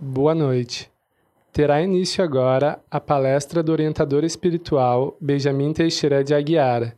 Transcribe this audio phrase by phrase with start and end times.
[0.00, 0.88] Boa noite.
[1.52, 6.96] Terá início agora a palestra do orientador espiritual Benjamin Teixeira de Aguiar,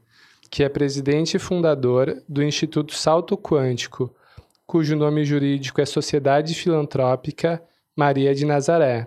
[0.51, 4.15] que é presidente e fundador do Instituto Salto Quântico,
[4.67, 7.63] cujo nome jurídico é Sociedade Filantrópica
[7.97, 9.07] Maria de Nazaré,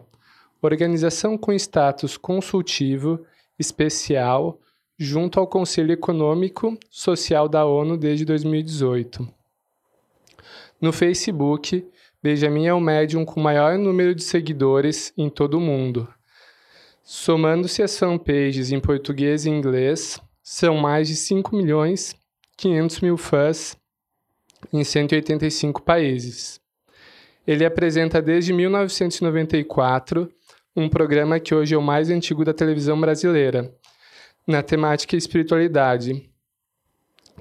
[0.60, 3.24] organização com status consultivo
[3.60, 4.60] especial
[4.98, 9.30] junto ao Conselho Econômico Social da ONU desde 2018.
[10.82, 11.86] No Facebook,
[12.24, 16.08] Benjamin é o médium com maior número de seguidores em todo o mundo.
[17.04, 22.16] Somando-se as fanpages em português e inglês, são mais de 5 milhões
[22.56, 23.78] 500 mil fãs
[24.72, 26.62] em 185 países.
[27.46, 30.32] Ele apresenta desde 1994
[30.74, 33.76] um programa que hoje é o mais antigo da televisão brasileira,
[34.48, 36.30] na temática espiritualidade,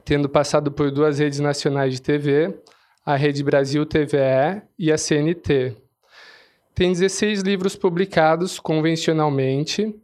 [0.05, 2.53] tendo passado por duas redes nacionais de TV,
[3.05, 5.77] a Rede Brasil TVE e a CNT.
[6.75, 9.95] Tem 16 livros publicados convencionalmente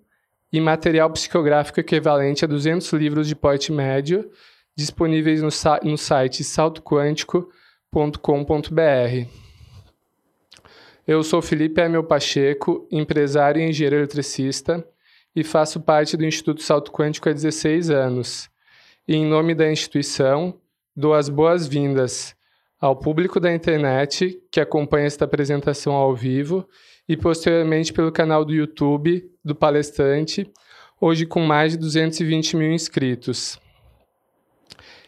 [0.53, 4.31] e material psicográfico equivalente a 200 livros de porte médio,
[4.77, 5.49] disponíveis no,
[5.85, 9.29] no site saltoquântico.com.br.
[11.07, 14.87] Eu sou Felipe Emil Pacheco, empresário e engenheiro eletricista,
[15.35, 18.51] e faço parte do Instituto Salto Quântico há 16 anos.
[19.07, 20.59] E, em nome da instituição,
[20.95, 22.37] dou as boas-vindas
[22.81, 26.69] ao público da internet que acompanha esta apresentação ao vivo
[27.09, 30.51] e posteriormente pelo canal do YouTube do palestrante,
[31.01, 33.59] hoje com mais de 220 mil inscritos.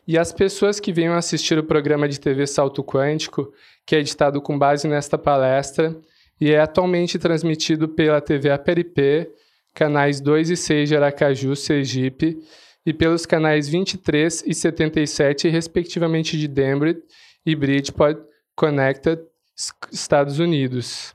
[0.06, 3.52] E as pessoas que venham assistir o programa de TV Salto Quântico,
[3.86, 5.96] que é editado com base nesta palestra
[6.40, 9.30] e é atualmente transmitido pela TV Aperipê,
[9.74, 12.38] canais 2 e 6 de Aracaju, Sergipe,
[12.84, 17.00] e pelos canais 23 e 77, respectivamente de Denver
[17.44, 18.18] e Bridgeport
[18.54, 19.20] Connected,
[19.92, 21.14] Estados Unidos.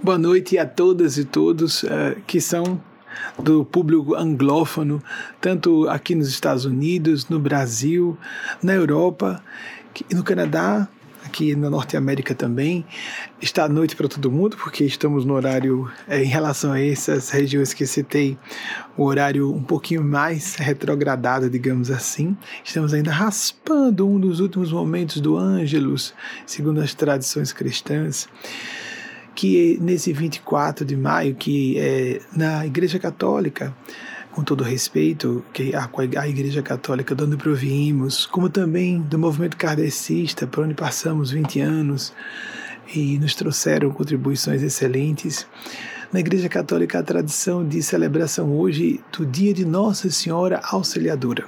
[0.00, 1.88] Boa noite a todas e todos uh,
[2.24, 2.80] que são
[3.38, 5.02] do público anglófono,
[5.40, 8.16] tanto aqui nos Estados Unidos, no Brasil,
[8.62, 9.42] na Europa,
[10.12, 10.88] no Canadá,
[11.26, 12.84] aqui na Norte América também.
[13.40, 17.28] Está à noite para todo mundo, porque estamos no horário, é, em relação a essas
[17.30, 18.38] regiões que citei,
[18.96, 22.36] o horário um pouquinho mais retrogradado, digamos assim.
[22.64, 26.14] Estamos ainda raspando um dos últimos momentos do Ângelus,
[26.46, 28.28] segundo as tradições cristãs
[29.36, 33.76] que nesse 24 de maio, que é na Igreja Católica,
[34.32, 35.88] com todo respeito, que a,
[36.18, 41.60] a Igreja Católica de onde provimos, como também do movimento kardecista, por onde passamos 20
[41.60, 42.12] anos
[42.94, 45.46] e nos trouxeram contribuições excelentes.
[46.12, 51.44] Na Igreja Católica, a tradição de celebração hoje do dia de Nossa Senhora Auxiliadora.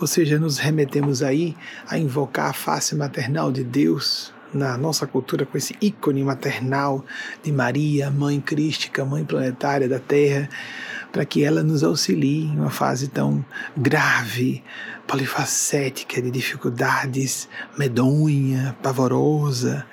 [0.00, 1.56] Ou seja, nos remetemos aí
[1.88, 7.04] a invocar a face maternal de Deus, na nossa cultura com esse ícone maternal
[7.42, 10.48] de Maria, mãe crística, mãe planetária da Terra,
[11.12, 13.44] para que ela nos auxilie em uma fase tão
[13.76, 14.62] grave,
[15.06, 19.84] polifacética, de dificuldades, medonha, pavorosa,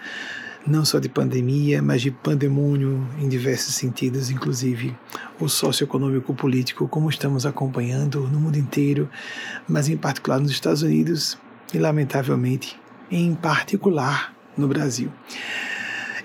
[0.66, 4.96] não só de pandemia, mas de pandemônio em diversos sentidos, inclusive
[5.40, 9.10] o socioeconômico político, como estamos acompanhando no mundo inteiro,
[9.68, 11.38] mas em particular nos Estados Unidos
[11.74, 12.80] e, lamentavelmente,
[13.10, 15.12] em particular no Brasil.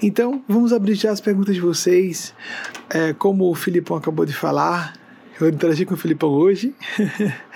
[0.02, 2.34] Então, vamos abrir já as perguntas de vocês.
[2.90, 4.94] É, como o Filipão acabou de falar,
[5.40, 6.74] eu interagi com o Filipão hoje.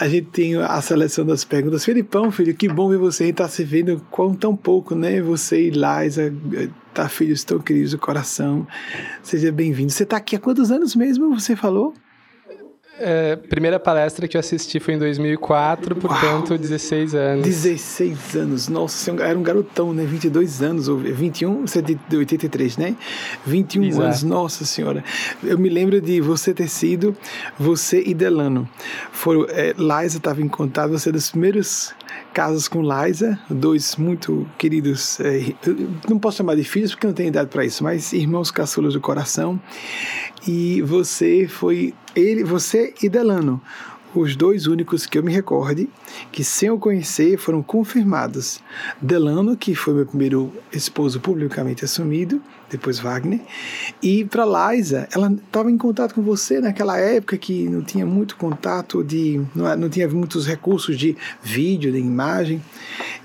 [0.00, 1.84] A gente tem a seleção das perguntas.
[1.84, 3.26] Felipão, filho, que bom ver você.
[3.26, 5.20] Gente tá se vendo com tão pouco, né?
[5.20, 6.32] Você e Liza,
[6.94, 8.64] tá, filhos tão queridos do coração.
[9.24, 9.90] Seja bem-vindo.
[9.90, 11.94] Você tá aqui há quantos anos mesmo, você falou?
[13.00, 17.44] É, primeira palestra que eu assisti foi em 2004, portanto, Uau, 16 anos.
[17.44, 20.04] 16 anos, nossa, era um garotão, né?
[20.04, 22.96] 22 anos, ou 21, você é de 83, né?
[23.46, 24.04] 21 Exato.
[24.04, 25.04] anos, nossa senhora.
[25.42, 27.16] Eu me lembro de você ter sido,
[27.58, 28.68] você e Delano.
[29.12, 31.94] Foram, é, Liza estava em contato, você é dos primeiros
[32.32, 35.54] casos com Liza, dois muito queridos, é,
[36.08, 39.00] não posso chamar de filhos porque não tenho idade para isso, mas irmãos caçulas do
[39.00, 39.60] coração.
[40.46, 43.60] E você foi ele, você e Delano,
[44.14, 45.88] os dois únicos que eu me recorde
[46.32, 48.60] que, sem eu conhecer, foram confirmados.
[49.00, 52.40] Delano, que foi meu primeiro esposo publicamente assumido,
[52.70, 53.40] depois Wagner,
[54.02, 58.36] e para Liza, ela estava em contato com você naquela época que não tinha muito
[58.36, 62.62] contato de, não, não tinha muitos recursos de vídeo, de imagem,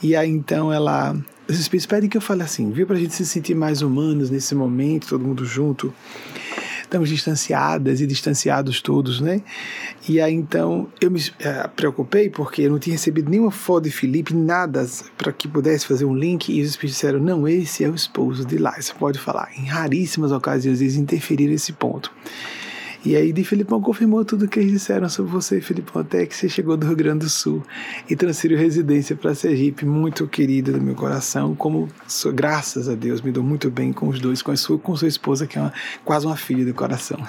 [0.02, 1.16] e aí então ela
[1.48, 4.30] os espíritos pedem que eu fale assim, viu, para a gente se sentir mais humanos
[4.30, 5.94] nesse momento, todo mundo junto
[6.94, 9.42] estamos distanciadas e distanciados todos, né?
[10.08, 13.92] E aí então eu me é, preocupei porque eu não tinha recebido nenhuma foto de
[13.92, 14.86] Felipe, nada
[15.18, 18.46] para que pudesse fazer um link e os espíritos disseram: não, esse é o esposo
[18.46, 18.80] de lá.
[18.80, 19.50] Você pode falar.
[19.58, 22.12] Em raríssimas ocasiões eles interferiram esse ponto.
[23.06, 26.36] E aí de Filipão confirmou tudo o que eles disseram sobre você, Filipão, até que
[26.36, 27.62] você chegou do Rio Grande do Sul
[28.10, 31.90] e transferiu residência para Sergipe, muito querido do meu coração, como
[32.34, 35.08] graças a Deus me dou muito bem com os dois, com a sua, com sua
[35.08, 35.74] esposa, que é uma,
[36.06, 37.18] quase uma filha do coração.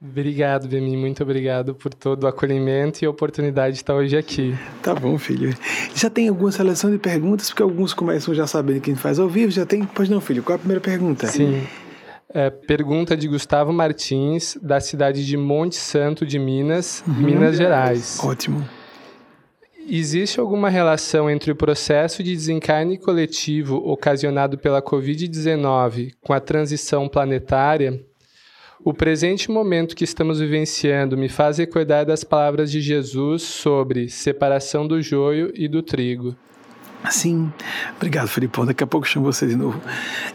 [0.00, 4.56] Obrigado, Bemi, muito obrigado por todo o acolhimento e a oportunidade de estar hoje aqui.
[4.80, 5.52] Tá bom, filho.
[5.92, 9.18] Já tem alguma seleção de perguntas, porque alguns começam já sabendo que a gente faz
[9.18, 9.84] ao vivo, já tem?
[9.84, 11.26] Pois não, filho, qual é a primeira pergunta?
[11.26, 11.66] Sim.
[12.32, 17.14] É, pergunta de Gustavo Martins, da cidade de Monte Santo de Minas, uhum.
[17.14, 18.20] Minas Gerais.
[18.22, 18.68] Ótimo.
[19.90, 27.08] Existe alguma relação entre o processo de desencarne coletivo ocasionado pela Covid-19 com a transição
[27.08, 27.98] planetária?
[28.84, 34.86] O presente momento que estamos vivenciando me faz recordar das palavras de Jesus sobre separação
[34.86, 36.36] do joio e do trigo.
[37.10, 37.52] Sim,
[37.96, 38.66] obrigado, Felipão.
[38.66, 39.80] Daqui a pouco eu chamo você de novo.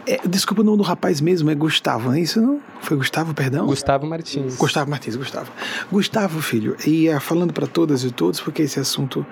[0.06, 2.40] É, desculpa o nome do rapaz mesmo, é Gustavo, não é isso?
[2.40, 2.60] Não?
[2.80, 3.66] Foi Gustavo, perdão?
[3.66, 4.56] Gustavo Martins.
[4.56, 5.52] Gustavo Martins, Gustavo.
[5.92, 9.24] Gustavo, filho, e é, falando para todas e todos, porque esse assunto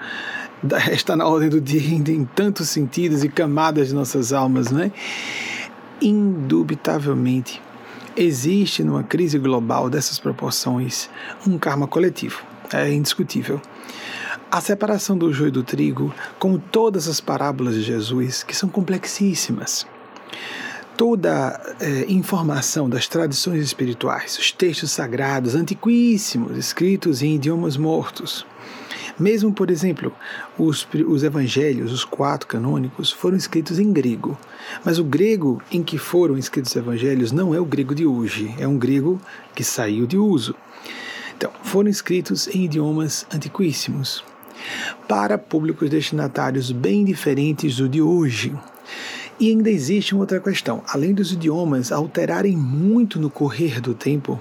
[0.92, 4.92] está na ordem do dia em tantos sentidos e camadas de nossas almas, né?
[6.00, 7.62] Indubitavelmente,
[8.16, 11.08] existe numa crise global dessas proporções
[11.46, 12.42] um karma coletivo.
[12.72, 13.60] É indiscutível.
[14.52, 19.86] A separação do joio do trigo, como todas as parábolas de Jesus, que são complexíssimas.
[20.94, 28.44] Toda é, informação das tradições espirituais, os textos sagrados antiquíssimos, escritos em idiomas mortos.
[29.18, 30.12] Mesmo, por exemplo,
[30.58, 34.38] os, os evangelhos, os quatro canônicos, foram escritos em grego.
[34.84, 38.54] Mas o grego em que foram escritos os evangelhos não é o grego de hoje,
[38.58, 39.18] é um grego
[39.54, 40.54] que saiu de uso.
[41.34, 44.22] Então, foram escritos em idiomas antiquíssimos
[45.08, 48.54] para públicos destinatários bem diferentes do de hoje.
[49.38, 54.40] E ainda existe uma outra questão: além dos idiomas alterarem muito no correr do tempo,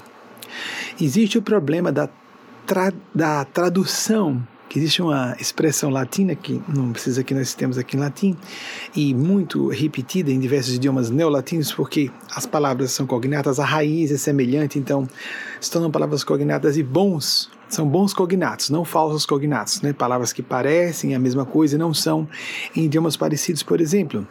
[0.99, 2.09] existe o problema da,
[2.65, 4.41] tra da tradução
[4.71, 8.37] que existe uma expressão latina que não precisa que nós temos aqui em latim
[8.95, 14.17] e muito repetida em diversos idiomas neolatinos porque as palavras são cognatas, a raiz é
[14.17, 15.05] semelhante, então
[15.59, 19.93] se tornam palavras cognatas e bons são bons cognatos, não falsos cognatos, né?
[19.93, 22.27] palavras que parecem a mesma coisa e não são
[22.75, 24.27] em idiomas parecidos, por exemplo.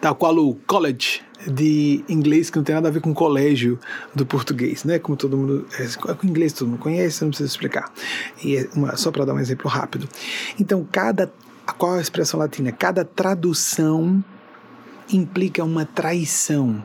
[0.00, 3.78] Tal qual o college de inglês, que não tem nada a ver com colégio
[4.14, 4.98] do português, né?
[4.98, 5.66] Como todo mundo.
[5.78, 7.92] É, com inglês todo mundo conhece, não precisa explicar.
[8.42, 10.08] E é uma, só para dar um exemplo rápido.
[10.58, 11.30] Então, cada.
[11.78, 12.72] Qual a expressão latina?
[12.72, 14.22] Cada tradução
[15.10, 16.82] implica uma traição.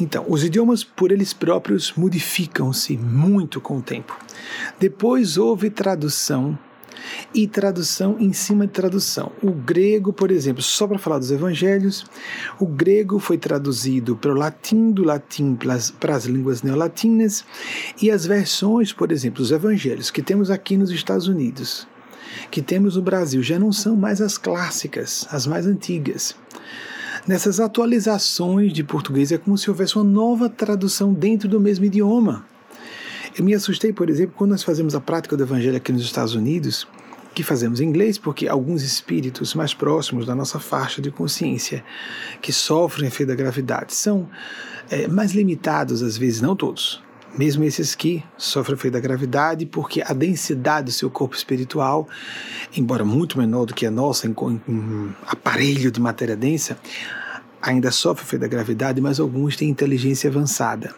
[0.00, 4.18] Então, os idiomas por eles próprios modificam-se muito com o tempo.
[4.78, 6.58] Depois houve tradução
[7.34, 9.32] e tradução em cima de tradução.
[9.42, 12.04] O grego, por exemplo, só para falar dos evangelhos,
[12.58, 15.56] o grego foi traduzido para o latim, do latim
[15.98, 17.44] para as línguas neolatinas,
[18.00, 21.86] e as versões, por exemplo, os evangelhos que temos aqui nos Estados Unidos,
[22.50, 26.34] que temos no Brasil, já não são mais as clássicas, as mais antigas.
[27.26, 32.44] Nessas atualizações de português é como se houvesse uma nova tradução dentro do mesmo idioma.
[33.36, 36.34] Eu me assustei, por exemplo, quando nós fazemos a prática do Evangelho aqui nos Estados
[36.34, 36.88] Unidos,
[37.34, 41.84] que fazemos em inglês, porque alguns espíritos mais próximos da nossa faixa de consciência,
[42.40, 44.28] que sofrem efeito da gravidade, são
[44.90, 47.02] é, mais limitados, às vezes, não todos,
[47.36, 52.08] mesmo esses que sofrem efeito da gravidade, porque a densidade do seu corpo espiritual,
[52.76, 54.34] embora muito menor do que a nossa em,
[54.68, 56.78] em aparelho de matéria densa,
[57.62, 60.94] ainda sofre efeito da gravidade, mas alguns têm inteligência avançada.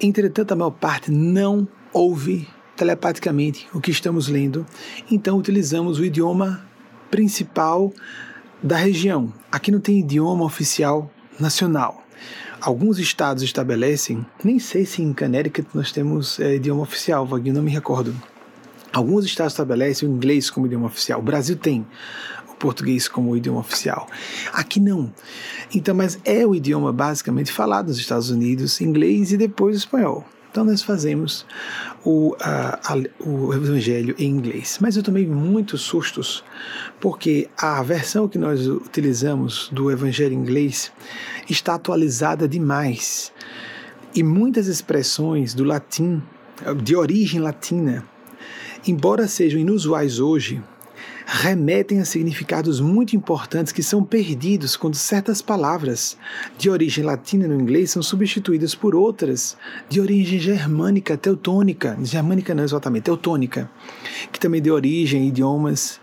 [0.00, 4.64] Entretanto, a maior parte não ouve telepaticamente o que estamos lendo,
[5.10, 6.64] então utilizamos o idioma
[7.10, 7.92] principal
[8.62, 9.32] da região.
[9.50, 12.02] Aqui não tem idioma oficial nacional.
[12.60, 17.62] Alguns estados estabelecem, nem sei se em Connecticut nós temos é, idioma oficial, Vaguinho, não
[17.62, 18.14] me recordo.
[18.92, 21.20] Alguns estados estabelecem o inglês como idioma oficial.
[21.20, 21.86] O Brasil tem
[22.50, 24.06] o português como idioma oficial.
[24.52, 25.10] Aqui não.
[25.74, 30.26] Então, mas é o idioma basicamente falado nos Estados Unidos, inglês e depois espanhol.
[30.50, 31.46] Então nós fazemos
[32.04, 34.78] o, a, a, o Evangelho em inglês.
[34.80, 36.42] Mas eu tomei muitos sustos,
[37.00, 40.92] porque a versão que nós utilizamos do Evangelho inglês
[41.48, 43.32] está atualizada demais.
[44.14, 46.22] E muitas expressões do latim,
[46.82, 48.04] de origem latina,
[48.86, 50.62] embora sejam inusuais hoje,
[51.32, 56.16] remetem a significados muito importantes que são perdidos quando certas palavras
[56.58, 59.56] de origem latina no inglês são substituídas por outras
[59.88, 63.70] de origem germânica, teutônica, germânica não exatamente, teutônica,
[64.32, 66.00] que também deu origem a idiomas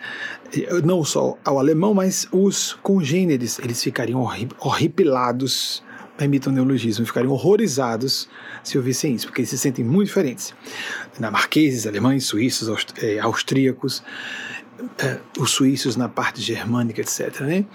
[0.84, 4.26] não só ao alemão, mas os congêneres, eles ficariam
[4.60, 5.84] horripilados,
[6.18, 8.28] permitam neologismo, ficariam horrorizados
[8.64, 10.54] se ouvissem isso, porque eles se sentem muito diferentes.
[11.14, 14.04] Dinamarqueses, alemães, suíços, eh, austríacos,
[15.00, 17.42] é, os suíços na parte germânica, etc.
[17.42, 17.66] Né?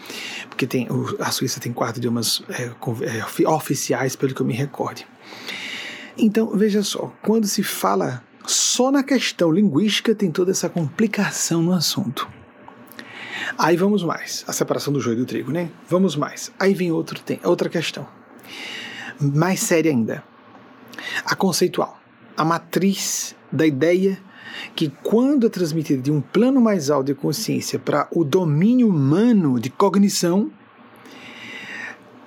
[0.49, 0.88] Porque tem,
[1.19, 5.07] a Suíça tem quatro idiomas é, oficiais, pelo que eu me recorde.
[6.17, 11.73] Então, veja só, quando se fala só na questão linguística, tem toda essa complicação no
[11.73, 12.29] assunto.
[13.59, 15.71] Aí vamos mais, a separação do joio e do trigo, né?
[15.89, 16.53] Vamos mais.
[16.59, 18.07] Aí vem outro, tem, outra questão,
[19.21, 20.23] mais séria ainda.
[21.25, 21.99] A conceitual,
[22.37, 24.19] a matriz da ideia
[24.75, 29.59] que quando é transmitida de um plano mais alto de consciência para o domínio humano
[29.59, 30.51] de cognição,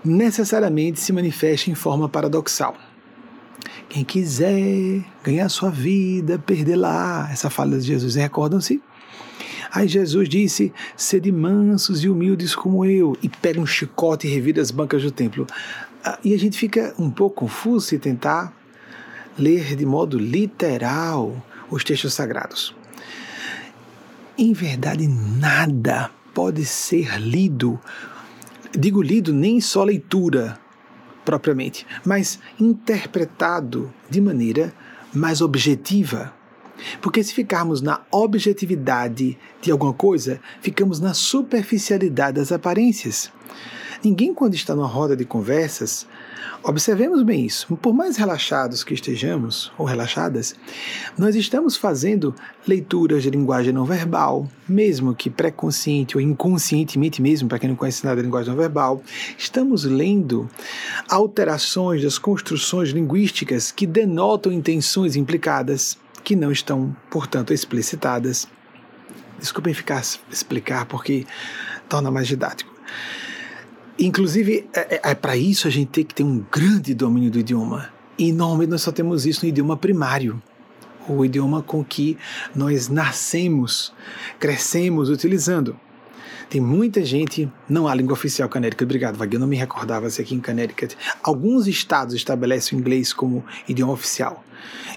[0.03, 2.75] necessariamente se manifesta em forma paradoxal.
[3.89, 7.29] Quem quiser ganhar sua vida, perder lá.
[7.31, 8.81] Essa fala de Jesus, recordam-se?
[9.75, 14.61] Aí Jesus disse: Sede mansos e humildes como eu, e pega um chicote e revira
[14.61, 15.45] as bancas do templo.
[16.01, 18.55] Ah, e a gente fica um pouco confuso se tentar
[19.37, 22.73] ler de modo literal os textos sagrados.
[24.37, 27.77] Em verdade, nada pode ser lido,
[28.71, 30.57] digo lido nem só leitura
[31.25, 34.73] propriamente, mas interpretado de maneira
[35.13, 36.33] mais objetiva.
[37.01, 43.31] Porque se ficarmos na objetividade de alguma coisa, ficamos na superficialidade das aparências.
[44.03, 46.07] Ninguém, quando está numa roda de conversas,
[46.67, 47.77] Observemos bem isso.
[47.77, 50.55] Por mais relaxados que estejamos, ou relaxadas,
[51.15, 52.33] nós estamos fazendo
[52.67, 58.03] leituras de linguagem não verbal, mesmo que pré-consciente ou inconscientemente mesmo, para quem não conhece
[58.03, 58.99] nada de linguagem não verbal,
[59.37, 60.49] estamos lendo
[61.07, 68.47] alterações das construções linguísticas que denotam intenções implicadas, que não estão, portanto, explicitadas.
[69.39, 71.25] Desculpem ficar explicar porque
[71.87, 72.73] torna mais didático.
[73.97, 77.39] Inclusive, é, é, é para isso a gente tem que ter um grande domínio do
[77.39, 77.89] idioma.
[78.17, 80.41] E normalmente nós só temos isso no idioma primário,
[81.07, 82.17] o idioma com que
[82.55, 83.93] nós nascemos,
[84.39, 85.79] crescemos utilizando.
[86.49, 90.21] Tem muita gente, não há língua oficial Connecticut, obrigado, Wagner, eu não me recordava se
[90.21, 90.95] aqui em Connecticut.
[91.23, 94.43] Alguns estados estabelecem o inglês como idioma oficial,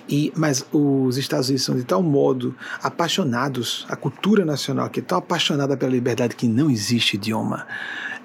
[0.08, 5.02] e, mas os Estados Unidos são de tal modo apaixonados, a cultura nacional que é
[5.02, 7.66] tão apaixonada pela liberdade que não existe idioma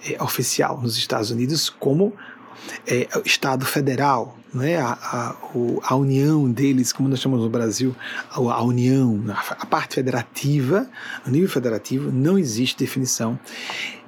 [0.05, 2.13] é, oficial nos Estados Unidos como
[2.87, 4.77] é, Estado federal, né?
[4.77, 5.35] a, a,
[5.83, 7.95] a, união deles, como nós chamamos no Brasil,
[8.29, 9.23] a, a união,
[9.59, 10.87] a parte federativa,
[11.25, 13.39] no nível federativo, não existe definição.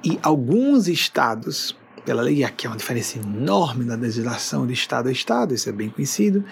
[0.04, 5.12] E alguns estados, pela lei, aqui há uma diferença enorme na legislação de estado a
[5.12, 6.44] estado, isso é bem conhecido,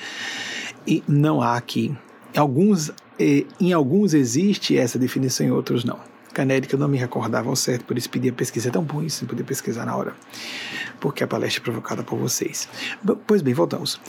[0.87, 1.96] e não há aqui.
[2.34, 6.13] Em alguns, eh, em alguns existe essa definição, em outros não.
[6.35, 8.69] Canética eu não me recordava ao certo, por isso pedi a pesquisa.
[8.69, 10.14] É tão bom isso, poder pesquisar na hora,
[11.00, 12.69] porque a palestra é provocada por vocês.
[13.26, 14.00] Pois bem, voltamos.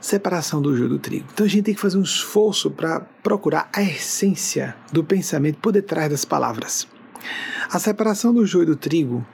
[0.00, 1.26] Separação do joio do trigo.
[1.32, 5.72] Então a gente tem que fazer um esforço para procurar a essência do pensamento por
[5.72, 6.86] detrás das palavras.
[7.70, 9.26] A separação do joio do trigo,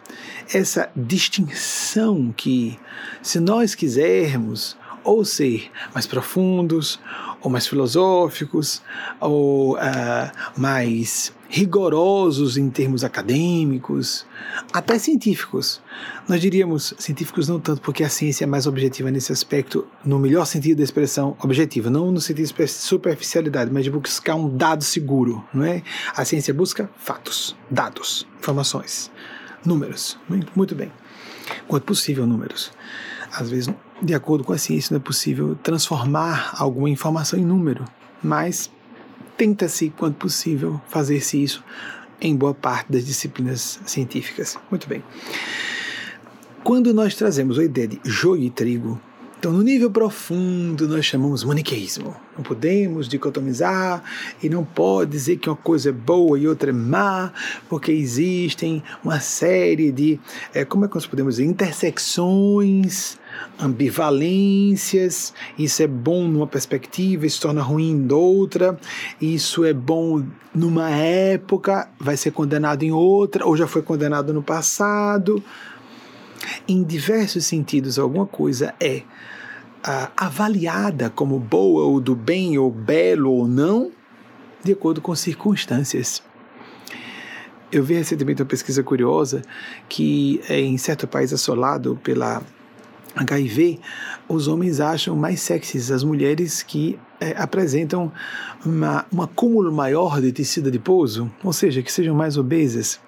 [0.53, 2.79] essa distinção que,
[3.23, 6.99] se nós quisermos ou ser mais profundos,
[7.41, 8.83] ou mais filosóficos,
[9.21, 9.79] ou uh,
[10.57, 14.27] mais rigorosos em termos acadêmicos,
[14.73, 15.81] até científicos.
[16.29, 20.47] Nós diríamos científicos não tanto porque a ciência é mais objetiva nesse aspecto, no melhor
[20.47, 25.45] sentido da expressão objetiva, não no sentido de superficialidade, mas de buscar um dado seguro,
[25.55, 25.85] não é?
[26.17, 29.09] A ciência busca fatos, dados, informações,
[29.65, 30.19] números.
[30.57, 30.91] Muito bem.
[31.69, 32.73] Quanto possível, números.
[33.31, 37.85] Às vezes, de acordo com a ciência, não é possível transformar alguma informação em número,
[38.21, 38.73] mas
[39.37, 41.65] tenta-se, quanto possível, fazer-se isso
[42.21, 44.57] em boa parte das disciplinas científicas.
[44.71, 45.03] Muito bem.
[46.63, 49.01] Quando nós trazemos a ideia de joio e trigo,
[49.39, 52.17] então no nível profundo nós chamamos maniqueísmo.
[52.35, 54.03] Não podemos dicotomizar
[54.43, 57.31] e não pode dizer que uma coisa é boa e outra é má,
[57.69, 60.19] porque existem uma série de,
[60.55, 63.19] é, como é que nós podemos dizer, intersecções
[63.59, 68.79] ambivalências, isso é bom numa perspectiva, isso torna ruim em outra,
[69.21, 70.25] isso é bom
[70.55, 75.43] numa época, vai ser condenado em outra, ou já foi condenado no passado.
[76.69, 79.03] Em diversos sentidos, alguma coisa é
[79.83, 83.91] ah, avaliada como boa ou do bem ou belo ou não,
[84.63, 86.23] de acordo com circunstâncias.
[87.71, 89.43] Eu vi recentemente uma pesquisa curiosa
[89.89, 92.41] que é, em certo país assolado pela
[93.17, 93.79] HIV,
[94.29, 98.13] os homens acham mais sexys as mulheres que é, apresentam
[98.65, 103.01] uma, um acúmulo maior de tecido adiposo, ou seja, que sejam mais obesas.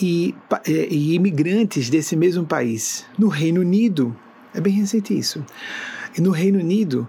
[0.00, 0.34] E,
[0.66, 3.04] é, e imigrantes desse mesmo país.
[3.18, 4.16] No Reino Unido,
[4.54, 5.44] é bem recente isso.
[6.16, 7.06] E no Reino Unido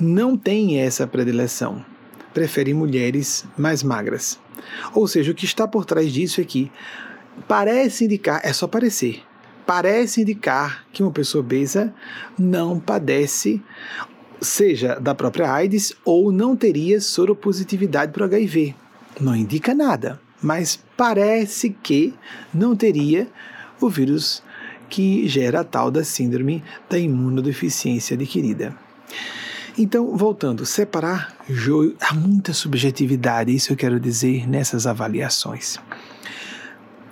[0.00, 1.84] não tem essa predileção.
[2.32, 4.38] Preferem mulheres mais magras.
[4.94, 6.70] Ou seja, o que está por trás disso é que
[7.46, 9.22] parece indicar, é só parecer,
[9.68, 11.92] parece indicar que uma pessoa obesa
[12.38, 13.62] não padece,
[14.40, 18.74] seja da própria AIDS ou não teria soropositividade para o HIV.
[19.20, 22.14] Não indica nada, mas parece que
[22.54, 23.28] não teria
[23.78, 24.42] o vírus
[24.88, 28.74] que gera a tal da síndrome da imunodeficiência adquirida.
[29.76, 35.78] Então, voltando, separar joio, há muita subjetividade, isso eu quero dizer nessas avaliações.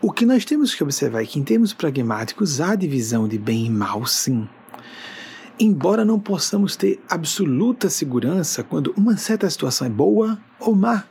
[0.03, 3.65] O que nós temos que observar é que, em termos pragmáticos, há divisão de bem
[3.65, 4.47] e mal, sim.
[5.59, 11.05] Embora não possamos ter absoluta segurança quando uma certa situação é boa ou má,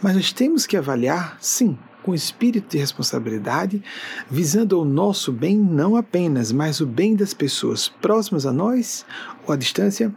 [0.00, 3.82] mas nós temos que avaliar, sim, com espírito de responsabilidade,
[4.30, 9.04] visando o nosso bem não apenas, mas o bem das pessoas próximas a nós
[9.46, 10.10] ou à distância,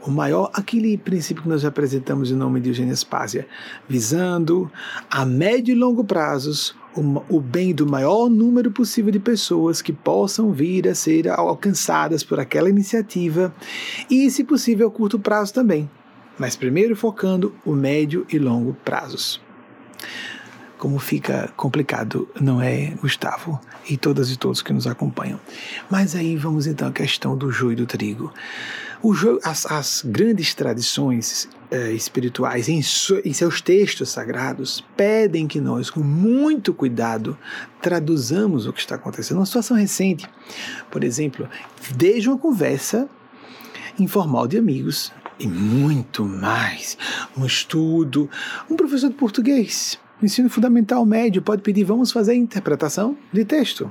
[0.00, 3.48] o maior, aquele princípio que nós apresentamos em nome de Eugênia Spásia,
[3.88, 4.70] visando
[5.10, 10.52] a médio e longo prazos o, bem do maior número possível de pessoas que possam
[10.52, 13.54] vir a ser alcançadas por aquela iniciativa
[14.10, 15.88] e, se possível, a curto prazo também,
[16.38, 19.40] mas primeiro focando o médio e longo prazos
[20.84, 23.58] como fica complicado, não é, Gustavo?
[23.88, 25.40] E todas e todos que nos acompanham.
[25.90, 28.30] Mas aí vamos então à questão do joio e do trigo.
[29.02, 35.60] O joio, as, as grandes tradições eh, espirituais, em, em seus textos sagrados, pedem que
[35.60, 37.36] nós, com muito cuidado,
[37.82, 39.38] traduzamos o que está acontecendo.
[39.38, 40.24] Uma situação recente,
[40.88, 41.48] por exemplo,
[41.96, 43.08] desde uma conversa
[43.98, 46.96] informal de amigos, e muito mais,
[47.36, 48.30] um estudo,
[48.70, 53.90] um professor de português ensino fundamental médio pode pedir, vamos fazer interpretação de texto.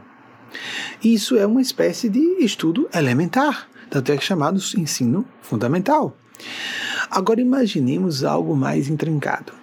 [1.03, 6.15] Isso é uma espécie de estudo elementar, tanto é chamado ensino fundamental.
[7.09, 9.53] Agora imaginemos algo mais intrincado.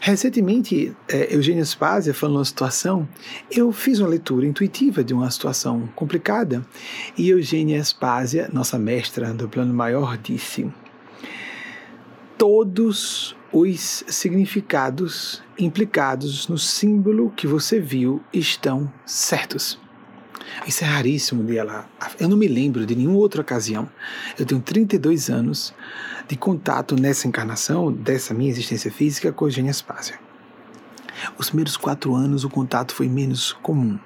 [0.00, 3.08] Recentemente, é, Eugênia Spazia falou uma situação,
[3.50, 6.66] eu fiz uma leitura intuitiva de uma situação complicada
[7.16, 10.68] e Eugênia Spazia, nossa mestra do plano maior, disse:
[12.36, 19.81] Todos os significados implicados no símbolo que você viu estão certos.
[20.66, 21.88] Isso é raríssimo de ela.
[22.18, 23.88] Eu não me lembro de nenhuma outra ocasião.
[24.38, 25.74] Eu tenho 32 anos
[26.28, 30.18] de contato nessa encarnação, dessa minha existência física, com Eugênia Spásia.
[31.38, 33.98] Os primeiros quatro anos o contato foi menos comum.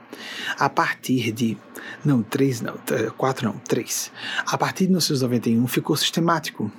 [0.58, 1.56] A partir de.
[2.04, 2.74] Não, três, não,
[3.16, 4.10] quatro, não, três.
[4.46, 6.70] A partir de 1991 ficou sistemático.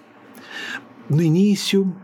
[1.09, 1.95] No início,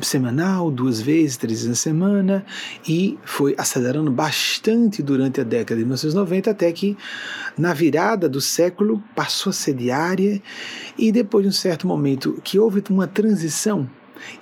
[0.00, 2.44] semanal, duas vezes, três vezes na semana,
[2.88, 6.96] e foi acelerando bastante durante a década de 1990, até que
[7.58, 10.40] na virada do século passou a ser diária,
[10.96, 13.88] e depois de um certo momento que houve uma transição,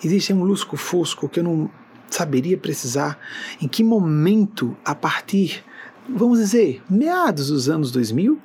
[0.04, 1.70] existe um lusco fosco que eu não
[2.08, 3.18] saberia precisar
[3.60, 5.64] em que momento, a partir,
[6.08, 8.38] vamos dizer, meados dos anos 2000,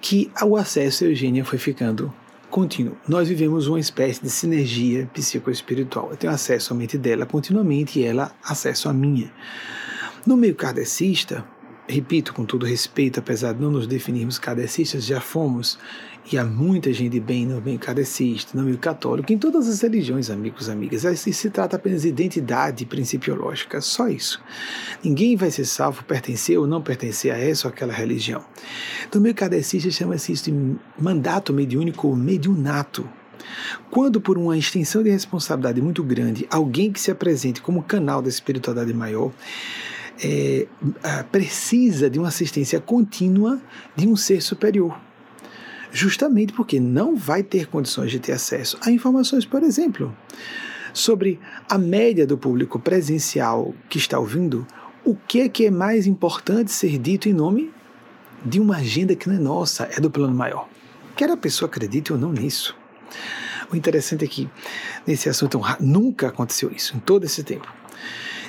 [0.00, 2.12] que o acesso à Eugênia foi ficando
[2.50, 2.96] contínuo.
[3.06, 6.10] Nós vivemos uma espécie de sinergia psicoespiritual.
[6.10, 9.32] Eu tenho acesso à mente dela continuamente e ela acesso à minha.
[10.26, 11.44] No meio kardecista,
[11.88, 15.78] repito com todo respeito, apesar de não nos definirmos kardecistas, já fomos,
[16.30, 20.30] e há muita gente bem no meio kardecista, no meio católico, em todas as religiões,
[20.30, 21.04] amigos e amigas.
[21.04, 24.40] Isso se trata apenas de identidade principiológica, só isso.
[25.02, 28.44] Ninguém vai ser salvo pertencer ou não pertencer a essa ou aquela religião.
[29.14, 33.08] No meio kardecista chama-se isso de mandato mediúnico ou mediunato.
[33.90, 38.28] Quando, por uma extensão de responsabilidade muito grande, alguém que se apresente como canal da
[38.28, 39.32] espiritualidade maior,
[40.22, 40.66] é,
[41.30, 43.60] precisa de uma assistência contínua
[43.96, 45.07] de um ser superior.
[45.92, 50.14] Justamente porque não vai ter condições de ter acesso a informações, por exemplo,
[50.92, 54.66] sobre a média do público presencial que está ouvindo,
[55.04, 57.72] o que é que é mais importante ser dito em nome
[58.44, 60.68] de uma agenda que não é nossa, é do plano maior.
[61.16, 62.76] Quer a pessoa acredite ou não nisso.
[63.72, 64.48] O interessante é que
[65.06, 67.68] nesse assunto nunca aconteceu isso em todo esse tempo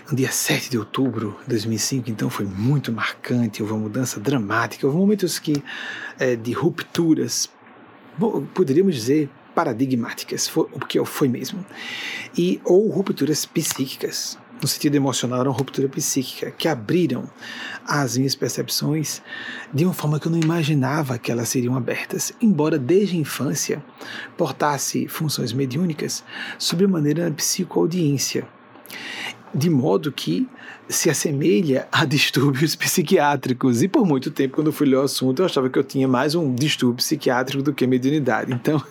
[0.09, 4.85] no dia 7 de outubro de 2005, então foi muito marcante, houve uma mudança dramática,
[4.85, 5.63] houve momentos que,
[6.17, 7.49] é, de rupturas,
[8.53, 11.63] poderíamos dizer paradigmáticas, foi, porque foi mesmo,
[12.35, 17.29] e ou rupturas psíquicas, no sentido emocional, era uma ruptura psíquica, que abriram
[17.85, 19.21] as minhas percepções
[19.73, 23.83] de uma forma que eu não imaginava que elas seriam abertas, embora desde a infância
[24.35, 26.23] portasse funções mediúnicas
[26.57, 28.45] sobre maneira psicoaudiência
[29.53, 30.47] de modo que
[30.87, 33.83] se assemelha a distúrbios psiquiátricos.
[33.83, 36.07] E por muito tempo, quando eu fui ler o assunto, eu achava que eu tinha
[36.07, 38.51] mais um distúrbio psiquiátrico do que mediunidade.
[38.51, 38.81] Então,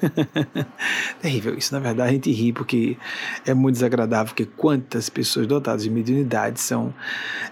[1.21, 1.75] terrível isso.
[1.75, 2.97] Na verdade, a gente ri porque
[3.45, 6.95] é muito desagradável que quantas pessoas dotadas de mediunidade são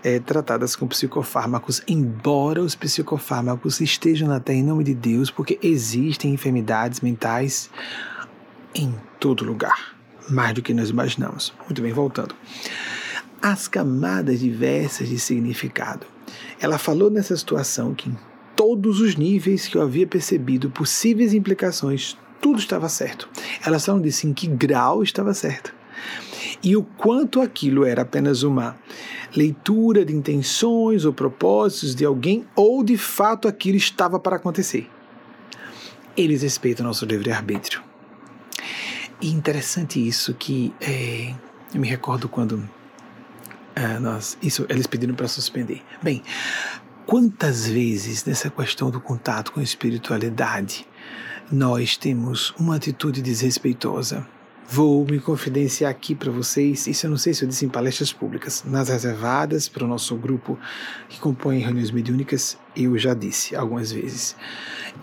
[0.02, 5.58] é, tratadas com psicofármacos, embora os psicofármacos estejam na Terra em nome de Deus, porque
[5.62, 7.70] existem enfermidades mentais
[8.74, 9.95] em todo lugar
[10.28, 11.52] mais do que nós imaginamos.
[11.64, 12.34] Muito bem, voltando.
[13.40, 16.06] As camadas diversas de significado.
[16.60, 18.16] Ela falou nessa situação que em
[18.56, 23.28] todos os níveis que eu havia percebido possíveis implicações, tudo estava certo.
[23.64, 25.74] Ela só não disse em que grau estava certo.
[26.62, 28.76] E o quanto aquilo era apenas uma
[29.36, 34.88] leitura de intenções ou propósitos de alguém, ou de fato aquilo estava para acontecer.
[36.16, 37.82] Eles respeitam nosso livre-arbítrio.
[39.20, 41.34] E interessante isso que é,
[41.72, 42.68] eu me recordo quando
[43.74, 45.82] é, nós, isso eles pediram para suspender.
[46.02, 46.22] Bem,
[47.06, 50.86] quantas vezes nessa questão do contato com a espiritualidade
[51.50, 54.26] nós temos uma atitude desrespeitosa?
[54.68, 58.12] Vou me confidenciar aqui para vocês, isso eu não sei se eu disse em palestras
[58.12, 60.58] públicas, nas reservadas para o nosso grupo
[61.08, 64.36] que compõe reuniões mediúnicas, eu já disse algumas vezes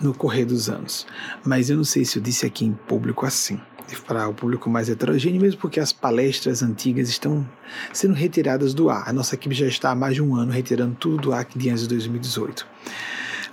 [0.01, 1.07] no correr dos anos,
[1.45, 3.59] mas eu não sei se eu disse aqui em público assim
[4.01, 7.47] para o público mais heterogêneo, mesmo porque as palestras antigas estão
[7.91, 9.07] sendo retiradas do ar.
[9.07, 11.69] A nossa equipe já está há mais de um ano retirando tudo do ar de
[11.69, 12.65] antes de 2018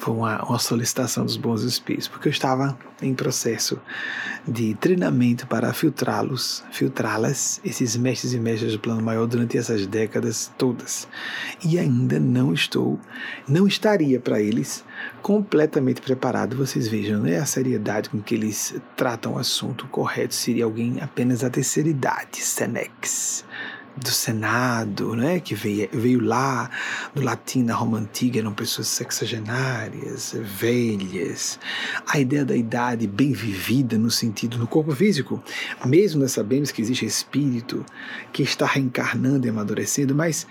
[0.00, 3.79] foi uma, uma solicitação dos bons espíritos, porque eu estava em processo
[4.48, 10.50] de treinamento para filtrá-los, filtrá-las, esses mestres e mestras do plano maior durante essas décadas
[10.57, 11.07] todas.
[11.64, 12.98] E ainda não estou,
[13.46, 14.83] não estaria para eles
[15.22, 16.56] completamente preparado.
[16.56, 19.84] Vocês vejam, né, a seriedade com que eles tratam o assunto.
[19.84, 23.44] O correto seria alguém apenas da terceira idade, Senex
[23.96, 26.70] do Senado, né, que veio, veio lá
[27.14, 31.58] do latim na Roma Antiga, eram pessoas sexagenárias, velhas.
[32.06, 35.42] A ideia da idade bem vivida no sentido, no corpo físico.
[35.84, 37.84] Mesmo nós sabemos que existe espírito
[38.32, 40.46] que está reencarnando e amadurecendo, mas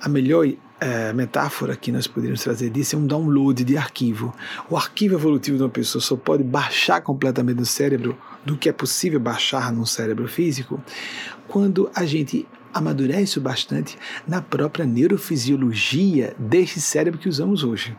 [0.00, 0.46] a melhor
[0.84, 4.34] é, metáfora que nós poderíamos trazer disso é um download de arquivo.
[4.68, 8.72] O arquivo evolutivo de uma pessoa só pode baixar completamente no cérebro do que é
[8.72, 10.78] possível baixar num cérebro físico
[11.48, 13.96] quando a gente amadurece bastante
[14.28, 17.96] na própria neurofisiologia deste cérebro que usamos hoje.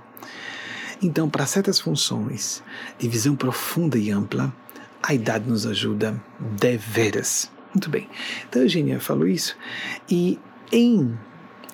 [1.02, 2.62] Então, para certas funções
[3.00, 4.54] de visão profunda e ampla,
[5.02, 7.50] a idade nos ajuda deveras.
[7.74, 8.08] Muito bem.
[8.48, 9.58] Então, Eugênia falou isso
[10.08, 10.38] e
[10.72, 11.18] em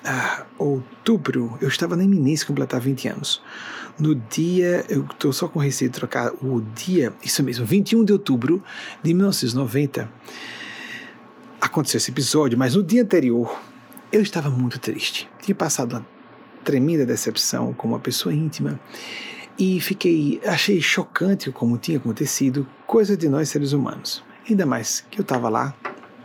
[0.04, 3.42] ah, outubro eu estava na iminência de completar 20 anos.
[3.98, 8.12] No dia, eu estou só com receio de trocar o dia, isso mesmo, 21 de
[8.12, 8.62] outubro
[9.02, 10.08] de 1990
[11.60, 13.60] aconteceu esse episódio, mas no dia anterior
[14.10, 15.30] eu estava muito triste.
[15.40, 16.06] Tinha passado uma
[16.64, 18.80] tremenda decepção com uma pessoa íntima
[19.58, 24.24] e fiquei, achei chocante como tinha acontecido, coisa de nós seres humanos.
[24.48, 25.74] Ainda mais que eu estava lá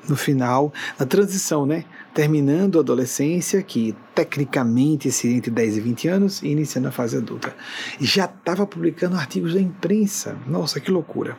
[0.09, 1.85] no final, na transição, né?
[2.17, 7.15] Terminando a adolescência, que tecnicamente seria entre 10 e 20 anos, e iniciando a fase
[7.15, 7.55] adulta.
[7.99, 10.35] Já estava publicando artigos da imprensa.
[10.47, 11.37] Nossa, que loucura.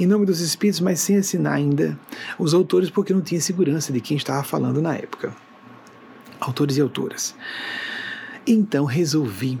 [0.00, 1.98] Em nome dos espíritos, mas sem assinar ainda
[2.38, 5.36] os autores, porque não tinha segurança de quem estava falando na época.
[6.40, 7.34] Autores e autoras.
[8.46, 9.60] Então resolvi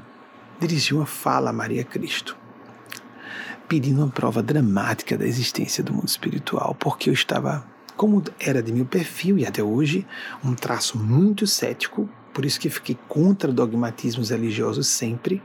[0.58, 2.38] dirigir uma fala a Maria Cristo
[3.68, 8.72] pedindo uma prova dramática da existência do mundo espiritual, porque eu estava como era de
[8.72, 10.06] meu perfil e até hoje,
[10.44, 15.40] um traço muito cético, por isso que fiquei contra dogmatismos religiosos sempre.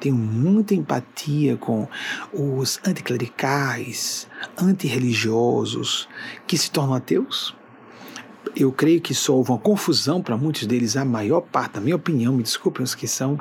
[0.00, 1.86] Tenho muita empatia com
[2.32, 4.26] os anticlericais,
[4.60, 6.08] antirreligiosos
[6.44, 7.54] que se tornam ateus.
[8.56, 10.96] Eu creio que isso houve uma confusão para muitos deles.
[10.96, 13.40] A maior parte, na minha opinião, me desculpem os que são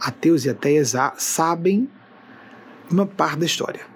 [0.00, 1.88] ateus e ateias, sabem
[2.90, 3.95] uma parte da história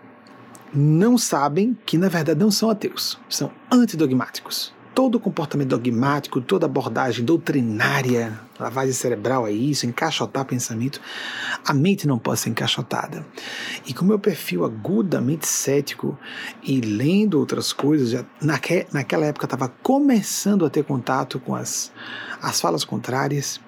[0.75, 4.73] não sabem que, na verdade, não são ateus, são antidogmáticos.
[4.95, 11.01] Todo comportamento dogmático, toda abordagem doutrinária, lavagem cerebral é isso, encaixotar pensamento,
[11.65, 13.25] a mente não pode ser encaixotada.
[13.87, 16.19] E com meu perfil agudamente cético
[16.63, 21.93] e lendo outras coisas, já naque, naquela época estava começando a ter contato com as,
[22.43, 23.61] as falas contrárias,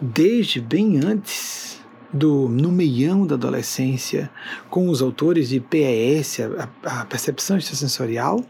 [0.00, 1.71] desde bem antes
[2.12, 4.30] do no meião da adolescência
[4.68, 8.44] com os autores de PES, a, a percepção extrasensorial.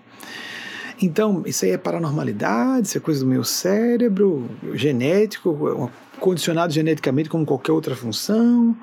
[1.01, 7.44] Então, isso aí é paranormalidade, isso é coisa do meu cérebro, genético, condicionado geneticamente como
[7.44, 8.77] qualquer outra função.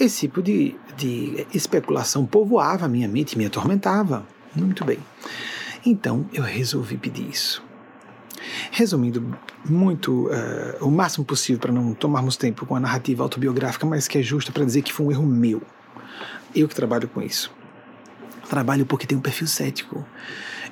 [0.00, 4.26] Esse tipo de, de especulação povoava a minha mente e me atormentava.
[4.54, 4.98] Muito bem.
[5.84, 7.62] Então, eu resolvi pedir isso.
[8.70, 14.08] Resumindo muito, uh, o máximo possível para não tomarmos tempo com a narrativa autobiográfica, mas
[14.08, 15.62] que é justa para dizer que foi um erro meu.
[16.54, 17.50] Eu que trabalho com isso.
[18.48, 20.04] Trabalho porque tenho um perfil cético.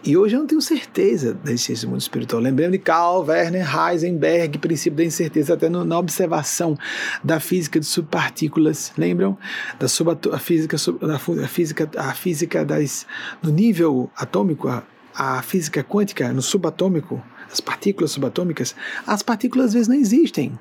[0.02, 2.40] E hoje eu não tenho certeza da existência do mundo espiritual.
[2.40, 6.76] Lembrando de Carl Werner Heisenberg, princípio da incerteza, até no, na observação
[7.22, 8.92] da física de subpartículas.
[8.96, 9.36] Lembram?
[9.78, 9.86] Da
[10.34, 13.06] a física, da a física, a física das,
[13.42, 14.82] no nível atômico, a,
[15.14, 18.74] a física quântica no subatômico as partículas subatômicas,
[19.06, 20.58] as partículas às vezes não existem.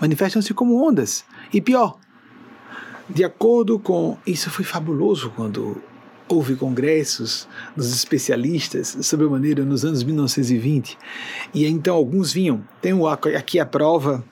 [0.00, 1.24] Manifestam-se como ondas.
[1.52, 1.98] E pior,
[3.08, 4.16] de acordo com.
[4.26, 5.80] Isso foi fabuloso quando
[6.28, 10.98] houve congressos dos especialistas sobre a maneira nos anos 1920.
[11.52, 12.62] E então alguns vinham.
[12.80, 12.92] Tem
[13.36, 14.24] aqui a prova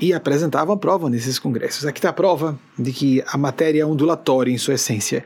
[0.00, 1.86] e apresentavam prova nesses congressos.
[1.86, 5.24] Aqui está a prova de que a matéria é ondulatória em sua essência.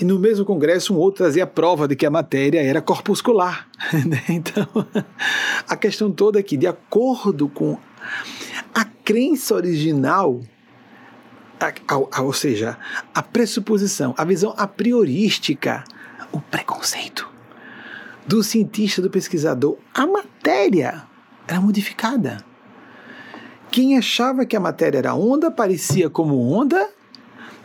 [0.00, 3.66] E no mesmo congresso, um outro trazia a prova de que a matéria era corpuscular.
[4.08, 4.22] Né?
[4.28, 4.66] então,
[5.68, 7.78] a questão toda é que, de acordo com
[8.74, 10.40] a crença original,
[12.20, 12.76] ou seja,
[13.14, 15.84] a pressuposição, a visão a priorística,
[16.32, 17.28] o preconceito
[18.26, 21.02] do cientista, do pesquisador, a matéria
[21.46, 22.47] era modificada.
[23.70, 26.88] Quem achava que a matéria era onda aparecia como onda,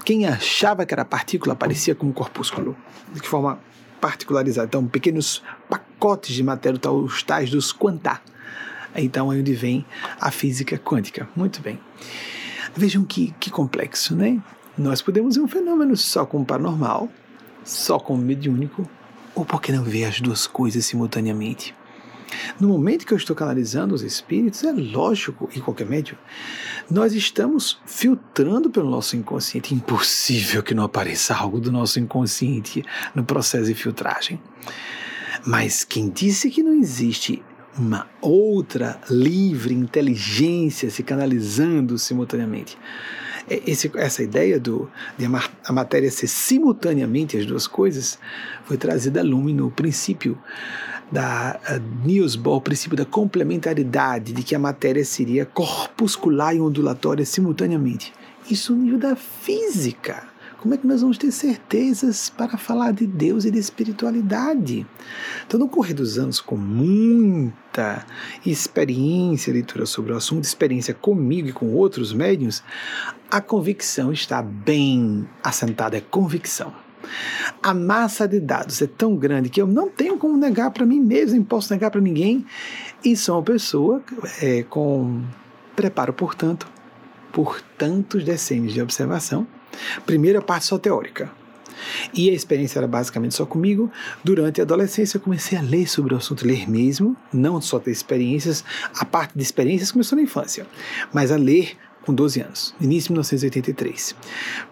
[0.03, 2.75] quem achava que era partícula aparecia como corpúsculo,
[3.13, 3.59] de forma
[4.01, 4.67] particularizada.
[4.67, 8.21] Então, pequenos pacotes de matéria, os tais dos quanta.
[8.95, 9.85] Então, aí onde vem
[10.19, 11.27] a física quântica.
[11.35, 11.79] Muito bem.
[12.75, 14.41] Vejam que, que complexo, né?
[14.77, 17.07] Nós podemos ver um fenômeno só como paranormal,
[17.63, 18.87] só como mediúnico,
[19.33, 21.73] ou por que não ver as duas coisas simultaneamente?
[22.59, 26.17] No momento que eu estou canalizando os espíritos, é lógico, e qualquer médium,
[26.89, 29.73] nós estamos filtrando pelo nosso inconsciente.
[29.73, 34.39] Impossível que não apareça algo do nosso inconsciente no processo de filtragem.
[35.45, 37.43] Mas quem disse que não existe
[37.77, 42.77] uma outra livre inteligência se canalizando simultaneamente?
[43.49, 45.25] É, esse, essa ideia do, de
[45.65, 48.17] a matéria ser simultaneamente as duas coisas
[48.63, 50.37] foi trazida a lume no princípio
[51.13, 56.59] da uh, Niels Bohr, o princípio da complementaridade, de que a matéria seria corpuscular e
[56.59, 58.11] ondulatória simultaneamente.
[58.49, 60.23] Isso no nível da física.
[60.59, 64.87] Como é que nós vamos ter certezas para falar de Deus e de espiritualidade?
[65.45, 68.05] Então, no correr dos anos, com muita
[68.45, 72.63] experiência, leitura sobre o assunto, experiência comigo e com outros médiums,
[73.29, 76.82] a convicção está bem assentada, é convicção.
[77.61, 80.99] A massa de dados é tão grande que eu não tenho como negar para mim
[80.99, 82.45] mesmo, não posso negar para ninguém.
[83.03, 84.01] E sou uma pessoa
[84.41, 85.21] é, com
[85.75, 86.67] preparo, portanto,
[87.31, 89.47] por tantos decênios de observação.
[90.05, 91.31] Primeira parte só teórica.
[92.13, 93.91] E a experiência era basicamente só comigo.
[94.23, 97.91] Durante a adolescência, eu comecei a ler sobre o assunto, ler mesmo, não só ter
[97.91, 98.63] experiências.
[98.95, 100.65] A parte de experiências começou na infância,
[101.11, 104.15] mas a ler com 12 anos, início de 1983.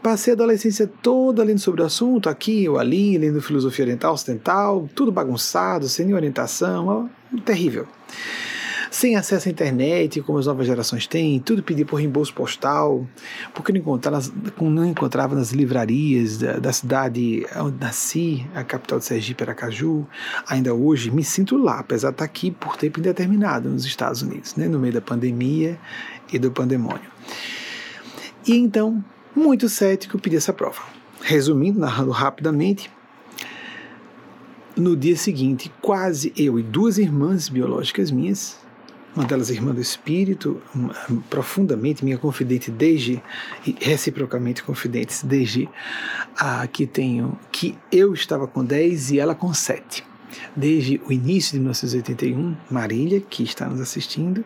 [0.02, 4.90] Passei a adolescência toda lendo sobre o assunto, aqui ou ali, lendo filosofia oriental, ocidental,
[4.96, 7.88] tudo bagunçado, sem orientação, ó, terrível
[8.92, 13.08] sem acesso à internet, como as novas gerações têm, tudo pedir por reembolso postal,
[13.54, 14.22] porque não encontrava,
[14.60, 20.06] não encontrava nas livrarias da, da, cidade onde nasci, a capital de Sergipe, Aracaju.
[20.46, 24.58] Ainda hoje me sinto lá, apesar de estar aqui por tempo indeterminado nos Estados Unidos,
[24.58, 25.80] né, no meio da pandemia
[26.32, 27.10] e do pandemônio.
[28.48, 29.04] E então,
[29.36, 30.82] muito cético, pedi essa prova.
[31.22, 32.90] Resumindo, narrando rapidamente,
[34.76, 38.62] no dia seguinte, quase eu e duas irmãs biológicas minhas
[39.16, 40.62] uma delas irmã do espírito,
[41.30, 43.22] profundamente minha confidente desde,
[43.80, 45.68] reciprocamente confidentes desde
[46.38, 50.04] a que tenho, que eu estava com 10 e ela com 7.
[50.56, 54.46] Desde o início de 1981, Marília, que está nos assistindo,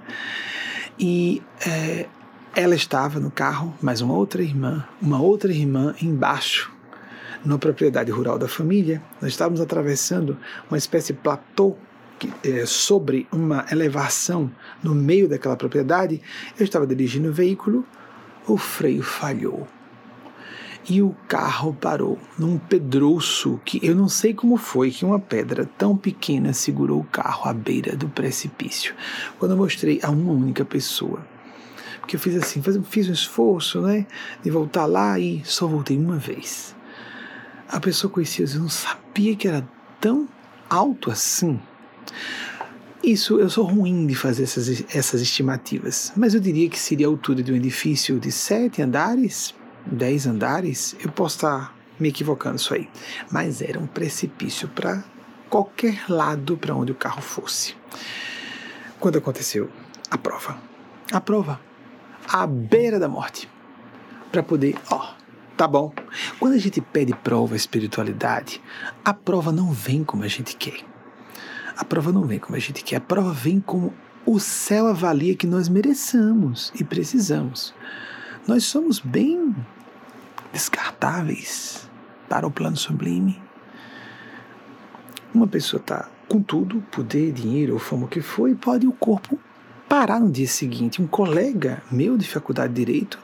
[0.97, 2.07] e é,
[2.55, 6.71] ela estava no carro, mas uma outra irmã, uma outra irmã embaixo,
[7.43, 9.01] na propriedade rural da família.
[9.21, 10.37] Nós estávamos atravessando
[10.69, 11.75] uma espécie de platô
[12.43, 14.49] é, sobre uma elevação
[14.81, 16.21] no meio daquela propriedade,
[16.57, 17.85] eu estava dirigindo o veículo,
[18.47, 19.67] o freio falhou.
[20.87, 25.67] E o carro parou num pedrouço que eu não sei como foi que uma pedra
[25.77, 28.93] tão pequena segurou o carro à beira do precipício.
[29.39, 31.21] Quando eu mostrei a uma única pessoa,
[32.05, 34.05] porque eu fiz assim, fiz um esforço, né,
[34.43, 36.75] de voltar lá e só voltei uma vez.
[37.67, 39.67] A pessoa conhecia, eu não sabia que era
[39.99, 40.29] tão
[40.69, 41.59] alto assim.
[43.03, 47.09] Isso, eu sou ruim de fazer essas, essas estimativas, mas eu diria que seria a
[47.09, 50.95] altura de um edifício de sete andares, dez andares.
[51.03, 52.87] Eu posso estar me equivocando isso aí,
[53.31, 55.03] mas era um precipício para
[55.49, 57.75] qualquer lado para onde o carro fosse.
[58.99, 59.71] Quando aconteceu
[60.11, 60.61] a prova,
[61.11, 61.59] a prova,
[62.27, 63.49] à beira da morte,
[64.31, 65.13] para poder, ó,
[65.55, 65.93] tá bom.
[66.39, 68.61] Quando a gente pede prova espiritualidade,
[69.03, 70.79] a prova não vem como a gente quer.
[71.77, 73.93] A prova não vem como a gente quer, a prova vem como
[74.25, 77.73] o céu avalia que nós mereçamos e precisamos.
[78.47, 79.55] Nós somos bem
[80.51, 81.89] descartáveis
[82.29, 83.41] para o plano sublime.
[85.33, 88.91] Uma pessoa está com tudo, poder, dinheiro ou fama, o que for, e pode o
[88.91, 89.39] corpo
[89.87, 91.01] parar no dia seguinte.
[91.01, 93.19] Um colega meu de faculdade de Direito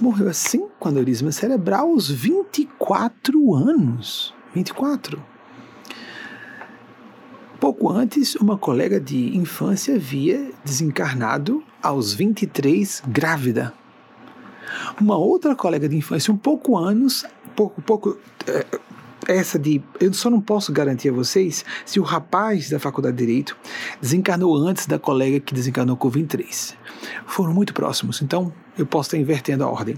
[0.00, 4.34] morreu assim com aneurisma cerebral aos 24 anos.
[4.54, 5.22] 24.
[7.60, 13.74] Pouco antes, uma colega de infância havia desencarnado aos 23, grávida.
[14.98, 18.64] Uma outra colega de infância, um pouco anos, pouco, pouco, é,
[19.30, 19.82] essa de.
[20.00, 23.56] Eu só não posso garantir a vocês se o rapaz da faculdade de Direito
[24.00, 26.76] desencarnou antes da colega que desencarnou com 23.
[27.26, 29.96] Foram muito próximos, então eu posso estar invertendo a ordem.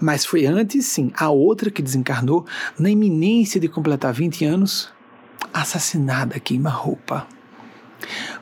[0.00, 2.44] Mas foi antes, sim, a outra que desencarnou,
[2.78, 4.92] na iminência de completar 20 anos,
[5.52, 7.26] assassinada queima-roupa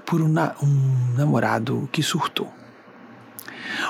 [0.04, 0.32] por um,
[0.62, 2.52] um namorado que surtou.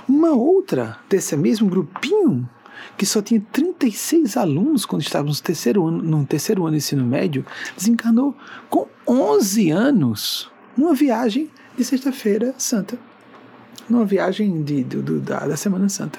[0.09, 2.49] Uma outra desse mesmo grupinho
[2.97, 7.05] que só tinha 36 alunos quando estávamos no terceiro ano, no terceiro ano de ensino
[7.05, 7.45] médio,
[7.77, 8.37] desencarnou
[8.69, 12.99] com 11 anos numa viagem de sexta-feira santa,
[13.89, 16.19] numa viagem de, de, de, da, da Semana Santa.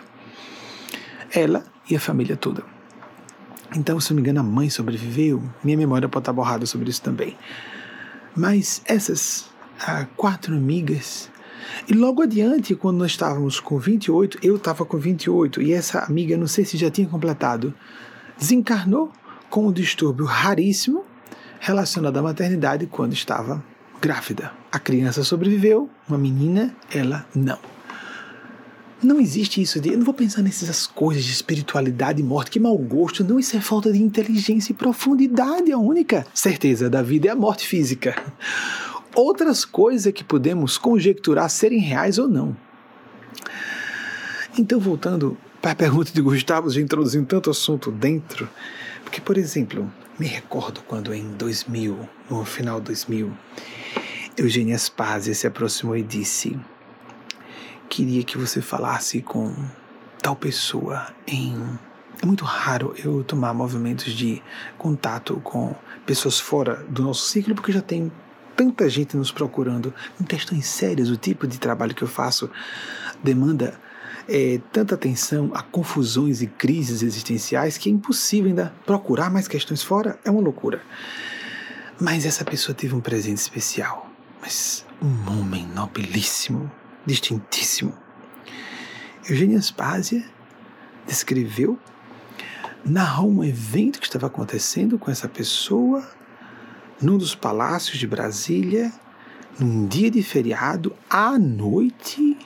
[1.33, 2.63] Ela e a família toda.
[3.75, 5.43] Então, se não me engano, a mãe sobreviveu.
[5.63, 7.37] Minha memória pode estar borrada sobre isso também.
[8.35, 11.29] Mas essas ah, quatro amigas.
[11.87, 16.37] E logo adiante, quando nós estávamos com 28, eu estava com 28, e essa amiga,
[16.37, 17.73] não sei se já tinha completado,
[18.37, 19.11] desencarnou
[19.49, 21.03] com um distúrbio raríssimo
[21.59, 23.63] relacionado à maternidade quando estava
[24.01, 24.51] grávida.
[24.71, 27.57] A criança sobreviveu, uma menina, ela não.
[29.01, 29.89] Não existe isso de.
[29.89, 33.23] Eu não vou pensar nessas coisas de espiritualidade e morte, que mau gosto.
[33.23, 35.71] Não, isso é falta de inteligência e profundidade.
[35.71, 38.15] A única certeza da vida é a morte física.
[39.15, 42.55] Outras coisas que podemos conjecturar serem reais ou não.
[44.57, 48.47] Então, voltando para a pergunta de Gustavo, já introduzindo tanto assunto dentro,
[49.03, 51.97] porque, por exemplo, me recordo quando em 2000,
[52.29, 53.31] no final de 2000,
[54.37, 56.59] Eugênia Spazia se aproximou e disse:
[57.89, 59.53] queria que você falasse com
[60.21, 61.55] tal pessoa em.
[62.21, 64.41] É muito raro eu tomar movimentos de
[64.77, 65.75] contato com
[66.05, 68.11] pessoas fora do nosso ciclo, porque já tem
[68.55, 71.09] tanta gente nos procurando em questões sérias.
[71.09, 72.49] O tipo de trabalho que eu faço
[73.23, 73.79] demanda
[74.27, 79.83] é, tanta atenção a confusões e crises existenciais que é impossível ainda procurar mais questões
[79.83, 80.19] fora.
[80.23, 80.81] É uma loucura.
[81.99, 84.09] Mas essa pessoa teve um presente especial.
[84.41, 86.71] Mas um homem nobilíssimo
[87.05, 87.93] distintíssimo.
[89.29, 90.23] Eugênia Spásia
[91.07, 91.79] descreveu,
[92.83, 96.07] narrou um evento que estava acontecendo com essa pessoa
[97.01, 98.91] num dos palácios de Brasília,
[99.59, 102.37] num dia de feriado, à noite,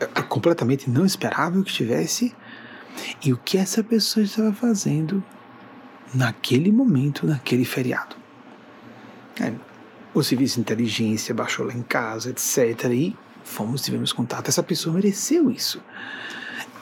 [0.00, 2.34] é, completamente não esperável que estivesse,
[3.24, 5.22] e o que essa pessoa estava fazendo
[6.14, 8.16] naquele momento, naquele feriado.
[9.40, 9.52] É,
[10.14, 12.84] o serviço de inteligência baixou lá em casa, etc.
[12.90, 14.48] E fomos, tivemos contato.
[14.48, 15.80] Essa pessoa mereceu isso.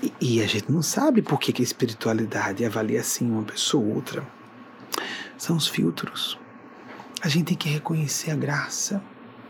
[0.03, 3.85] E, e a gente não sabe por que, que a espiritualidade avalia assim uma pessoa
[3.85, 4.27] ou outra.
[5.37, 6.39] São os filtros.
[7.27, 9.03] A gente tem que reconhecer a graça,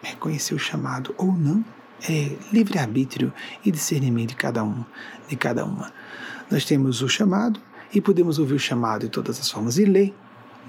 [0.03, 1.63] reconhecer o chamado ou não.
[2.09, 3.31] É livre-arbítrio
[3.63, 4.83] e discernimento de cada um,
[5.29, 5.93] de cada uma.
[6.51, 7.61] Nós temos o chamado
[7.93, 10.15] e podemos ouvir o chamado de todas as formas e ler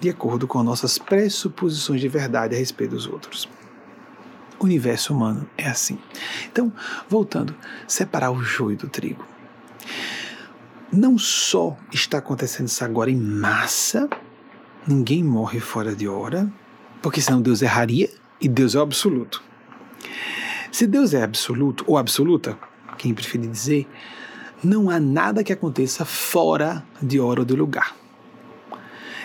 [0.02, 3.48] de acordo com nossas pressuposições de verdade a respeito dos outros.
[4.60, 5.98] O universo humano é assim.
[6.52, 6.74] Então,
[7.08, 7.56] voltando,
[7.88, 9.26] separar o joio do trigo.
[10.92, 14.10] Não só está acontecendo isso agora em massa,
[14.86, 16.52] ninguém morre fora de hora,
[17.02, 19.44] porque senão Deus erraria e Deus é o absoluto.
[20.72, 22.58] Se Deus é absoluto ou absoluta,
[22.98, 23.88] quem preferir dizer,
[24.64, 27.96] não há nada que aconteça fora de hora ou de lugar.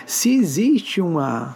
[0.05, 1.55] Se existe uma,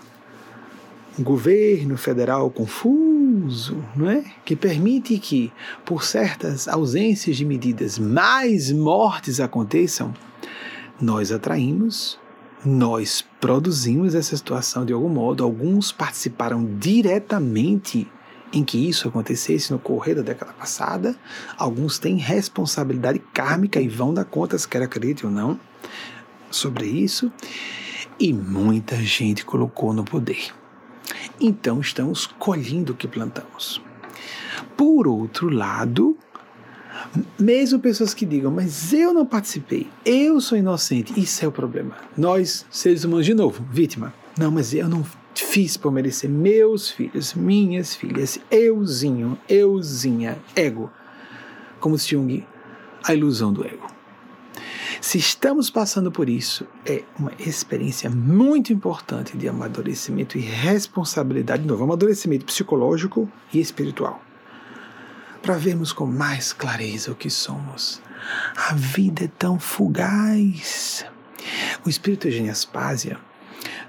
[1.18, 4.24] um governo federal confuso, não é?
[4.45, 5.51] que permite que,
[5.86, 10.13] por certas ausências de medidas, mais mortes aconteçam,
[10.99, 12.20] nós atraímos,
[12.66, 15.43] nós produzimos essa situação de algum modo.
[15.43, 18.08] Alguns participaram diretamente
[18.51, 21.16] em que isso acontecesse no correr da década passada.
[21.58, 25.60] Alguns têm responsabilidade kármica e vão dar contas, quer acredite ou não,
[26.49, 27.32] sobre isso.
[28.20, 30.53] E muita gente colocou no poder.
[31.39, 33.82] Então estamos colhendo o que plantamos.
[34.76, 36.16] Por outro lado,
[37.39, 41.95] mesmo pessoas que digam, mas eu não participei, eu sou inocente, isso é o problema.
[42.18, 44.13] Nós, seres humanos, de novo, vítima.
[44.38, 50.91] Não, mas eu não fiz por merecer meus filhos, minhas filhas, euzinho, euzinha, ego.
[51.80, 52.45] Como se Jung,
[53.03, 53.88] a ilusão do ego.
[54.99, 61.68] Se estamos passando por isso, é uma experiência muito importante de amadurecimento e responsabilidade, de
[61.68, 64.22] novo, amadurecimento psicológico e espiritual.
[65.41, 68.01] Para vermos com mais clareza o que somos.
[68.55, 71.05] A vida é tão fugaz.
[71.85, 73.17] O espírito Eugênio Aspásia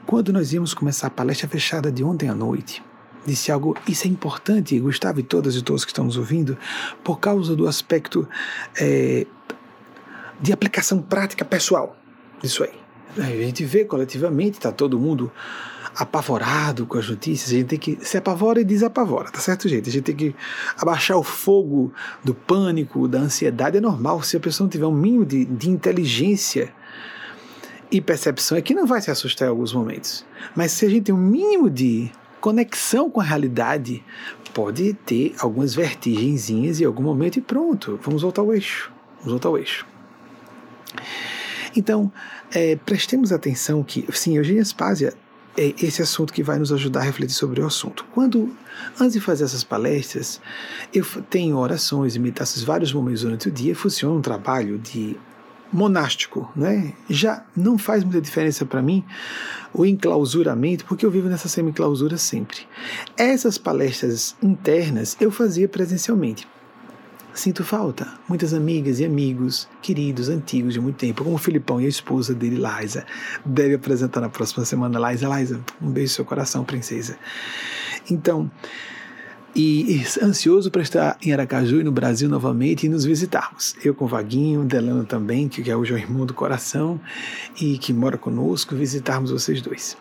[0.08, 2.82] quando nós íamos começar a palestra fechada de ontem à noite,
[3.26, 6.56] disse algo, isso é importante, Gustavo e todas e todos que estão nos ouvindo,
[7.04, 8.26] por causa do aspecto
[8.80, 9.26] é,
[10.40, 11.94] de aplicação prática pessoal
[12.40, 12.72] disso aí.
[13.18, 15.30] A gente vê coletivamente, está todo mundo
[15.98, 19.88] apavorado com as notícias, a gente tem que se apavora e desapavora, tá certo, gente?
[19.88, 20.34] A gente tem que
[20.76, 21.92] abaixar o fogo
[22.22, 24.22] do pânico, da ansiedade, é normal.
[24.22, 26.72] Se a pessoa não tiver um mínimo de, de inteligência
[27.90, 30.24] e percepção é que não vai se assustar em alguns momentos.
[30.54, 34.04] Mas se a gente tem um mínimo de conexão com a realidade,
[34.54, 38.92] pode ter algumas vertigenzinhas em algum momento e pronto, vamos voltar ao eixo.
[39.16, 39.84] Vamos voltar ao eixo.
[41.76, 42.12] Então,
[42.52, 45.12] é, prestemos atenção que, sim, Eugênia Spásia
[45.58, 48.06] é esse assunto que vai nos ajudar a refletir sobre o assunto.
[48.12, 48.54] Quando,
[49.00, 50.40] antes de fazer essas palestras,
[50.94, 55.16] eu tenho orações e meditações vários momentos durante o dia, funciona um trabalho de
[55.72, 56.94] monástico, né?
[57.10, 59.04] Já não faz muita diferença para mim
[59.74, 62.60] o enclausuramento, porque eu vivo nessa semi-clausura sempre.
[63.16, 66.46] Essas palestras internas eu fazia presencialmente.
[67.38, 68.04] Sinto falta.
[68.28, 72.34] Muitas amigas e amigos, queridos, antigos de muito tempo, como o Filipão e a esposa
[72.34, 73.06] dele, Liza,
[73.46, 74.98] deve apresentar na próxima semana.
[75.08, 77.16] Liza, Liza, um beijo no seu coração, princesa.
[78.10, 78.50] Então,
[79.54, 83.76] e ansioso para estar em Aracaju e no Brasil novamente e nos visitarmos.
[83.84, 87.00] Eu com o Vaguinho, Delano também, que é hoje o irmão do coração
[87.60, 89.96] e que mora conosco, visitarmos vocês dois.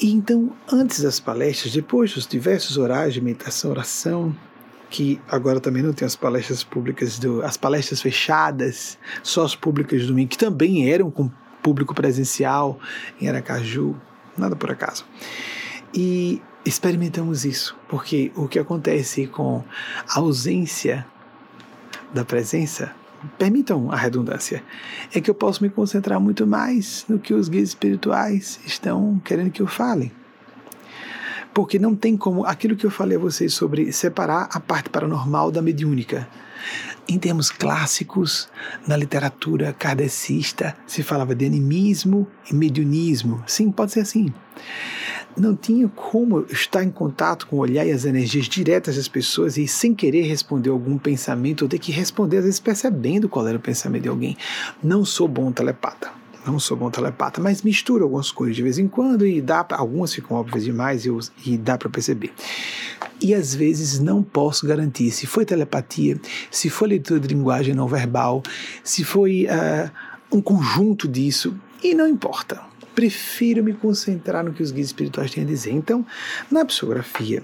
[0.00, 4.32] E então, antes das palestras, depois dos diversos horários de meditação, oração,
[4.88, 10.02] que agora também não tem as palestras públicas, do, as palestras fechadas, só as públicas
[10.02, 11.30] do domingo, que também eram com
[11.62, 12.78] público presencial
[13.20, 13.96] em Aracaju,
[14.36, 15.04] nada por acaso.
[15.92, 19.64] E experimentamos isso, porque o que acontece com
[20.08, 21.06] a ausência
[22.12, 22.94] da presença,
[23.36, 24.62] permitam a redundância,
[25.12, 29.50] é que eu posso me concentrar muito mais no que os guias espirituais estão querendo
[29.50, 30.12] que eu fale.
[31.56, 35.50] Porque não tem como aquilo que eu falei a vocês sobre separar a parte paranormal
[35.50, 36.28] da mediúnica.
[37.08, 38.46] Em termos clássicos,
[38.86, 43.42] na literatura kardecista, se falava de animismo e mediunismo.
[43.46, 44.30] Sim, pode ser assim.
[45.34, 49.56] não tinha como estar em contato com o olhar e as energias diretas das pessoas
[49.56, 53.56] e sem querer responder algum pensamento ou ter que responder às vezes percebendo qual era
[53.56, 54.36] o pensamento de alguém.
[54.82, 56.25] Não sou bom telepata.
[56.46, 60.14] Não sou bom telepata, mas misturo algumas coisas de vez em quando e dá algumas
[60.14, 61.10] ficam óbvias demais e,
[61.44, 62.32] e dá para perceber.
[63.20, 66.20] E às vezes não posso garantir se foi telepatia,
[66.50, 68.42] se foi leitura de linguagem não verbal,
[68.84, 69.90] se foi uh,
[70.30, 72.60] um conjunto disso, e não importa
[72.94, 75.70] prefiro me concentrar no que os guias espirituais têm a dizer.
[75.70, 76.04] Então,
[76.50, 77.42] na psicografia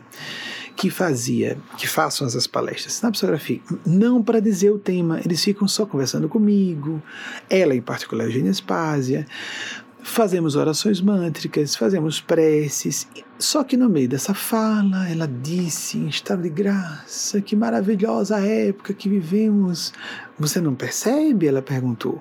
[0.76, 5.68] que fazia, que façam essas palestras, na psicografia, não para dizer o tema, eles ficam
[5.68, 7.02] só conversando comigo,
[7.48, 9.26] ela em particular, Eugênia Spásia,
[10.02, 13.06] fazemos orações mântricas, fazemos preces,
[13.38, 18.94] só que no meio dessa fala, ela disse em estado de graça, que maravilhosa época
[18.94, 19.92] que vivemos.
[20.38, 21.46] Você não percebe?
[21.46, 22.20] Ela perguntou.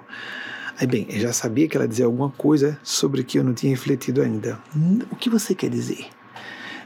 [0.80, 3.72] Aí, bem, eu já sabia que ela dizia alguma coisa sobre que eu não tinha
[3.72, 4.60] refletido ainda.
[5.12, 6.08] O que você quer dizer?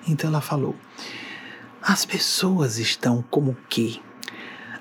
[0.07, 0.75] Então ela falou:
[1.85, 4.01] as pessoas estão como que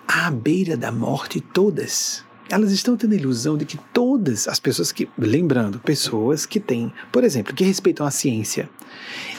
[0.09, 2.25] à beira da morte todas.
[2.49, 6.91] Elas estão tendo a ilusão de que todas as pessoas que, lembrando, pessoas que têm,
[7.13, 8.71] por exemplo, que respeitam a ciência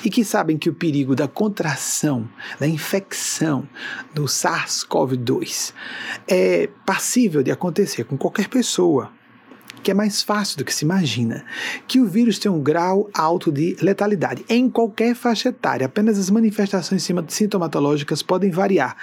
[0.04, 3.68] e que sabem que o perigo da contração, da infecção
[4.14, 5.74] do SARS-CoV-2
[6.28, 9.12] é passível de acontecer com qualquer pessoa,
[9.86, 11.46] que é mais fácil do que se imagina,
[11.88, 14.44] que o vírus tem um grau alto de letalidade.
[14.50, 18.98] Em qualquer faixa etária, apenas as manifestações sintomatológicas podem variar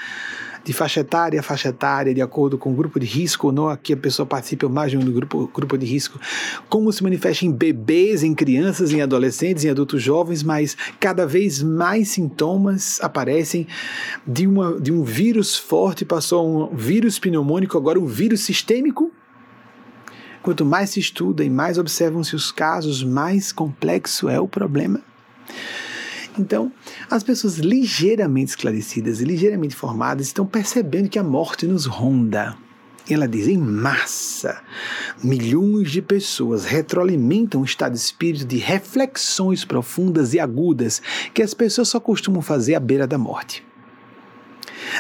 [0.65, 3.69] de faixa etária a faixa etária, de acordo com o grupo de risco ou não,
[3.69, 6.21] aqui a pessoa participa mais de um grupo, grupo de risco,
[6.69, 11.63] como se manifesta em bebês, em crianças, em adolescentes, em adultos jovens, mas cada vez
[11.63, 13.69] mais sintomas aparecem
[14.27, 19.13] de, uma, de um vírus forte, passou um vírus pneumônico, agora um vírus sistêmico,
[20.43, 25.01] Quanto mais se estuda e mais observam-se os casos, mais complexo é o problema.
[26.37, 26.73] Então,
[27.09, 32.57] as pessoas ligeiramente esclarecidas e ligeiramente formadas estão percebendo que a morte nos ronda.
[33.09, 34.63] Ela diz em massa.
[35.23, 41.03] Milhões de pessoas retroalimentam o estado de espírito de reflexões profundas e agudas
[41.35, 43.63] que as pessoas só costumam fazer à beira da morte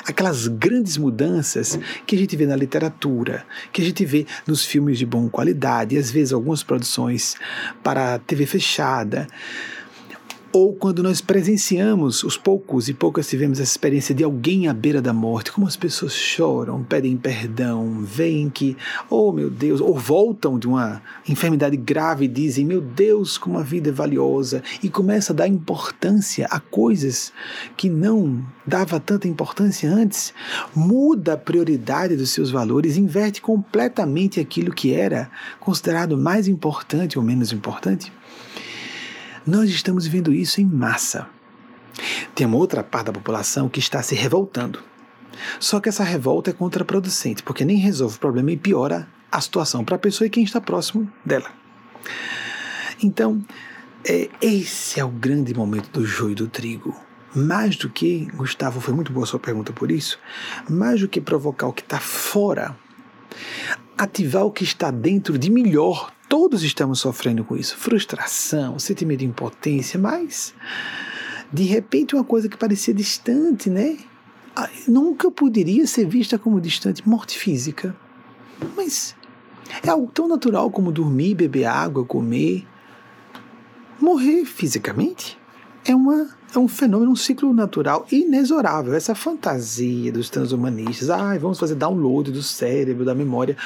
[0.07, 4.99] aquelas grandes mudanças que a gente vê na literatura, que a gente vê nos filmes
[4.99, 7.37] de boa qualidade, e às vezes algumas produções
[7.83, 9.26] para TV fechada
[10.53, 15.01] ou quando nós presenciamos, os poucos e poucas tivemos essa experiência de alguém à beira
[15.01, 18.77] da morte, como as pessoas choram, pedem perdão, veem que,
[19.09, 23.63] oh meu Deus, ou voltam de uma enfermidade grave e dizem, meu Deus, como a
[23.63, 27.33] vida é valiosa, e começa a dar importância a coisas
[27.75, 30.35] que não dava tanta importância antes,
[30.75, 37.25] muda a prioridade dos seus valores, inverte completamente aquilo que era considerado mais importante ou
[37.25, 38.13] menos importante.
[39.47, 41.28] Nós estamos vendo isso em massa.
[42.34, 44.78] Tem uma outra parte da população que está se revoltando.
[45.59, 49.84] Só que essa revolta é contraproducente, porque nem resolve o problema e piora a situação
[49.84, 51.51] para a pessoa e quem está próximo dela.
[53.03, 53.45] Então,
[54.05, 56.95] é, esse é o grande momento do joio do trigo.
[57.34, 60.18] Mais do que, Gustavo, foi muito boa a sua pergunta por isso,
[60.68, 62.76] mais do que provocar o que está fora,
[63.97, 67.76] ativar o que está dentro de melhor Todos estamos sofrendo com isso.
[67.76, 70.55] Frustração, sentimento de impotência, mas
[71.53, 73.99] de repente uma coisa que parecia distante, né?
[74.57, 77.07] Ah, nunca poderia ser vista como distante.
[77.07, 77.95] Morte física.
[78.74, 79.14] Mas
[79.83, 82.66] é algo tão natural como dormir, beber água, comer.
[84.01, 85.39] Morrer fisicamente
[85.85, 88.95] é uma é um fenômeno, um ciclo natural inexorável.
[88.95, 93.57] Essa fantasia dos transhumanistas, ah, vamos fazer download do cérebro, da memória.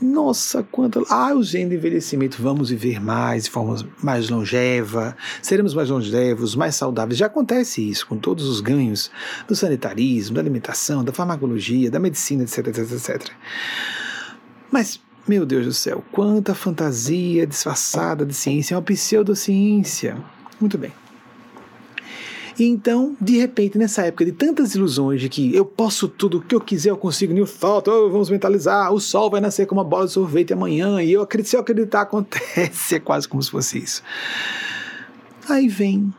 [0.00, 1.02] Nossa, quanta.
[1.10, 6.54] Ah, o gene de envelhecimento, vamos viver mais, de forma mais longeva, seremos mais longevos,
[6.54, 7.18] mais saudáveis.
[7.18, 9.10] Já acontece isso com todos os ganhos
[9.48, 13.30] do sanitarismo, da alimentação, da farmacologia, da medicina, etc, etc, etc.
[14.70, 20.16] Mas meu Deus do céu, quanta fantasia disfarçada de ciência, é uma pseudociência.
[20.60, 20.92] Muito bem.
[22.60, 26.42] E então, de repente, nessa época de tantas ilusões de que eu posso tudo o
[26.42, 29.80] que eu quiser, eu consigo, nem falta, oh, vamos mentalizar, o sol vai nascer como
[29.80, 33.42] uma bola de sorvete amanhã, e eu acredito, se eu acreditar, acontece, é quase como
[33.42, 34.02] se fosse isso.
[35.48, 36.12] Aí vem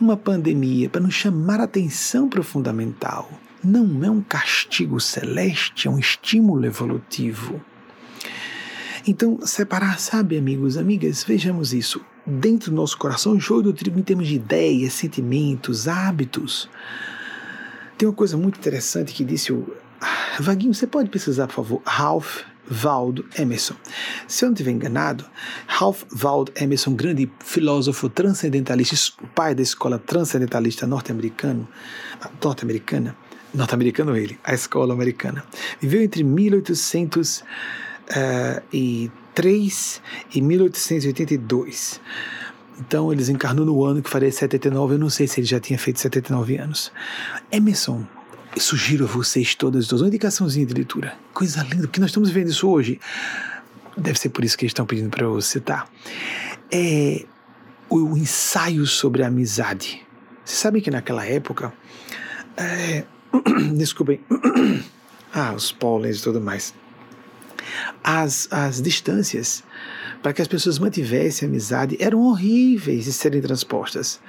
[0.00, 3.28] uma pandemia para nos chamar a atenção para o fundamental.
[3.62, 7.60] Não é um castigo celeste, é um estímulo evolutivo.
[9.06, 14.02] Então, separar, sabe, amigos, amigas, vejamos isso dentro do nosso coração, joio do trigo em
[14.02, 16.68] termos de ideias, sentimentos, hábitos.
[17.98, 19.66] Tem uma coisa muito interessante que disse o.
[20.38, 23.74] Vaguinho, você pode pesquisar, por favor, Ralph Waldo Emerson.
[24.26, 25.24] Se eu não estiver enganado,
[25.66, 31.68] Ralph Waldo Emerson, grande filósofo transcendentalista, o pai da escola transcendentalista norte-americano,
[32.42, 33.16] norte-americana,
[33.54, 35.44] norte-americano ele, a escola americana,
[35.80, 37.44] viveu entre 1803
[38.72, 39.10] e
[40.40, 42.00] 1882.
[42.78, 45.78] Então ele desencarnou no ano que faria 79, eu não sei se ele já tinha
[45.78, 46.90] feito 79 anos.
[47.50, 48.04] Emerson,
[48.54, 51.16] eu sugiro a vocês todas uma indicaçãozinha de leitura.
[51.32, 53.00] Coisa linda, porque nós estamos vendo isso hoje.
[53.96, 55.88] Deve ser por isso que eles estão pedindo para eu citar.
[56.70, 57.24] É
[57.88, 60.02] o ensaio sobre a amizade.
[60.44, 61.72] Vocês sabem que naquela época.
[62.56, 63.04] É,
[63.74, 64.20] desculpem.
[65.32, 66.74] ah, os pólenes e tudo mais.
[68.02, 69.62] As, as distâncias
[70.22, 74.20] para que as pessoas mantivessem a amizade eram horríveis de serem transpostas.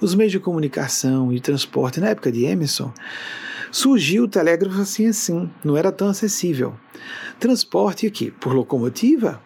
[0.00, 2.92] Os meios de comunicação e transporte na época de Emerson
[3.70, 6.74] surgiu o telégrafo assim assim, não era tão acessível.
[7.38, 9.40] Transporte aqui por locomotiva,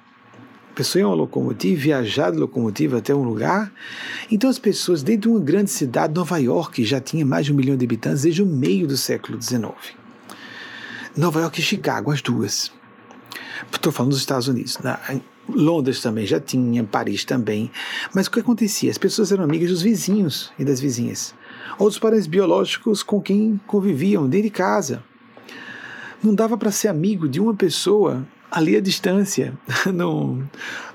[0.71, 3.71] a pessoa ia uma locomotiva, viajar de locomotiva até um lugar.
[4.31, 7.57] Então as pessoas, dentro de uma grande cidade, Nova York, já tinha mais de um
[7.57, 9.75] milhão de habitantes desde o meio do século XIX.
[11.15, 12.73] Nova York e Chicago, as duas.
[13.73, 14.79] Estou falando dos Estados Unidos.
[14.79, 14.99] Na,
[15.49, 17.71] Londres também já tinha, Paris também.
[18.15, 18.91] Mas o que acontecia?
[18.91, 21.35] As pessoas eram amigas dos vizinhos e das vizinhas.
[21.79, 25.03] Outros parentes biológicos com quem conviviam dentro de casa.
[26.23, 29.55] Não dava para ser amigo de uma pessoa ali à distância,
[29.93, 30.43] num,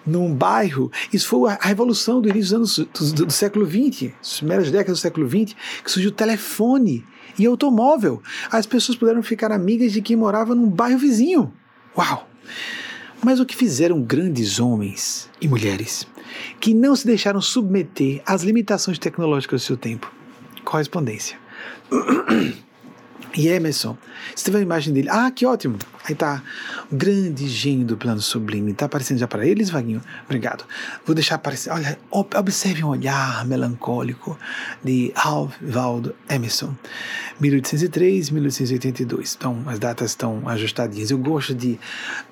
[0.05, 0.91] num bairro.
[1.11, 4.99] Isso foi a revolução do início dos anos do, do século XX, as primeiras décadas
[4.99, 7.03] do século XX, que surgiu o telefone
[7.39, 8.21] e automóvel.
[8.51, 11.51] As pessoas puderam ficar amigas de quem morava num bairro vizinho.
[11.97, 12.27] Uau!
[13.23, 16.07] Mas o que fizeram grandes homens e mulheres
[16.59, 20.11] que não se deixaram submeter às limitações tecnológicas do seu tempo?
[20.63, 21.37] Correspondência.
[23.37, 23.97] E Emerson,
[24.33, 25.09] você teve a imagem dele.
[25.11, 25.77] Ah, que ótimo!
[26.07, 26.41] Aí tá
[26.91, 28.73] o grande gênio do plano sublime.
[28.73, 30.01] Tá aparecendo já para eles, Vaguinho?
[30.23, 30.63] Obrigado.
[31.03, 31.71] Vou deixar aparecer.
[31.71, 34.37] Olha, observe um olhar melancólico
[34.83, 36.75] de Ralph Waldo Emerson.
[37.39, 39.35] 1803, 1882.
[39.35, 41.09] Então, as datas estão ajustadinhas.
[41.09, 41.79] Eu gosto de.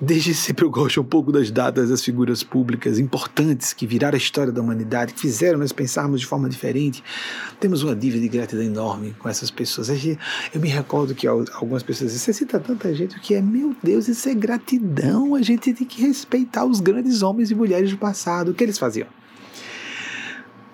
[0.00, 4.18] Desde sempre eu gosto um pouco das datas das figuras públicas importantes que viraram a
[4.18, 7.02] história da humanidade, que fizeram nós pensarmos de forma diferente.
[7.58, 9.88] Temos uma dívida de gratidão enorme com essas pessoas.
[9.88, 13.74] Eu me recordo recordo que algumas pessoas dizem, você cita tanta gente, que é, meu
[13.82, 17.98] Deus, isso é gratidão, a gente tem que respeitar os grandes homens e mulheres do
[17.98, 18.52] passado.
[18.52, 19.08] O que eles faziam?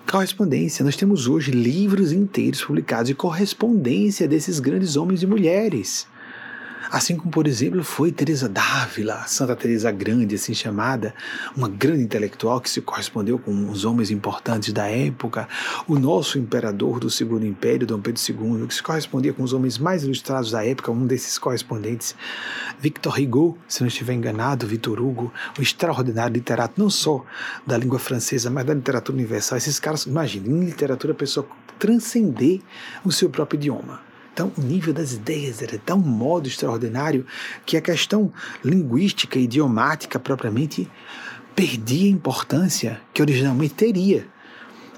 [0.09, 0.85] Correspondência.
[0.85, 6.05] Nós temos hoje livros inteiros publicados de correspondência desses grandes homens e mulheres.
[6.91, 11.15] Assim como, por exemplo, foi Teresa d'Ávila, Santa Teresa Grande, assim chamada,
[11.55, 15.47] uma grande intelectual que se correspondeu com os homens importantes da época,
[15.87, 19.77] o nosso imperador do Segundo Império, Dom Pedro II, que se correspondia com os homens
[19.77, 22.13] mais ilustrados da época, um desses correspondentes,
[22.77, 27.23] Victor Hugo, se não estiver enganado, Victor Hugo, o extraordinário literato não só
[27.65, 29.57] da língua francesa, mas da literatura universal.
[29.57, 31.47] Esses caras, imagine, em literatura a pessoa
[31.79, 32.59] transcender
[33.05, 34.10] o seu próprio idioma.
[34.33, 37.25] Então, o nível das ideias era tão modo extraordinário
[37.65, 38.31] que a questão
[38.63, 40.89] linguística e idiomática propriamente
[41.55, 44.27] perdia a importância que originalmente teria.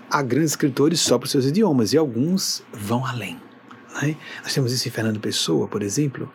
[0.09, 3.39] Há grandes escritores só para os seus idiomas e alguns vão além.
[4.01, 4.15] Né?
[4.43, 6.31] Nós temos isso em Fernando Pessoa, por exemplo,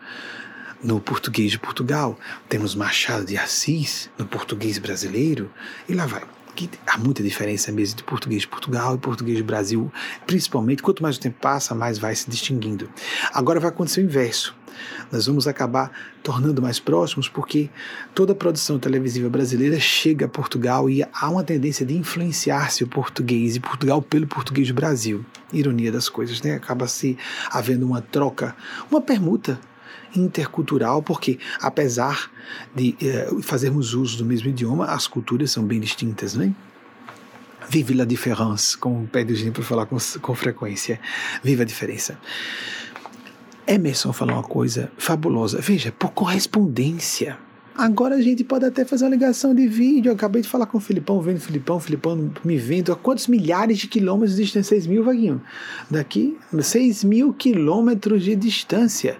[0.83, 5.51] no português de Portugal, temos Machado de Assis no português brasileiro,
[5.87, 6.23] e lá vai
[6.67, 9.91] que há muita diferença mesmo de português de Portugal e português do Brasil,
[10.25, 12.89] principalmente quanto mais o tempo passa, mais vai se distinguindo.
[13.33, 14.53] Agora vai acontecer o inverso.
[15.11, 15.91] Nós vamos acabar
[16.21, 17.69] tornando mais próximos porque
[18.13, 22.87] toda a produção televisiva brasileira chega a Portugal e há uma tendência de influenciar-se o
[22.87, 25.25] português e Portugal pelo português do Brasil.
[25.53, 26.55] Ironia das coisas, né?
[26.55, 27.17] Acaba se
[27.51, 28.55] havendo uma troca,
[28.91, 29.59] uma permuta
[30.15, 32.31] intercultural, porque apesar
[32.75, 36.53] de eh, fazermos uso do mesmo idioma, as culturas são bem distintas, né?
[37.69, 40.99] Vive la différence, como pede o Gino para falar com, com frequência.
[41.43, 42.17] Viva a diferença.
[43.67, 45.61] Emerson falou uma coisa fabulosa.
[45.61, 47.37] Veja, por correspondência.
[47.77, 50.09] Agora a gente pode até fazer uma ligação de vídeo.
[50.09, 52.91] Eu acabei de falar com o Filipão, vendo o Filipão, o Filipão me vendo.
[52.91, 54.75] A quantos milhares de quilômetros de distância?
[54.75, 55.41] 6 mil, Vaguinho.
[55.89, 59.17] Daqui, 6 mil quilômetros de distância.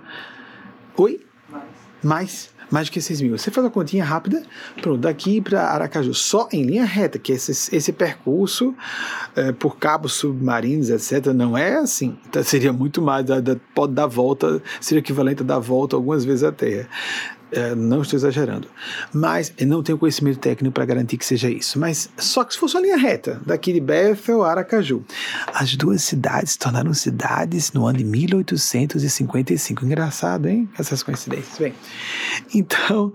[1.00, 1.22] Oi?
[1.50, 1.64] Mais.
[2.04, 2.50] Mais?
[2.70, 3.38] Mais do que 6 mil.
[3.38, 4.44] Você faz a continha rápida,
[4.82, 8.76] pronto, daqui para Aracaju, só em linha reta, que esse, esse percurso
[9.36, 12.18] é, por cabos submarinos, etc., não é assim.
[12.28, 16.26] Então, seria muito mais, da, da, pode dar volta, seria equivalente a dar volta algumas
[16.26, 16.88] vezes à Terra.
[17.52, 18.68] É, não estou exagerando.
[19.14, 21.80] Mas não tenho conhecimento técnico para garantir que seja isso.
[21.80, 25.04] Mas só que se fosse uma linha reta, daqui de Bethel a Aracaju.
[25.54, 29.86] As duas cidades tornaram cidades no ano de 1855.
[29.86, 30.70] Engraçado, hein?
[30.78, 31.58] Essas coincidências.
[31.58, 31.74] Bem,
[32.54, 33.12] então,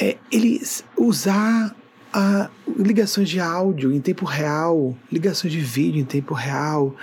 [0.00, 1.74] é, eles usar
[2.12, 6.94] a, ligações de áudio em tempo real, ligações de vídeo em tempo real.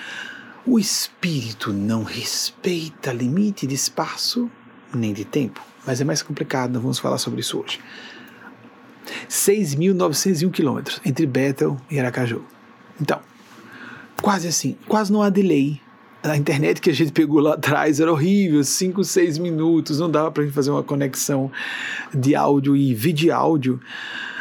[0.65, 4.49] O espírito não respeita limite de espaço
[4.93, 7.79] nem de tempo, mas é mais complicado, não vamos falar sobre isso hoje.
[9.27, 12.43] 6.901 quilômetros entre Bethel e Aracaju.
[13.01, 13.19] Então,
[14.21, 15.81] quase assim, quase não há delay.
[16.21, 20.29] A internet que a gente pegou lá atrás era horrível, 5, 6 minutos, não dava
[20.31, 21.49] para fazer uma conexão
[22.13, 23.79] de áudio e vídeo áudio.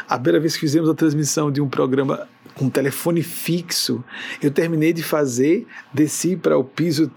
[0.08, 2.26] A primeira vez que fizemos a transmissão de um programa
[2.58, 4.04] com telefone fixo,
[4.42, 7.10] eu terminei de fazer, desci para o piso,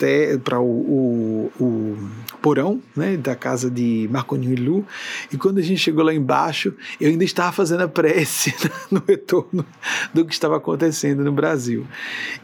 [0.43, 2.09] para o, o, o,
[2.41, 4.85] porão né, da casa de Marconinho e Lu,
[5.33, 8.53] e quando a gente chegou lá embaixo, eu ainda estava fazendo a prece
[8.91, 9.65] no retorno
[10.13, 11.85] do que estava acontecendo no Brasil.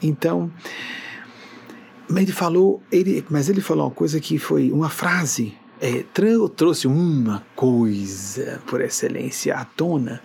[0.01, 0.51] Então,
[2.09, 6.03] mas ele falou, ele, mas ele falou uma coisa que foi uma frase é,
[6.55, 10.19] trouxe uma coisa por excelência à tona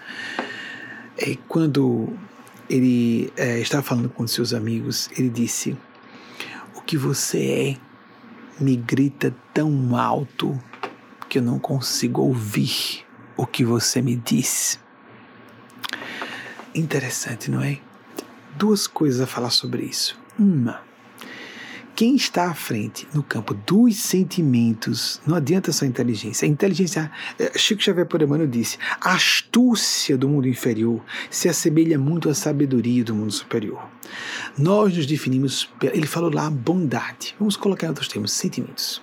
[1.19, 2.09] é, quando
[2.69, 5.77] ele é, estava falando com seus amigos, ele disse:
[6.75, 7.93] O que você é
[8.63, 10.59] me grita tão alto
[11.29, 13.05] que eu não consigo ouvir
[13.37, 14.79] o que você me diz.
[16.75, 17.79] Interessante, não é?
[18.57, 20.19] Duas coisas a falar sobre isso.
[20.39, 20.81] Uma,
[21.95, 26.47] quem está à frente no campo dos sentimentos, não adianta só inteligência.
[26.47, 32.31] A inteligência, eh, Chico Xavier Poremano disse, a astúcia do mundo inferior se assemelha muito
[32.31, 33.87] à sabedoria do mundo superior.
[34.57, 37.35] Nós nos definimos, ele falou lá, bondade.
[37.39, 39.03] Vamos colocar em outros termos, sentimentos.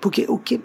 [0.00, 0.60] Porque o que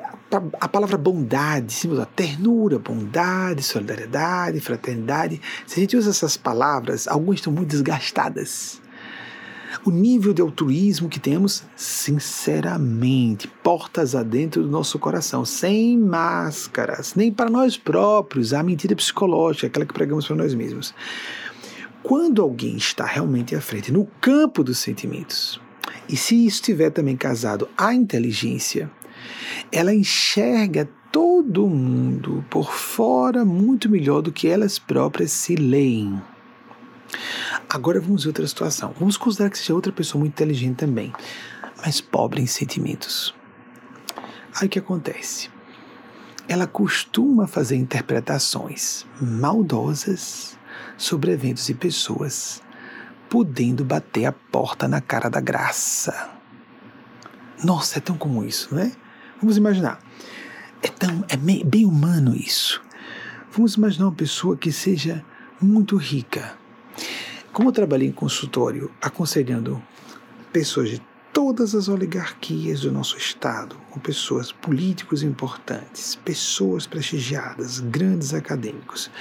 [0.59, 7.35] a palavra bondade, símbolo ternura, bondade, solidariedade, fraternidade, se a gente usa essas palavras, algumas
[7.35, 8.81] estão muito desgastadas
[9.87, 17.31] o nível de altruísmo que temos, sinceramente, portas adentro do nosso coração, sem máscaras, nem
[17.31, 20.93] para nós próprios, a mentira psicológica, aquela que pregamos para nós mesmos.
[22.03, 25.57] Quando alguém está realmente à frente no campo dos sentimentos,
[26.09, 28.91] e se estiver também casado à inteligência,
[29.71, 36.21] ela enxerga todo mundo por fora muito melhor do que elas próprias se leem.
[37.69, 38.93] Agora vamos ver outra situação.
[38.97, 41.13] Vamos considerar que seja outra pessoa muito inteligente também,
[41.83, 43.33] mas pobre em sentimentos.
[44.55, 45.49] Aí o que acontece?
[46.47, 50.57] Ela costuma fazer interpretações maldosas
[50.97, 52.61] sobre eventos e pessoas,
[53.29, 56.29] podendo bater a porta na cara da graça.
[57.63, 58.91] Nossa, é tão comum isso, não é?
[59.41, 59.99] Vamos imaginar.
[60.81, 62.81] É, tão, é bem humano isso.
[63.51, 65.25] Vamos imaginar uma pessoa que seja
[65.59, 66.55] muito rica
[67.51, 69.81] como eu trabalhei em consultório aconselhando
[70.51, 71.01] pessoas de
[71.37, 79.11] todas as oligarquias do nosso Estado, com pessoas políticos importantes, pessoas prestigiadas, grandes acadêmicos.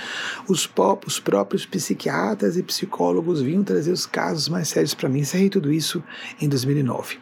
[0.49, 0.67] Os,
[1.07, 5.21] os próprios psiquiatras e psicólogos vinham trazer os casos mais sérios para mim.
[5.21, 6.03] Encerrei tudo isso
[6.41, 7.19] em 2009.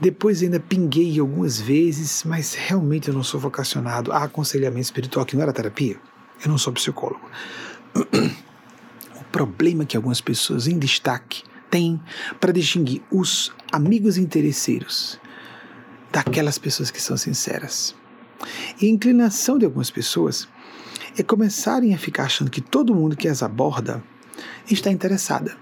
[0.00, 5.36] Depois ainda pinguei algumas vezes, mas realmente eu não sou vocacionado a aconselhamento espiritual, que
[5.36, 5.96] não era terapia.
[6.44, 7.28] Eu não sou psicólogo.
[9.30, 12.00] problema que algumas pessoas em destaque têm
[12.40, 15.20] para distinguir os amigos interesseiros
[16.10, 17.94] daquelas pessoas que são sinceras.
[18.80, 20.48] E a inclinação de algumas pessoas
[21.16, 24.02] é começarem a ficar achando que todo mundo que as aborda
[24.70, 25.56] está interessada.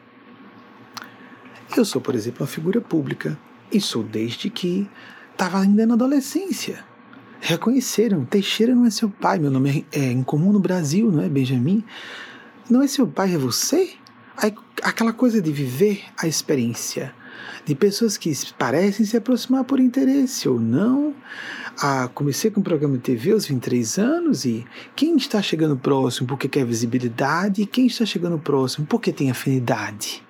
[1.76, 3.38] Eu sou, por exemplo, uma figura pública
[3.72, 4.88] e sou desde que
[5.32, 6.84] estava ainda na adolescência.
[7.40, 11.28] Reconheceram, Teixeira não é seu pai, meu nome é, é incomum no Brasil, não é
[11.28, 11.84] Benjamin?
[12.68, 13.94] Não é seu pai, é você?
[14.82, 17.14] Aquela coisa de viver a experiência
[17.64, 21.14] de pessoas que parecem se aproximar por interesse ou não.
[21.80, 26.26] Ah, comecei com um programa de TV aos 23 anos e quem está chegando próximo
[26.26, 30.22] porque quer visibilidade e quem está chegando próximo porque tem afinidade.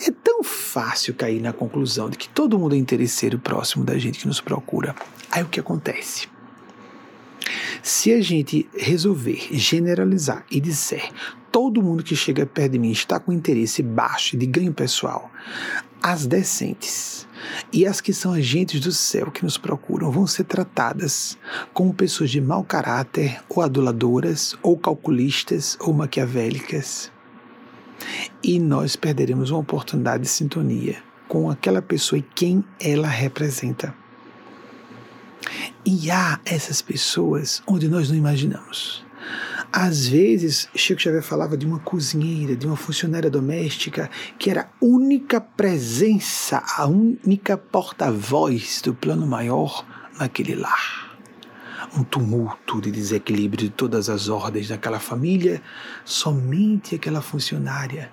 [0.00, 4.20] É tão fácil cair na conclusão de que todo mundo é interesseiro próximo da gente
[4.20, 4.94] que nos procura.
[5.30, 6.35] Aí o que acontece?
[7.82, 11.10] Se a gente resolver generalizar e disser
[11.56, 15.30] todo mundo que chega perto de mim está com interesse baixo de ganho pessoal,
[16.02, 17.26] as decentes
[17.72, 21.38] e as que são agentes do céu que nos procuram vão ser tratadas
[21.72, 27.10] como pessoas de mau caráter, ou aduladoras, ou calculistas, ou maquiavélicas.
[28.42, 33.94] E nós perderemos uma oportunidade de sintonia com aquela pessoa e quem ela representa.
[35.84, 39.04] E há essas pessoas onde nós não imaginamos.
[39.72, 44.84] Às vezes, Chico Xavier falava de uma cozinheira, de uma funcionária doméstica que era a
[44.84, 49.84] única presença, a única porta-voz do plano maior
[50.18, 51.04] naquele lar.
[51.96, 55.62] um tumulto de desequilíbrio de todas as ordens daquela família,
[56.04, 58.10] somente aquela funcionária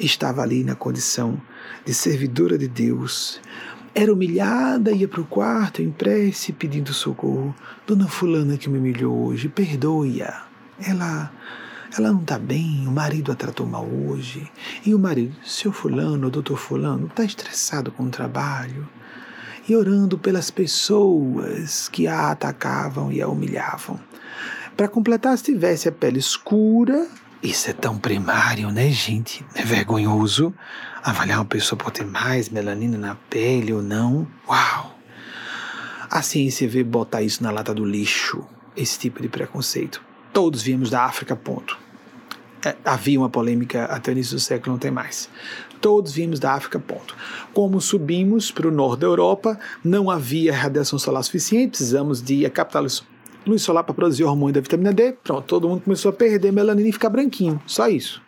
[0.00, 1.40] estava ali na condição
[1.84, 3.40] de servidora de Deus.
[3.94, 7.54] Era humilhada, ia para o quarto em prece pedindo socorro.
[7.86, 10.46] Dona Fulana que me humilhou hoje, perdoe-a.
[10.80, 11.30] Ela
[11.98, 14.50] ela não está bem, o marido a tratou mal hoje.
[14.84, 18.88] E o marido, seu fulano, doutor fulano, está estressado com o trabalho.
[19.68, 24.00] E orando pelas pessoas que a atacavam e a humilhavam.
[24.74, 27.06] Para completar, se tivesse a pele escura,
[27.42, 29.44] isso é tão primário, né, gente?
[29.54, 30.54] É vergonhoso
[31.02, 34.26] avaliar uma pessoa por ter mais melanina na pele ou não.
[34.48, 34.96] Uau!
[36.08, 38.44] A ciência vê botar isso na lata do lixo,
[38.76, 40.00] esse tipo de preconceito.
[40.32, 41.76] Todos viemos da África, ponto.
[42.64, 45.28] É, havia uma polêmica até o início do século, não tem mais.
[45.80, 47.16] Todos viemos da África, ponto.
[47.52, 52.50] Como subimos para o norte da Europa, não havia radiação solar suficiente, precisamos de a
[52.50, 52.86] capital
[53.46, 55.12] luz solar para produzir hormônio da vitamina D.
[55.12, 57.60] Pronto, todo mundo começou a perder melanina e ficar branquinho.
[57.66, 58.22] Só isso.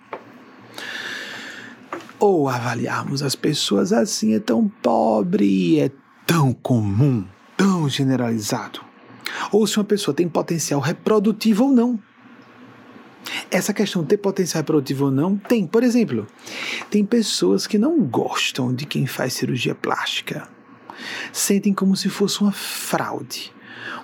[2.18, 5.90] Ou avaliarmos as pessoas assim é tão pobre, é
[6.26, 7.24] tão comum,
[7.56, 8.80] tão generalizado
[9.50, 11.98] ou se uma pessoa tem potencial reprodutivo ou não.
[13.50, 15.66] Essa questão de ter potencial reprodutivo ou não tem.
[15.66, 16.26] Por exemplo,
[16.90, 20.48] tem pessoas que não gostam de quem faz cirurgia plástica.
[21.32, 23.53] Sentem como se fosse uma fraude.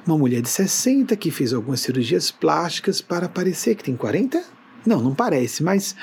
[0.06, 4.42] Uma mulher de 60 que fez algumas cirurgias plásticas para parecer que tem 40?
[4.86, 5.94] Não, não parece, mas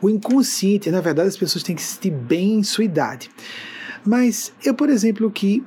[0.00, 3.30] o inconsciente, na verdade, as pessoas têm que se sentir bem em sua idade.
[4.04, 5.62] Mas eu, por exemplo, que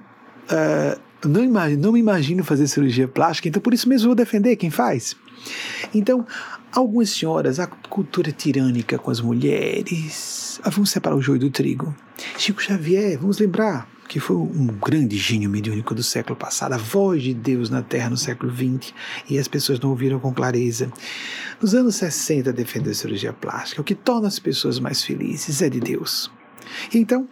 [0.50, 4.56] uh, não, imagino, não me imagino fazer cirurgia plástica, então por isso mesmo vou defender
[4.56, 5.16] quem faz.
[5.94, 6.26] Então,
[6.72, 11.96] algumas senhoras, a cultura tirânica com as mulheres, ah, vamos separar o joio do trigo.
[12.38, 17.24] Chico Xavier, vamos lembrar que foi um grande gênio mediúnico do século passado, a voz
[17.24, 18.94] de Deus na Terra no século XX,
[19.30, 20.92] e as pessoas não ouviram com clareza.
[21.62, 23.82] Nos anos 60, defendeu a cirurgia plástica.
[23.82, 26.32] O que torna as pessoas mais felizes é de Deus.
[26.94, 27.28] Então,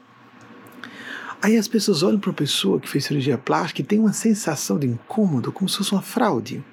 [1.42, 4.80] Aí as pessoas olham para a pessoa que fez cirurgia plástica e tem uma sensação
[4.80, 6.64] de incômodo, como se fosse uma fraude.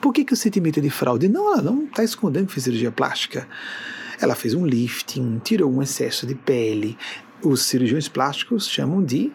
[0.00, 1.28] Por que, que o sentimento é de fraude?
[1.28, 3.48] Não, ela não está escondendo que fez cirurgia plástica.
[4.20, 6.96] Ela fez um lifting, tirou um excesso de pele.
[7.42, 9.32] Os cirurgiões plásticos chamam de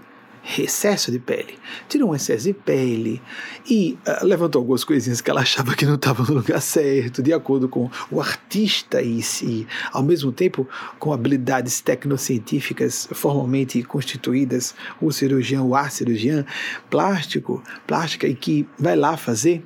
[0.58, 1.58] excesso de pele.
[1.88, 3.22] Tirou um excesso de pele
[3.70, 7.32] e uh, levantou algumas coisinhas que ela achava que não estavam no lugar certo, de
[7.32, 15.12] acordo com o artista e, e ao mesmo tempo com habilidades tecnocientíficas formalmente constituídas, o
[15.12, 16.44] cirurgião, o ar cirurgião
[16.90, 19.64] plástico, plástica e que vai lá fazer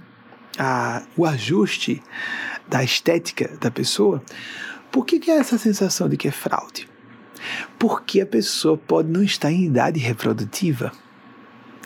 [0.58, 2.02] a, o ajuste
[2.68, 4.22] da estética da pessoa.
[4.92, 6.95] Por que, que é essa sensação de que é fraude?
[7.78, 10.92] Porque a pessoa pode não estar em idade reprodutiva.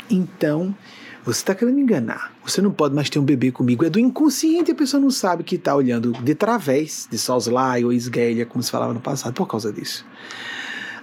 [0.10, 0.76] Então,
[1.24, 2.34] você está querendo enganar.
[2.44, 3.86] Você não pode mais ter um bebê comigo.
[3.86, 7.94] É do inconsciente, a pessoa não sabe que está olhando de través de Soslai ou
[7.94, 10.06] Isguelia, como se falava no passado, por causa disso.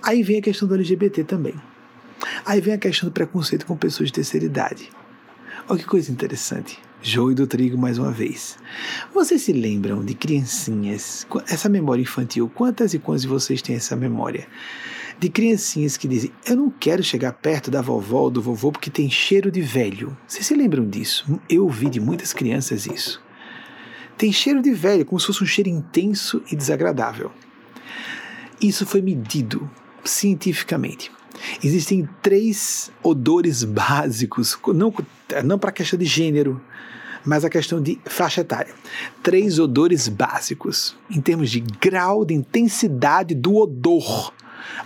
[0.03, 1.55] Aí vem a questão do LGBT também.
[2.45, 4.91] Aí vem a questão do preconceito com pessoas de terceira idade.
[5.69, 8.59] Olha que coisa interessante joio do trigo mais uma vez.
[9.13, 13.97] Vocês se lembram de criancinhas, essa memória infantil, quantas e quantos de vocês têm essa
[13.97, 14.47] memória?
[15.19, 18.91] De criancinhas que dizem: Eu não quero chegar perto da vovó ou do vovô porque
[18.91, 20.17] tem cheiro de velho.
[20.27, 21.41] Vocês se lembram disso?
[21.49, 23.23] Eu ouvi de muitas crianças isso.
[24.19, 27.31] Tem cheiro de velho, como se fosse um cheiro intenso e desagradável.
[28.61, 29.71] Isso foi medido
[30.05, 31.11] cientificamente.
[31.63, 34.93] Existem três odores básicos, não,
[35.45, 36.61] não para questão de gênero,
[37.27, 38.73] mas a questão de faixa etária.
[39.23, 44.33] Três odores básicos, em termos de grau de intensidade do odor.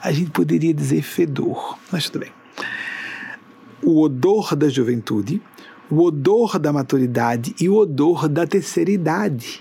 [0.03, 2.33] A gente poderia dizer fedor, mas tudo bem.
[3.83, 5.41] O odor da juventude,
[5.91, 9.61] o odor da maturidade e o odor da terceira idade.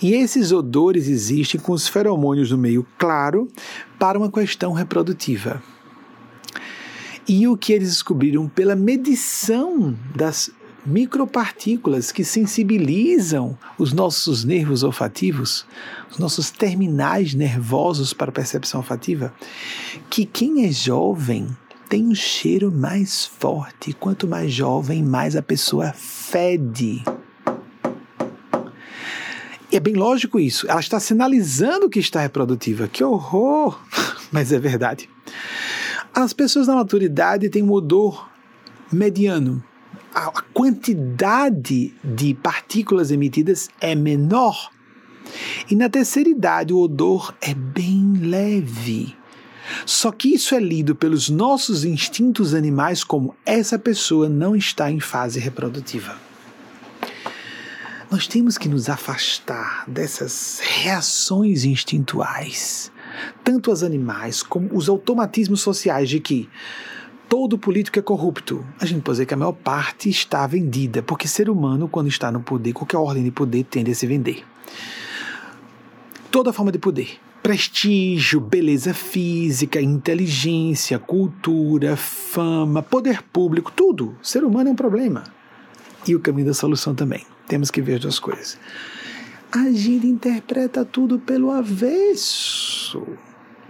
[0.00, 3.48] E esses odores existem com os feromônios no meio claro
[3.98, 5.62] para uma questão reprodutiva.
[7.28, 10.50] E o que eles descobriram pela medição das
[10.84, 15.64] micropartículas que sensibilizam os nossos nervos olfativos,
[16.10, 19.32] os nossos terminais nervosos para percepção olfativa,
[20.10, 21.48] que quem é jovem
[21.88, 23.92] tem um cheiro mais forte.
[23.92, 27.04] Quanto mais jovem, mais a pessoa fede.
[29.70, 30.66] E é bem lógico isso.
[30.70, 32.88] Ela está sinalizando que está reprodutiva.
[32.88, 33.78] Que horror!
[34.32, 35.08] Mas é verdade.
[36.14, 38.28] As pessoas na maturidade têm um odor
[38.90, 39.62] mediano.
[40.14, 44.70] A quantidade de partículas emitidas é menor.
[45.70, 49.16] E na terceira idade o odor é bem leve.
[49.86, 55.00] Só que isso é lido pelos nossos instintos animais como essa pessoa não está em
[55.00, 56.16] fase reprodutiva.
[58.10, 62.92] nós temos que nos afastar dessas reações instintuais,
[63.42, 66.46] tanto as animais como os automatismos sociais de que
[67.32, 68.62] todo político é corrupto.
[68.78, 72.30] A gente pode dizer que a maior parte está vendida, porque ser humano, quando está
[72.30, 74.44] no poder, qualquer ordem de poder tende a se vender.
[76.30, 77.08] Toda forma de poder.
[77.42, 84.14] Prestígio, beleza física, inteligência, cultura, fama, poder público, tudo.
[84.20, 85.24] Ser humano é um problema.
[86.06, 87.24] E o caminho da solução também.
[87.48, 88.58] Temos que ver as duas coisas.
[89.50, 93.06] A gente interpreta tudo pelo avesso.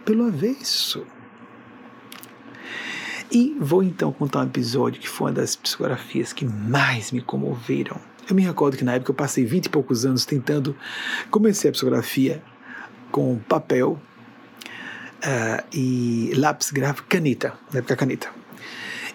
[0.04, 1.06] Pelo avesso.
[3.32, 7.98] E vou então contar um episódio que foi uma das psicografias que mais me comoveram.
[8.28, 10.76] Eu me recordo que na época eu passei vinte e poucos anos tentando.
[11.30, 12.42] Comecei a psicografia
[13.10, 13.98] com papel
[15.24, 18.28] uh, e lápis gráfico, caneta, na época caneta.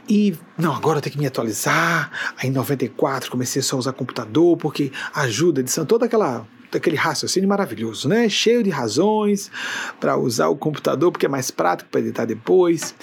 [0.10, 2.12] E, não, agora eu tenho que me atualizar.
[2.38, 7.48] Aí em 94 comecei só a usar computador, porque ajuda edição, toda aquela aquele raciocínio
[7.48, 8.28] maravilhoso, né?
[8.28, 9.50] Cheio de razões
[10.00, 12.94] para usar o computador, porque é mais prático para editar depois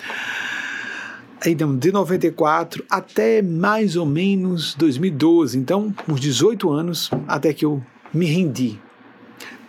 [1.50, 7.82] então, de 94 até mais ou menos 2012, então uns 18 anos até que eu
[8.12, 8.78] me rendi.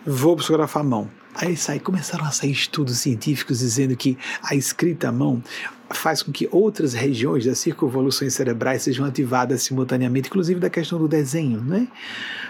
[0.06, 1.10] Vou psicografar a mão.
[1.34, 5.42] Aí sai, começaram a sair estudos científicos dizendo que a escrita à mão
[5.90, 11.06] faz com que outras regiões das circunvoluções cerebrais sejam ativadas simultaneamente, inclusive da questão do
[11.06, 11.88] desenho, né?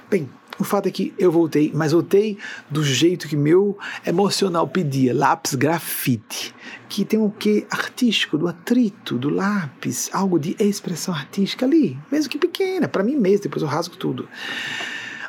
[0.09, 2.39] Bem, o fato é que eu voltei, mas voltei
[2.71, 6.55] do jeito que meu emocional pedia, lápis grafite,
[6.89, 12.31] que tem o que artístico, do atrito, do lápis, algo de expressão artística ali, mesmo
[12.31, 14.29] que pequena, para mim mesmo, depois eu rasgo tudo.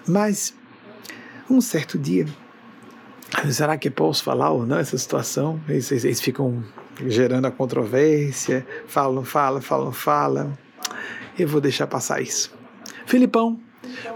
[0.07, 0.53] Mas
[1.49, 2.25] um certo dia,
[3.49, 5.59] será que posso falar ou não essa situação?
[5.67, 6.63] Eles, eles ficam
[7.05, 10.57] gerando a controvérsia, falam, fala, falam, fala.
[11.37, 12.55] Eu vou deixar passar isso.
[13.05, 13.59] Filipão,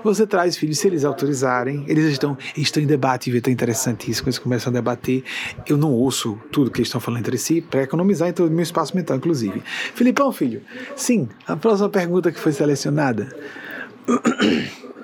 [0.04, 4.40] você traz filhos, se eles autorizarem, eles estão, estão em debate, e está interessantíssimo, eles
[4.40, 5.24] começam a debater.
[5.68, 8.96] Eu não ouço tudo que eles estão falando entre si, para economizar então meu espaço
[8.96, 9.62] mental, inclusive.
[9.66, 10.62] Filipão, filho,
[10.96, 13.36] sim, a próxima pergunta que foi selecionada.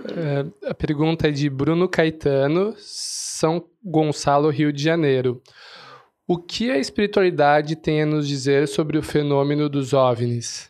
[0.09, 5.41] É, a pergunta é de Bruno Caetano, São Gonçalo, Rio de Janeiro.
[6.27, 10.69] O que a espiritualidade tem a nos dizer sobre o fenômeno dos OVNIs?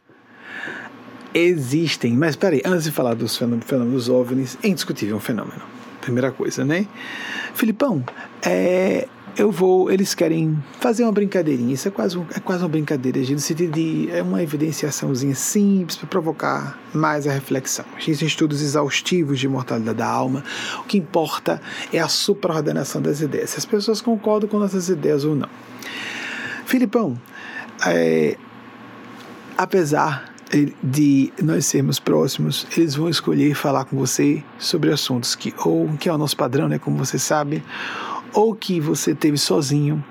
[1.39, 2.13] Existem.
[2.13, 5.61] Mas peraí, antes de falar dos fenômenos OVNIs, é indiscutível um fenômeno.
[6.01, 6.87] Primeira coisa, né?
[7.53, 8.03] Filipão,
[8.41, 9.07] é,
[9.37, 9.91] eu vou.
[9.91, 11.73] Eles querem fazer uma brincadeirinha.
[11.73, 14.09] Isso é quase, um, é quase uma brincadeira, no sentido de.
[14.11, 17.85] É uma evidenciaçãozinha simples para provocar mais a reflexão.
[17.99, 20.43] Existem estudos exaustivos de mortalidade da alma.
[20.79, 21.61] O que importa
[21.91, 23.51] é a supraordenação das ideias.
[23.51, 25.49] Se as pessoas concordam com nossas ideias ou não.
[26.65, 27.19] Filipão,
[27.85, 28.37] é,
[29.57, 30.36] apesar
[30.81, 36.07] de nós sermos próximos, eles vão escolher falar com você sobre assuntos que ou que
[36.07, 37.63] é o nosso padrão, né, como você sabe,
[38.33, 40.03] ou que você teve sozinho,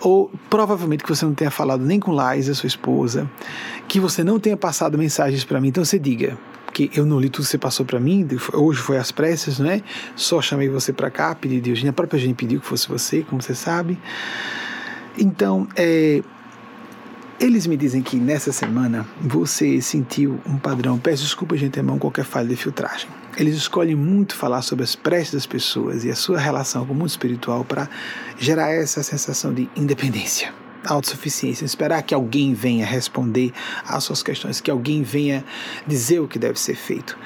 [0.00, 3.30] ou provavelmente que você não tenha falado nem com Laís, sua esposa,
[3.88, 5.68] que você não tenha passado mensagens para mim.
[5.68, 6.36] Então você diga,
[6.72, 9.70] que eu não li tudo que você passou para mim, hoje foi às pressas, não
[9.70, 9.82] é?
[10.16, 13.22] Só chamei você para cá, pedi de Eugênia, a própria gente pediu que fosse você,
[13.22, 13.98] como você sabe.
[15.18, 16.22] Então, é,
[17.40, 20.98] eles me dizem que nessa semana você sentiu um padrão.
[20.98, 23.08] Peço desculpa de antemão qualquer falha de filtragem.
[23.36, 26.96] Eles escolhem muito falar sobre as preces das pessoas e a sua relação com o
[26.96, 27.88] mundo espiritual para
[28.38, 30.52] gerar essa sensação de independência,
[30.84, 33.52] autossuficiência, esperar que alguém venha responder
[33.86, 35.44] às suas questões, que alguém venha
[35.86, 37.18] dizer o que deve ser feito.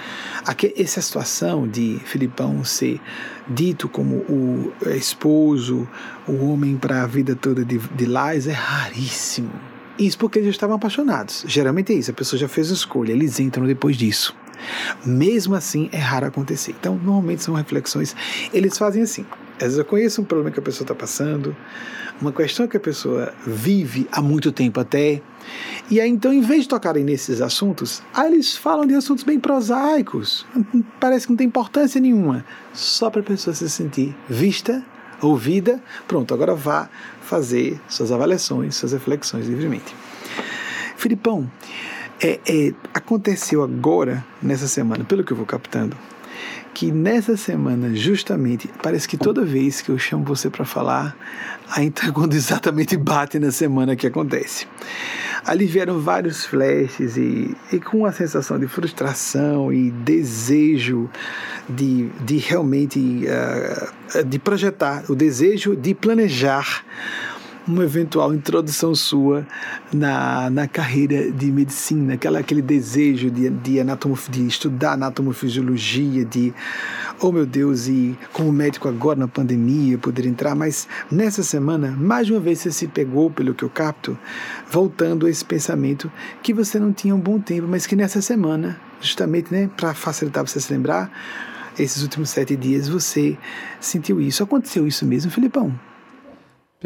[0.47, 3.01] Aqui, essa situação de Filipão ser
[3.49, 5.89] dito como o esposo,
[6.27, 10.53] o homem para a vida toda de, de Lais é raríssimo isso porque eles já
[10.53, 11.45] estavam apaixonados.
[11.47, 14.35] Geralmente é isso, a pessoa já fez a escolha, eles entram depois disso.
[15.05, 16.75] Mesmo assim, é raro acontecer.
[16.79, 18.17] Então, normalmente são reflexões.
[18.53, 19.25] Eles fazem assim.
[19.57, 21.57] Às vezes eu conheço um problema que a pessoa está passando,
[22.21, 25.23] uma questão que a pessoa vive há muito tempo até.
[25.91, 29.39] E aí, então, em vez de tocarem nesses assuntos, aí eles falam de assuntos bem
[29.39, 30.45] prosaicos.
[31.01, 32.45] Parece que não tem importância nenhuma.
[32.73, 34.85] Só para a pessoa se sentir vista,
[35.23, 35.81] ouvida.
[36.07, 36.89] Pronto, agora vá
[37.27, 39.95] fazer suas avaliações, suas reflexões livremente.
[40.97, 41.51] Filipão,
[42.23, 45.97] é, é, aconteceu agora, nessa semana, pelo que eu vou captando,
[46.73, 51.17] que nessa semana, justamente, parece que toda vez que eu chamo você para falar,
[51.71, 54.67] aí tá quando exatamente bate na semana que acontece.
[55.45, 61.09] Ali vieram vários flashes e, e com uma sensação de frustração e desejo
[61.69, 66.85] de, de realmente uh, de projetar, o desejo de planejar
[67.67, 69.47] uma eventual introdução sua
[69.93, 76.55] na, na carreira de medicina, aquela, aquele desejo de, de, anatomo, de estudar anatomofisiologia, de,
[77.21, 82.31] oh meu Deus, e como médico agora na pandemia poder entrar, mas nessa semana, mais
[82.31, 84.17] uma vez você se pegou, pelo que eu capto,
[84.71, 86.11] voltando a esse pensamento
[86.43, 90.47] que você não tinha um bom tempo, mas que nessa semana, justamente né, para facilitar
[90.47, 91.11] você se lembrar,
[91.79, 93.37] esses últimos sete dias você
[93.81, 94.43] sentiu isso.
[94.43, 95.79] Aconteceu isso mesmo, Filipão?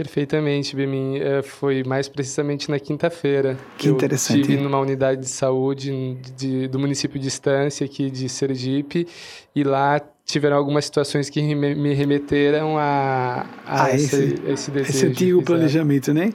[0.01, 1.19] Perfeitamente, Bemin.
[1.19, 3.59] É, foi mais precisamente na quinta-feira.
[3.77, 4.41] Que eu interessante.
[4.41, 9.07] Estive numa unidade de saúde de, do município de Estância, aqui de Sergipe,
[9.55, 14.91] e lá tiveram algumas situações que me remeteram a, a, a esse, esse, esse desejo.
[14.91, 16.33] Esse antigo planejamento, né?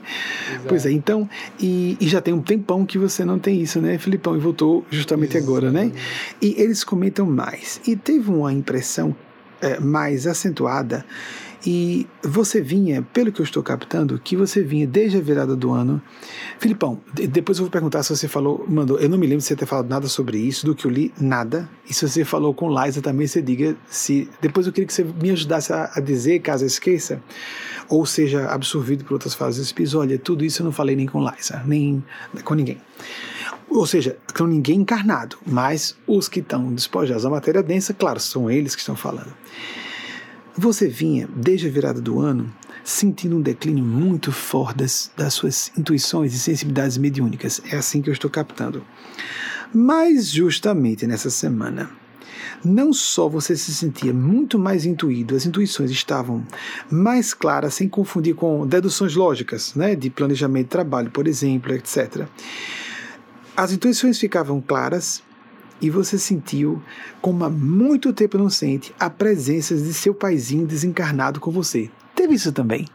[0.48, 0.64] Exato.
[0.68, 3.98] Pois é, então, e, e, já tem um tempão que você não tem isso, né,
[3.98, 4.36] Filipão?
[4.36, 5.90] E voltou justamente agora, né?
[6.40, 7.80] E eles comentam mais.
[7.84, 9.16] E teve uma impressão
[9.60, 11.04] é, mais acentuada
[11.66, 15.72] e você vinha, pelo que eu estou captando, que você vinha desde a virada do
[15.72, 16.00] ano.
[16.60, 19.00] Filipão, depois eu vou perguntar se você falou, mandou.
[19.00, 21.12] Eu não me lembro de você ter falado nada sobre isso, do que eu li,
[21.20, 21.68] nada.
[21.90, 24.28] E se você falou com Liza também, você diga se.
[24.40, 27.20] Depois eu queria que você me ajudasse a, a dizer, caso eu esqueça,
[27.88, 29.96] ou seja absorvido por outras fases episódio.
[30.12, 32.04] Olha, tudo isso eu não falei nem com Liza, nem
[32.44, 32.80] com ninguém.
[33.68, 38.48] Ou seja, com ninguém encarnado, mas os que estão despojados da matéria densa, claro, são
[38.48, 39.34] eles que estão falando.
[40.58, 42.50] Você vinha, desde a virada do ano,
[42.82, 47.60] sentindo um declínio muito forte das, das suas intuições e sensibilidades mediúnicas.
[47.70, 48.82] É assim que eu estou captando.
[49.74, 51.90] Mas, justamente nessa semana,
[52.64, 56.42] não só você se sentia muito mais intuído, as intuições estavam
[56.90, 62.26] mais claras, sem confundir com deduções lógicas, né, de planejamento de trabalho, por exemplo, etc.
[63.54, 65.22] As intuições ficavam claras
[65.80, 66.82] e você sentiu,
[67.20, 71.90] como há muito tempo não sente, a presença de seu paizinho desencarnado com você.
[72.14, 72.86] Teve isso também?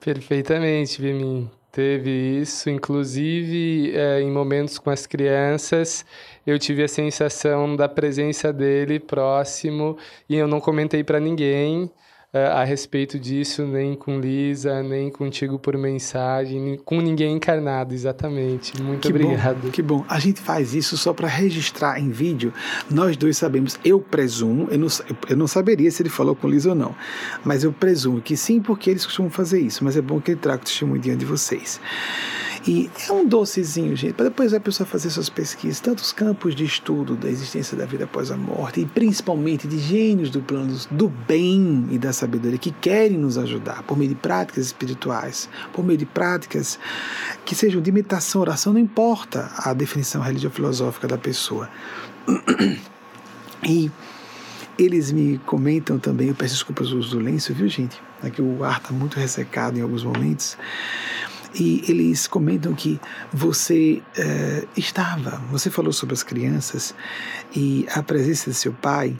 [0.00, 1.50] Perfeitamente, Vimin.
[1.72, 6.04] Teve isso, inclusive é, em momentos com as crianças,
[6.44, 9.96] eu tive a sensação da presença dele próximo
[10.28, 11.88] e eu não comentei para ninguém
[12.32, 18.80] a respeito disso, nem com Lisa, nem contigo por mensagem, nem com ninguém encarnado, exatamente.
[18.80, 19.62] Muito que obrigado.
[19.62, 20.04] Bom, que bom.
[20.08, 22.52] A gente faz isso só para registrar em vídeo.
[22.88, 24.88] Nós dois sabemos, eu presumo, eu não,
[25.28, 26.94] eu não saberia se ele falou com Lisa ou não,
[27.44, 29.84] mas eu presumo que sim, porque eles costumam fazer isso.
[29.84, 31.80] Mas é bom que ele traga o testemunho diante de vocês.
[32.66, 36.64] E é um docezinho, gente, para depois a pessoa fazer suas pesquisas, tantos campos de
[36.64, 41.08] estudo da existência da vida após a morte, e principalmente de gênios do plano do
[41.08, 45.98] bem e da sabedoria que querem nos ajudar por meio de práticas espirituais, por meio
[45.98, 46.78] de práticas
[47.46, 51.68] que sejam de imitação, oração, não importa a definição religio-filosófica da pessoa.
[53.66, 53.90] E
[54.78, 58.00] eles me comentam também, eu peço desculpas do uso do lenço, viu gente?
[58.22, 60.56] Aqui o ar está muito ressecado em alguns momentos
[61.54, 63.00] e eles comentam que
[63.32, 66.94] você uh, estava, você falou sobre as crianças
[67.54, 69.16] e a presença de seu pai.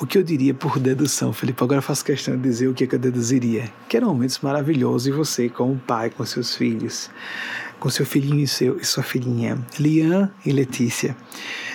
[0.00, 1.62] O que eu diria por dedução, Felipe?
[1.62, 3.68] Agora faço questão de dizer o que, é que eu deduziria.
[3.88, 7.10] Que eram momentos maravilhosos e você, como pai, com seus filhos,
[7.80, 11.16] com seu filhinho e, seu, e sua filhinha, Lian e Letícia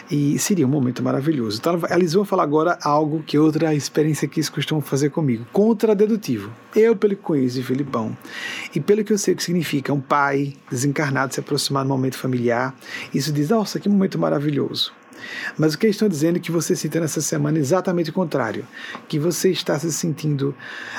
[0.09, 1.59] e seria um momento maravilhoso.
[1.59, 6.51] Então, eles vão falar agora algo que outra experiência que eles costumam fazer comigo, contradedutivo.
[6.75, 8.15] Eu, pelo que conheço de Filipão,
[8.73, 12.17] e pelo que eu sei o que significa um pai desencarnado se aproximar do momento
[12.17, 12.75] familiar,
[13.13, 14.91] isso diz, nossa, que momento maravilhoso.
[15.57, 18.65] Mas o que eles estão dizendo é que você sentiu nessa semana exatamente o contrário,
[19.07, 20.55] que você está se sentindo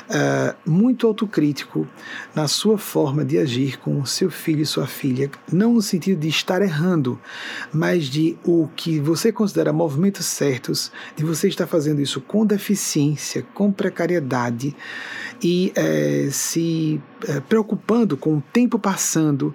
[0.08, 1.86] uh, muito autocrítico
[2.34, 6.28] na sua forma de agir com seu filho e sua filha, não no sentido de
[6.28, 7.18] estar errando,
[7.72, 13.44] mas de o que você considera movimentos certos, de você estar fazendo isso com deficiência,
[13.54, 14.74] com precariedade
[15.42, 19.54] e eh, se eh, preocupando com o tempo passando,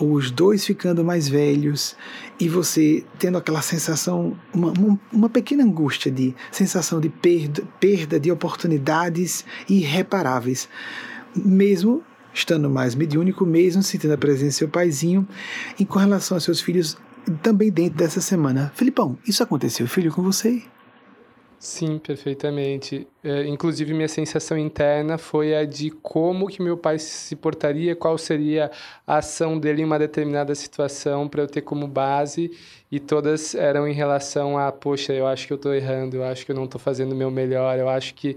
[0.00, 1.96] os dois ficando mais velhos
[2.40, 4.72] e você tendo aquela sensação, uma,
[5.12, 10.68] uma pequena angústia de sensação de perda, perda de oportunidades irreparáveis,
[11.34, 15.26] mesmo estando mais mediúnico, mesmo sentindo a presença do seu paizinho,
[15.78, 16.96] e com relação aos seus filhos
[17.42, 18.72] também dentro dessa semana.
[18.74, 20.62] Filipão, isso aconteceu, filho, com você?
[21.60, 23.08] Sim, perfeitamente.
[23.22, 28.16] É, inclusive, minha sensação interna foi a de como que meu pai se portaria, qual
[28.16, 28.70] seria
[29.04, 32.56] a ação dele em uma determinada situação para eu ter como base,
[32.92, 36.46] e todas eram em relação a, poxa, eu acho que eu estou errando, eu acho
[36.46, 38.36] que eu não estou fazendo o meu melhor, eu acho que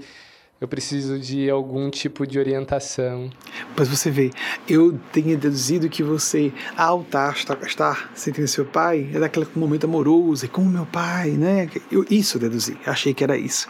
[0.62, 3.32] eu preciso de algum tipo de orientação.
[3.76, 4.30] Mas você vê,
[4.70, 9.86] eu tenho deduzido que você, ao estar, estar, estar sentindo seu pai, é daquele momento
[9.86, 11.68] amoroso, é como meu pai, né?
[11.92, 13.68] Eu, isso eu deduzi, achei que era isso.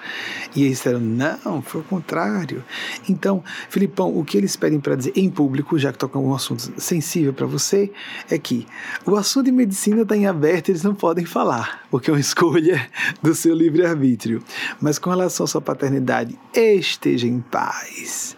[0.54, 2.62] E eles disseram, não, foi o contrário.
[3.08, 6.74] Então, Filipão, o que eles pedem para dizer em público, já que tocam um assunto
[6.78, 7.90] sensível para você,
[8.30, 8.68] é que
[9.06, 12.90] o assunto de medicina está em aberto, eles não podem falar, porque é uma escolha
[13.22, 14.42] do seu livre-arbítrio.
[14.80, 18.36] Mas com relação à sua paternidade, esteja em paz.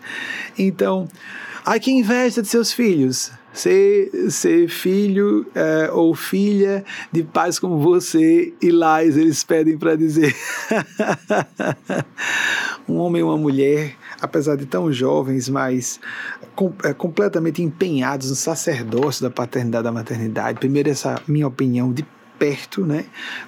[0.58, 1.08] Então,
[1.64, 3.32] ai que inveja de seus filhos.
[3.54, 9.96] Ser, ser filho é, ou filha de pais como você e Lais, eles pedem para
[9.96, 10.36] dizer.
[12.90, 16.00] um homem e uma mulher, apesar de tão jovens, mas
[16.56, 20.60] com, é, completamente empenhados no sacerdócio da paternidade e da maternidade.
[20.60, 22.04] Primeiro, essa minha opinião de
[22.38, 23.06] perto, né?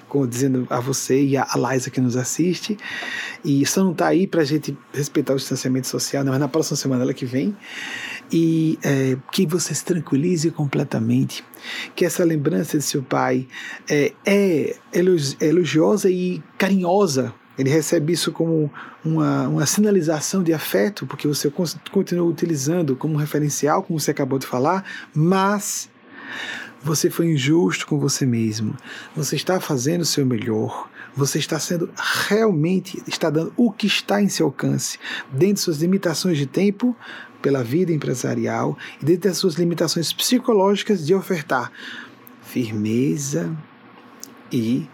[0.08, 2.76] Como dizendo a você e a Liza que nos assiste.
[3.44, 6.48] E isso não está aí para a gente respeitar o distanciamento social, não, mas na
[6.48, 7.56] próxima semana ela que vem.
[8.32, 11.44] E é, que você se tranquilize completamente,
[11.94, 13.46] que essa lembrança de seu pai
[13.88, 14.76] é, é
[15.40, 18.70] elogiosa e carinhosa ele recebe isso como
[19.04, 21.50] uma, uma sinalização de afeto, porque você
[21.90, 24.84] continua utilizando como referencial, como você acabou de falar,
[25.14, 25.88] mas
[26.86, 28.76] você foi injusto com você mesmo.
[29.16, 30.88] Você está fazendo o seu melhor.
[31.16, 31.90] Você está sendo
[32.28, 34.98] realmente, está dando o que está em seu alcance,
[35.32, 36.94] dentro de suas limitações de tempo,
[37.42, 41.72] pela vida empresarial e dentro das suas limitações psicológicas de ofertar
[42.42, 43.50] firmeza
[44.52, 44.88] e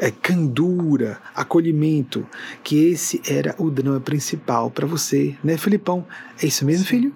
[0.00, 2.26] é, candura, acolhimento,
[2.64, 6.06] que esse era o drama principal para você, né, Filipão?
[6.42, 6.90] É isso mesmo, Sim.
[6.90, 7.14] filho?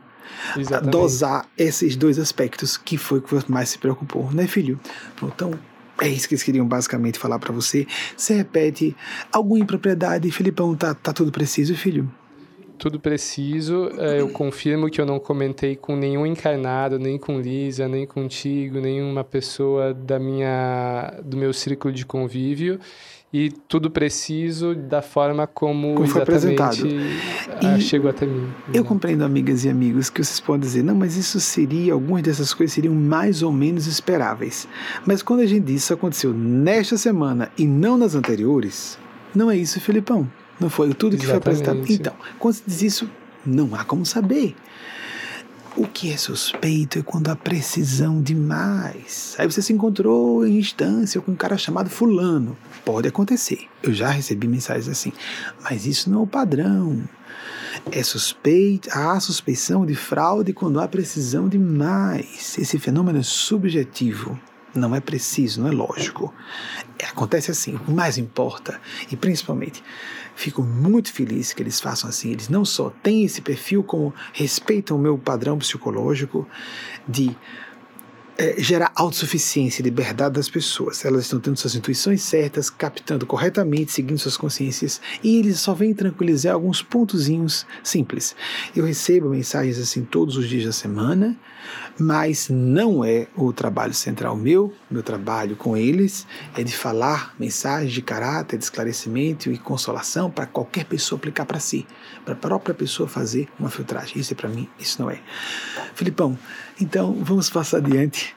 [0.57, 0.91] Exatamente.
[0.91, 4.79] dosar esses dois aspectos que foi que mais se preocupou, né, filho?
[5.23, 5.59] Então,
[6.01, 7.87] é isso que eles queriam basicamente falar para você.
[8.17, 8.97] Você repete
[9.33, 12.11] alguma impropriedade, Filipão, tá, tá tudo preciso, filho?
[12.77, 13.89] Tudo preciso.
[13.99, 18.81] É, eu confirmo que eu não comentei com nenhum encarnado, nem com Lisa, nem contigo,
[18.81, 22.81] nenhuma pessoa da minha, do meu círculo de convívio
[23.35, 26.87] e tudo preciso da forma como, como foi apresentado.
[26.87, 28.49] E chegou até mim.
[28.73, 32.55] Eu compreendo, amigas e amigos, que vocês podem dizer, não, mas isso seria, algumas dessas
[32.55, 34.69] coisas seriam mais ou menos esperáveis.
[35.05, 38.97] Mas quando a gente diz isso aconteceu nesta semana e não nas anteriores,
[39.35, 40.31] não é isso, Filipão.
[40.61, 41.65] Não foi tudo que Exatamente.
[41.65, 41.93] foi apresentado.
[41.93, 43.11] Então, quando se diz isso,
[43.45, 44.55] não há como saber.
[45.77, 49.35] O que é suspeito é quando há precisão demais.
[49.37, 52.57] Aí você se encontrou em instância com um cara chamado Fulano.
[52.85, 53.67] Pode acontecer.
[53.83, 55.13] Eu já recebi mensagens assim.
[55.63, 57.03] Mas isso não é o padrão.
[57.91, 62.57] É suspeito, há suspeição de fraude quando há precisão demais.
[62.59, 64.39] Esse fenômeno é subjetivo.
[64.75, 66.35] Não é preciso, não é lógico.
[66.99, 67.79] É, acontece assim.
[67.87, 68.81] O mais importa,
[69.11, 69.83] e principalmente
[70.35, 72.33] Fico muito feliz que eles façam assim.
[72.33, 76.47] Eles não só têm esse perfil, como respeitam o meu padrão psicológico
[77.07, 77.37] de
[78.37, 81.05] é, gerar autossuficiência e liberdade das pessoas.
[81.05, 85.95] Elas estão tendo suas intuições certas, captando corretamente, seguindo suas consciências, e eles só vêm
[85.95, 88.35] tranquilizar alguns pontozinhos simples.
[88.75, 91.37] Eu recebo mensagens assim todos os dias da semana,
[91.99, 94.73] mas não é o trabalho central meu.
[94.91, 100.47] Meu trabalho com eles é de falar mensagens de caráter, de esclarecimento e consolação para
[100.47, 101.87] qualquer pessoa aplicar para si,
[102.25, 104.19] para a própria pessoa fazer uma filtragem.
[104.19, 105.21] Isso é para mim, isso não é.
[105.95, 106.37] Filipão,
[106.81, 108.35] então vamos passar adiante.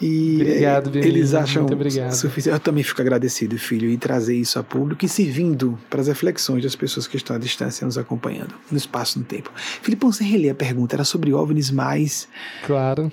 [0.00, 1.66] E obrigado, eh, eles acham
[2.12, 2.54] suficiente.
[2.54, 6.62] Eu também fico agradecido, filho, e trazer isso a público e servindo para as reflexões
[6.62, 9.50] das pessoas que estão à distância nos acompanhando, no espaço, no tempo.
[9.56, 12.28] Filipão, você relê a pergunta, era sobre OVNIs mais
[12.66, 13.10] Claro.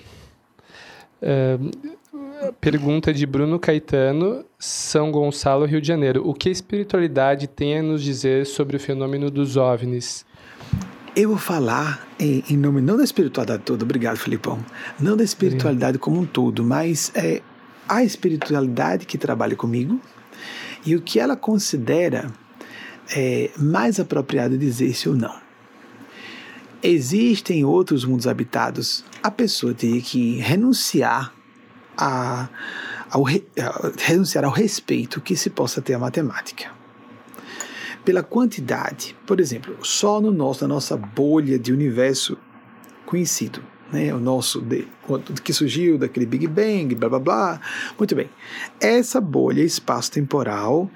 [1.22, 1.58] É,
[2.60, 6.28] pergunta de Bruno Caetano, São Gonçalo, Rio de Janeiro.
[6.28, 10.26] O que a espiritualidade tem a nos dizer sobre o fenômeno dos OVNIs?
[11.20, 14.64] Eu vou falar em, em nome não da espiritualidade toda, obrigado, Filipão.
[15.00, 17.42] Não da espiritualidade como um todo, mas é
[17.90, 20.00] a espiritualidade que trabalha comigo
[20.86, 22.32] e o que ela considera
[23.16, 25.36] é, mais apropriado dizer-se ou não.
[26.84, 29.04] Existem outros mundos habitados.
[29.24, 31.34] A pessoa teria que renunciar
[31.98, 32.48] a,
[33.10, 36.77] ao, a, renunciar ao respeito que se possa ter à matemática.
[38.08, 42.38] Pela quantidade, por exemplo, só no nosso, na nossa bolha de universo
[43.06, 43.62] conhecido,
[43.92, 44.88] né, o nosso de,
[45.44, 47.62] que surgiu daquele Big Bang, blá blá blá.
[47.98, 48.30] Muito bem.
[48.80, 50.90] Essa bolha espaço-temporal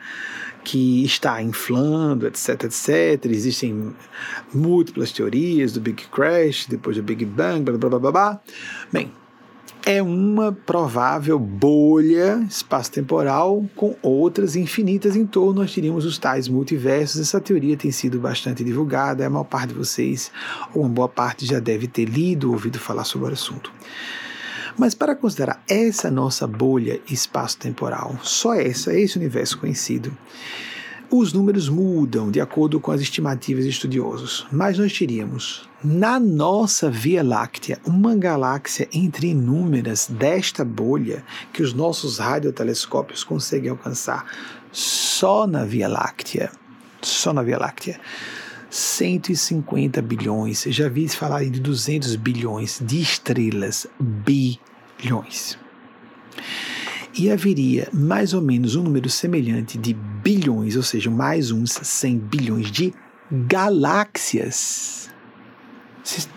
[0.64, 3.26] que está inflando, etc, etc.
[3.26, 3.94] Existem
[4.54, 8.12] múltiplas teorias do Big Crash, depois do Big Bang, blá blá blá blá.
[8.14, 8.42] blá.
[8.90, 9.12] Bem,
[9.86, 15.62] é uma provável bolha espaço-temporal com outras infinitas em torno.
[15.62, 17.22] Nós teríamos os tais multiversos.
[17.22, 19.26] Essa teoria tem sido bastante divulgada.
[19.26, 20.32] A maior parte de vocês,
[20.74, 23.72] ou uma boa parte, já deve ter lido ou ouvido falar sobre o assunto.
[24.78, 30.16] Mas para considerar essa nossa bolha espaço-temporal, só essa, esse universo conhecido,
[31.12, 36.90] os números mudam de acordo com as estimativas de estudiosos, mas nós teríamos na nossa
[36.90, 44.26] Via Láctea uma galáxia entre inúmeras desta bolha que os nossos radiotelescópios conseguem alcançar
[44.72, 46.50] só na Via Láctea.
[47.02, 48.00] Só na Via Láctea.
[48.70, 55.58] 150 bilhões, já vi falar de 200 bilhões de estrelas, bilhões
[57.18, 62.18] e haveria mais ou menos um número semelhante de bilhões, ou seja, mais uns 100
[62.18, 62.94] bilhões de
[63.32, 65.10] galáxias.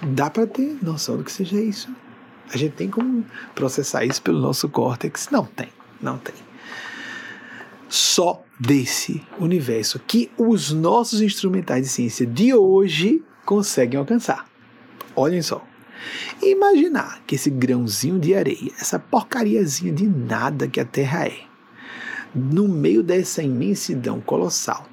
[0.02, 1.88] Dá para ter noção do que seja isso?
[2.52, 3.24] A gente tem como
[3.54, 5.28] processar isso pelo nosso córtex?
[5.30, 5.68] Não tem,
[6.00, 6.34] não tem.
[7.88, 14.46] Só desse universo que os nossos instrumentais de ciência de hoje conseguem alcançar.
[15.16, 15.64] Olhem só.
[16.42, 21.40] E imaginar que esse grãozinho de areia, essa porcariazinha de nada que a Terra é,
[22.34, 24.88] no meio dessa imensidão colossal,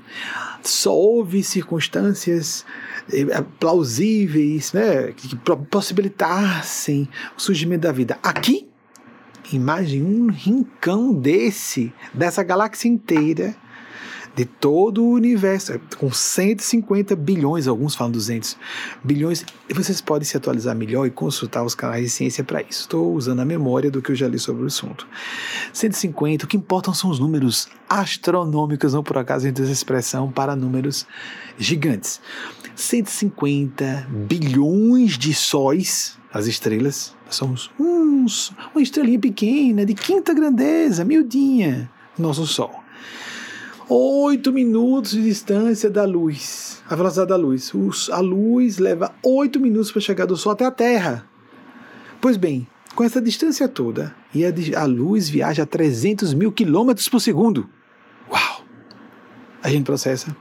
[0.62, 2.66] só houve circunstâncias
[3.12, 3.26] eh,
[3.60, 5.36] plausíveis né, que
[5.70, 8.20] possibilitassem o surgimento da vida.
[8.22, 8.70] Aqui,
[9.52, 13.56] imagine um rincão desse, dessa galáxia inteira,
[14.36, 18.58] de todo o universo, com 150 bilhões, alguns falam 200
[19.04, 22.82] bilhões, e vocês podem se atualizar melhor e consultar os canais de ciência para isso.
[22.82, 25.08] Estou usando a memória do que eu já li sobre o assunto.
[25.74, 30.32] 150, o que importam são os números astronômicos, não por acaso a gente usa expressão
[30.32, 31.06] para números
[31.58, 32.22] gigantes.
[32.76, 41.92] 150 bilhões de sóis, as estrelas, somos uns, uma estrelinha pequena, de quinta grandeza, miudinha,
[42.18, 42.82] nosso Sol.
[43.94, 47.74] 8 minutos de distância da luz, a velocidade da luz.
[48.10, 51.28] a luz leva 8 minutos para chegar do Sol até a Terra.
[52.22, 52.66] Pois bem,
[52.96, 57.70] com essa distância toda, e a, a luz viaja a 300 mil quilômetros por segundo.
[58.32, 58.64] Uau!
[59.62, 60.34] A gente processa.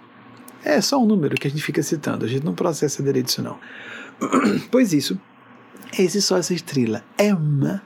[0.64, 3.42] É só um número que a gente fica citando, a gente não processa direito isso
[3.42, 3.58] não.
[4.70, 5.20] pois isso,
[5.98, 7.82] esse só essa estrela é uma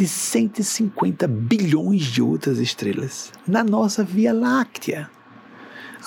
[0.00, 5.10] de 150 bilhões de outras estrelas na nossa Via Láctea.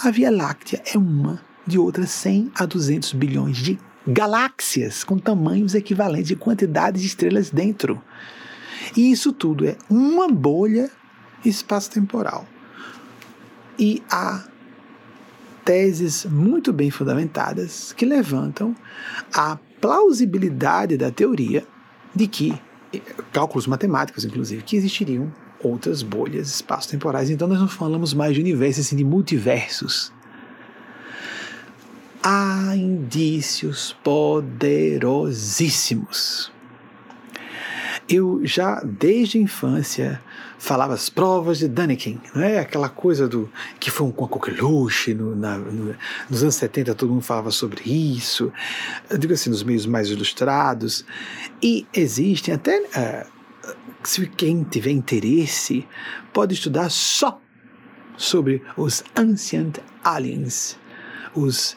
[0.03, 5.75] A Via Láctea é uma de outras 100 a 200 bilhões de galáxias com tamanhos
[5.75, 8.01] equivalentes de quantidade de estrelas dentro.
[8.97, 10.89] E isso tudo é uma bolha
[11.45, 12.47] espaço-temporal.
[13.77, 14.43] E há
[15.63, 18.75] teses muito bem fundamentadas que levantam
[19.31, 21.63] a plausibilidade da teoria
[22.15, 22.59] de que
[23.31, 27.29] cálculos matemáticos, inclusive, que existiriam outras bolhas espaço-temporais.
[27.29, 30.11] Então nós não falamos mais de universos, assim, de multiversos.
[32.21, 36.51] Há indícios poderosíssimos.
[38.07, 40.21] Eu já, desde a infância,
[40.57, 42.59] falava as provas de Daniken, não é?
[42.59, 43.49] Aquela coisa do
[43.79, 45.95] que foi um, coqueluche no, na, no,
[46.29, 48.51] nos anos 70 todo mundo falava sobre isso,
[49.09, 51.05] eu digo assim, nos meios mais ilustrados,
[51.61, 53.73] e existem até, uh,
[54.03, 55.87] se quem tiver interesse,
[56.31, 57.41] pode estudar só
[58.17, 60.77] sobre os Ancient Aliens,
[61.35, 61.75] os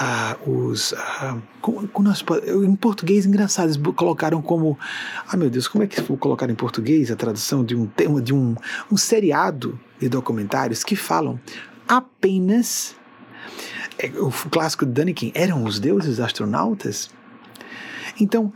[0.00, 0.94] ah, os.
[0.94, 4.78] Ah, como, como nós, em português, engraçado, eles colocaram como.
[5.26, 8.22] Ah, meu Deus, como é que vou colocar em português a tradução de um tema,
[8.22, 8.54] de um,
[8.92, 11.40] um seriado de documentários que falam
[11.88, 12.94] apenas.
[13.98, 17.10] É, o clássico de Daniken eram os deuses astronautas?
[18.20, 18.52] Então,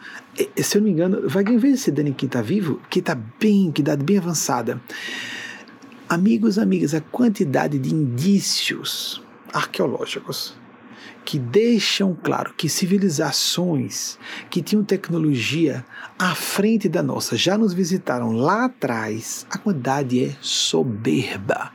[0.56, 3.80] se eu não me engano, vai ver se Daniken está vivo, que está bem, que
[3.80, 4.80] idade bem avançada.
[6.08, 9.20] Amigos, amigas, a quantidade de indícios
[9.52, 10.61] arqueológicos
[11.24, 14.18] que deixam claro que civilizações
[14.50, 15.84] que tinham tecnologia
[16.18, 21.72] à frente da nossa já nos visitaram lá atrás, a quantidade é soberba.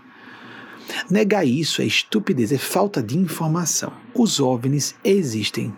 [1.09, 3.91] Negar isso é estupidez, é falta de informação.
[4.13, 5.73] Os OVNIs existem.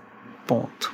[0.45, 0.93] Ponto.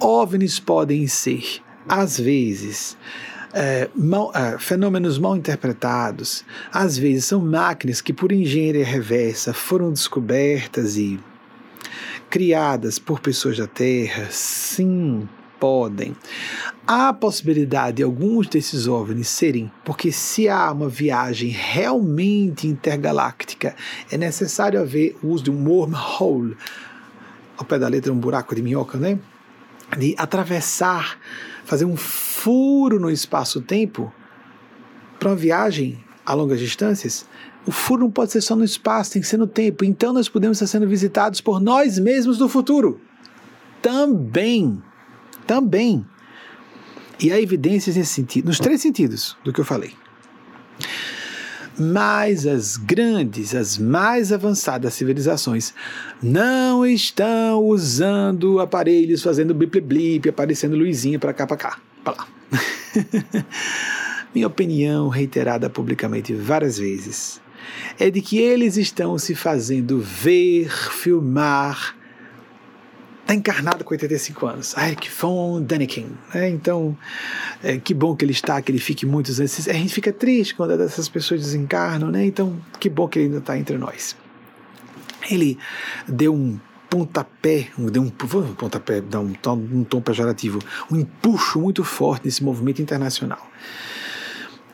[0.00, 2.96] OVNIs podem ser, às vezes,
[3.54, 9.92] é, mal, é, fenômenos mal interpretados, às vezes são máquinas que, por engenharia reversa, foram
[9.92, 11.20] descobertas e
[12.28, 14.26] criadas por pessoas da Terra.
[14.30, 15.28] Sim,
[15.60, 16.16] podem.
[16.86, 23.76] Há a possibilidade de alguns desses OVNIs serem, porque se há uma viagem realmente intergaláctica,
[24.10, 26.56] é necessário haver o uso de um wormhole.
[27.56, 29.16] Ao pé da letra, um buraco de minhoca, né?
[29.96, 31.18] de atravessar,
[31.64, 31.96] fazer um
[32.44, 34.12] furo no espaço-tempo
[35.18, 37.26] para uma viagem a longas distâncias,
[37.64, 39.82] o furo não pode ser só no espaço, tem que ser no tempo.
[39.82, 43.00] Então nós podemos estar sendo visitados por nós mesmos no futuro.
[43.80, 44.82] Também.
[45.46, 46.04] Também.
[47.18, 49.94] E há evidências nesse sentido, nos três sentidos do que eu falei.
[51.78, 55.72] Mas as grandes, as mais avançadas civilizações
[56.22, 61.78] não estão usando aparelhos fazendo blip blip, aparecendo luzinha para cá para cá,
[62.12, 62.28] lá.
[64.34, 67.40] Minha opinião, reiterada publicamente várias vezes,
[67.98, 71.96] é de que eles estão se fazendo ver, filmar,
[73.24, 74.74] está encarnado com 85 anos.
[74.76, 76.06] Ai, que von Däniken.
[76.34, 76.96] É, então,
[77.62, 79.68] é, que bom que ele está, que ele fique muitos anos.
[79.68, 82.24] A gente fica triste quando essas pessoas desencarnam, né?
[82.24, 84.16] Então, que bom que ele ainda está entre nós.
[85.30, 85.58] Ele
[86.06, 86.58] deu um
[86.94, 92.44] pontapé, deu um, um pontapé, dá um, um tom pejorativo, um empuxo muito forte nesse
[92.44, 93.50] movimento internacional.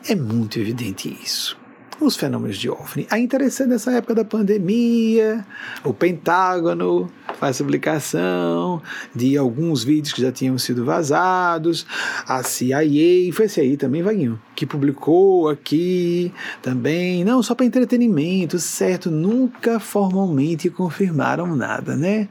[0.07, 1.60] É muito evidente isso
[2.05, 3.07] os fenômenos de OVNI.
[3.11, 5.45] É interessante nessa época da pandemia,
[5.83, 8.81] o Pentágono faz publicação
[9.15, 11.85] de alguns vídeos que já tinham sido vazados,
[12.27, 18.59] a CIA, foi esse aí também, Vaguinho, que publicou aqui também, não, só para entretenimento,
[18.59, 22.29] certo, nunca formalmente confirmaram nada, né?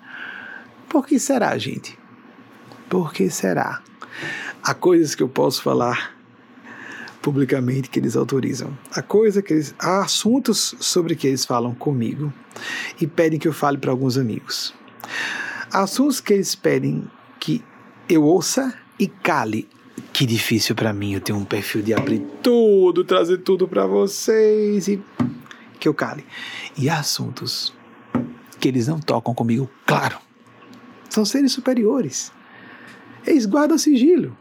[0.88, 1.98] Por que será, gente?
[2.88, 3.80] Por que será?
[4.62, 6.19] Há coisas que eu posso falar
[7.20, 8.76] publicamente que eles autorizam.
[8.94, 12.32] A coisa que eles, há assuntos sobre que eles falam comigo
[13.00, 14.74] e pedem que eu fale para alguns amigos.
[15.72, 17.04] Há assuntos que eles pedem
[17.38, 17.62] que
[18.08, 19.68] eu ouça e cale.
[20.12, 24.88] Que difícil para mim, eu tenho um perfil de abrir tudo, trazer tudo para vocês
[24.88, 25.02] e
[25.78, 26.24] que eu cale.
[26.76, 27.72] E há assuntos
[28.58, 30.18] que eles não tocam comigo, claro.
[31.08, 32.32] São seres superiores.
[33.26, 34.36] Eles guardam sigilo.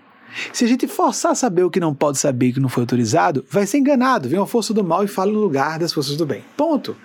[0.53, 3.45] Se a gente forçar a saber o que não pode saber que não foi autorizado,
[3.49, 4.29] vai ser enganado.
[4.29, 6.43] Vem uma força do mal e fala no lugar das forças do bem.
[6.55, 6.95] Ponto.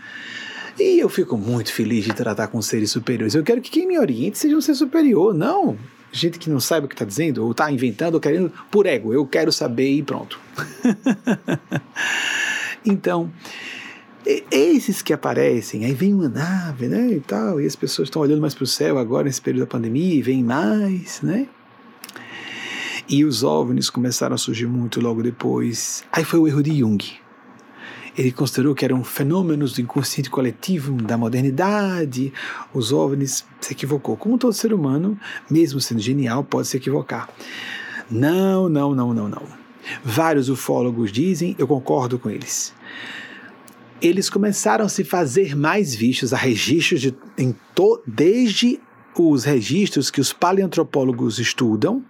[0.78, 3.34] E eu fico muito feliz de tratar com seres superiores.
[3.34, 5.78] Eu quero que quem me oriente seja um ser superior, não
[6.14, 9.12] gente que não sabe o que está dizendo, ou está inventando, ou querendo por ego.
[9.12, 10.38] Eu quero saber e pronto.
[12.86, 13.30] então,
[14.50, 18.40] esses que aparecem, aí vem uma nave, né, e tal, e as pessoas estão olhando
[18.40, 21.48] mais para o céu agora nesse período da pandemia, e vem mais, né?
[23.08, 26.04] E os OVNIs começaram a surgir muito logo depois.
[26.10, 27.04] Aí foi o erro de Jung.
[28.16, 32.32] Ele considerou que eram fenômenos do inconsciente coletivo da modernidade.
[32.72, 34.16] Os OVNIs se equivocou.
[34.16, 35.18] Como todo ser humano,
[35.50, 37.28] mesmo sendo genial, pode se equivocar.
[38.10, 39.42] Não, não, não, não, não.
[40.02, 42.72] Vários ufólogos dizem, eu concordo com eles.
[44.00, 48.80] Eles começaram a se fazer mais vistos, a registros de, em to, desde
[49.16, 52.02] os registros que os paleantropólogos estudam,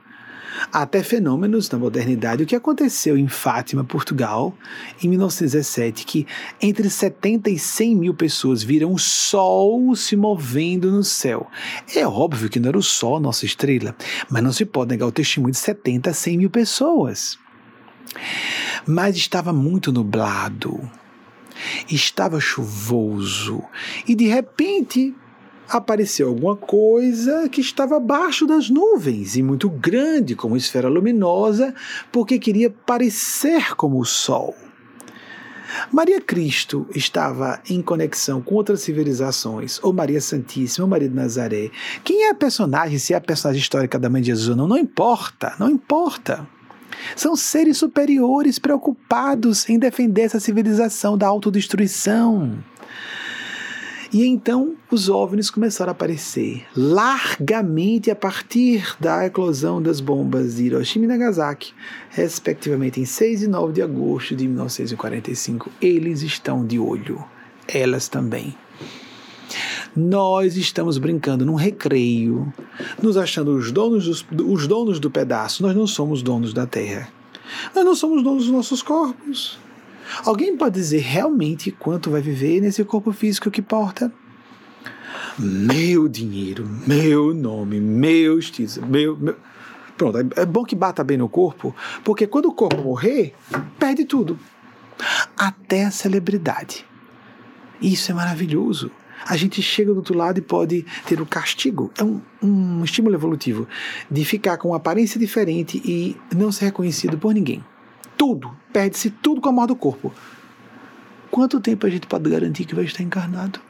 [0.73, 2.43] até fenômenos da modernidade.
[2.43, 4.57] O que aconteceu em Fátima, Portugal,
[5.03, 6.27] em 1917, que
[6.61, 11.49] entre 70 e 100 mil pessoas viram o Sol se movendo no céu.
[11.95, 13.95] É óbvio que não era o Sol nossa estrela,
[14.31, 17.39] mas não se pode negar o testemunho de 70 a 100 mil pessoas.
[18.87, 20.81] Mas estava muito nublado,
[21.89, 23.63] estava chuvoso,
[24.07, 25.15] e de repente
[25.69, 31.75] apareceu alguma coisa que estava abaixo das nuvens e muito grande como esfera luminosa,
[32.13, 34.55] porque queria parecer como o Sol.
[35.91, 41.71] Maria Cristo estava em conexão com outras civilizações, ou Maria Santíssima, ou Maria de Nazaré.
[42.03, 44.69] Quem é a personagem, se é a personagem histórica da mãe de Jesus ou não,
[44.69, 46.47] não importa, não importa.
[47.17, 52.57] São seres superiores preocupados em defender essa civilização da autodestruição.
[54.15, 60.67] E então os OVNIs começaram a aparecer largamente a partir da eclosão das bombas de
[60.67, 61.75] Hiroshima e Nagasaki,
[62.11, 65.69] respectivamente em 6 e 9 de agosto de 1945.
[65.83, 67.25] Eles estão de olho,
[67.67, 68.55] elas também.
[69.97, 72.55] Nós estamos brincando num recreio,
[73.03, 75.61] nos achando os donos, dos, os donos do pedaço.
[75.61, 77.09] Nós não somos donos da Terra.
[77.75, 79.59] Nós não somos donos dos nossos corpos.
[80.25, 84.13] Alguém pode dizer realmente quanto vai viver nesse corpo físico que porta?
[85.39, 89.37] Meu dinheiro, meu nome, meu estilo, meu, meu.
[89.97, 93.35] Pronto, é bom que bata bem no corpo, porque quando o corpo morrer,
[93.79, 94.39] perde tudo.
[95.37, 96.85] Até a celebridade.
[97.81, 98.91] Isso é maravilhoso.
[99.27, 101.91] A gente chega do outro lado e pode ter o castigo.
[101.97, 103.67] É um, um estímulo evolutivo
[104.11, 107.65] de ficar com uma aparência diferente e não ser reconhecido por ninguém
[108.17, 110.13] tudo, perde-se tudo com a morte do corpo.
[111.31, 113.61] Quanto tempo a gente pode garantir que vai estar encarnado?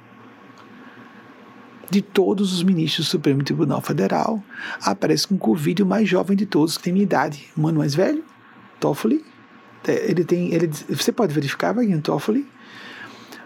[1.91, 4.43] de todos os ministros do Supremo Tribunal Federal,
[4.83, 7.47] aparece com Covid o mais jovem de todos, que tem minha idade.
[7.57, 8.25] Um ano mais velho,
[8.81, 9.25] Toffoli.
[9.87, 10.53] É, ele tem.
[10.53, 12.47] Ele, você pode verificar, Wagner Toffoli.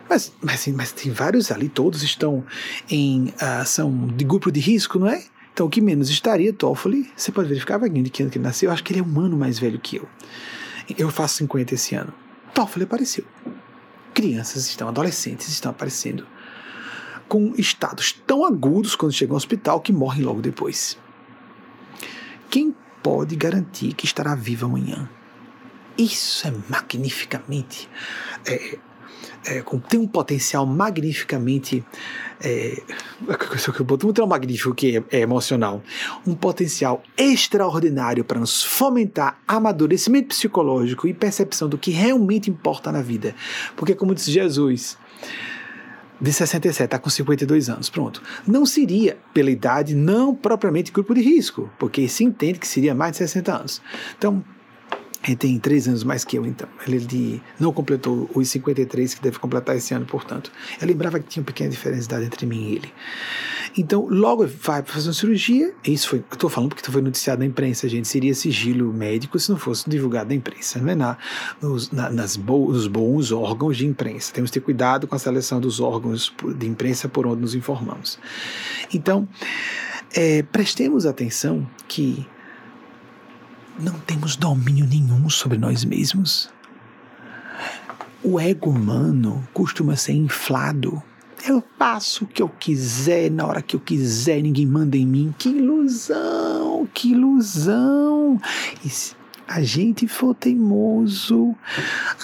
[0.09, 2.45] Mas, mas, mas tem vários ali, todos estão
[2.91, 3.35] em.
[3.35, 5.23] Uh, são de grupo de risco, não é?
[5.53, 8.45] Então, o que menos estaria, Toffoli, você pode verificar, Wagner, de que ano que ele
[8.45, 8.69] nasceu?
[8.69, 10.09] Eu acho que ele é um ano mais velho que eu.
[10.97, 12.13] Eu faço 50 esse ano.
[12.55, 13.25] Toffoli apareceu.
[14.15, 16.27] Crianças estão, adolescentes estão aparecendo
[17.29, 20.99] com estados tão agudos quando chegam ao hospital que morrem logo depois.
[22.51, 25.09] Quem pode garantir que estará vivo amanhã?
[25.97, 27.89] Isso é magnificamente.
[28.47, 28.79] É,
[29.49, 31.85] é, tem um potencial magnificamente.
[32.41, 32.83] É,
[34.05, 35.83] muito magnífico que é, é emocional.
[36.27, 43.01] Um potencial extraordinário para nos fomentar amadurecimento psicológico e percepção do que realmente importa na
[43.01, 43.35] vida.
[43.75, 44.99] Porque, como disse Jesus,
[46.21, 48.23] de 67, está com 52 anos, pronto.
[48.47, 53.13] Não seria, pela idade, não propriamente grupo de risco, porque se entende que seria mais
[53.13, 53.83] de 60 anos.
[54.17, 54.45] Então,
[55.29, 56.67] ele tem três anos mais que eu, então.
[56.87, 60.51] Ele de, não completou os 53 que deve completar esse ano, portanto.
[60.81, 62.93] Eu lembrava que tinha uma pequena diferença de idade entre mim e ele.
[63.77, 65.75] Então, logo vai para fazer uma cirurgia.
[65.85, 68.09] Isso foi, estou falando porque foi noticiado na imprensa, gente.
[68.09, 71.19] Seria sigilo médico se não fosse divulgado na imprensa, não é na,
[71.61, 74.33] nos, na, nas bo, nos bons órgãos de imprensa.
[74.33, 78.19] Temos que ter cuidado com a seleção dos órgãos de imprensa por onde nos informamos.
[78.95, 79.29] Então,
[80.15, 82.27] é, prestemos atenção que
[83.79, 86.51] não temos domínio nenhum sobre nós mesmos.
[88.23, 91.01] O ego humano costuma ser inflado.
[91.47, 95.33] Eu faço o que eu quiser, na hora que eu quiser, ninguém manda em mim.
[95.39, 98.41] Que ilusão, que ilusão.
[98.85, 99.15] E se
[99.47, 101.55] a gente for teimoso,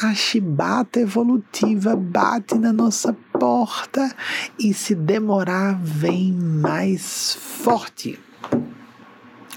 [0.02, 4.14] a chibata evolutiva bate na nossa porta
[4.59, 8.18] e se demorar, vem mais forte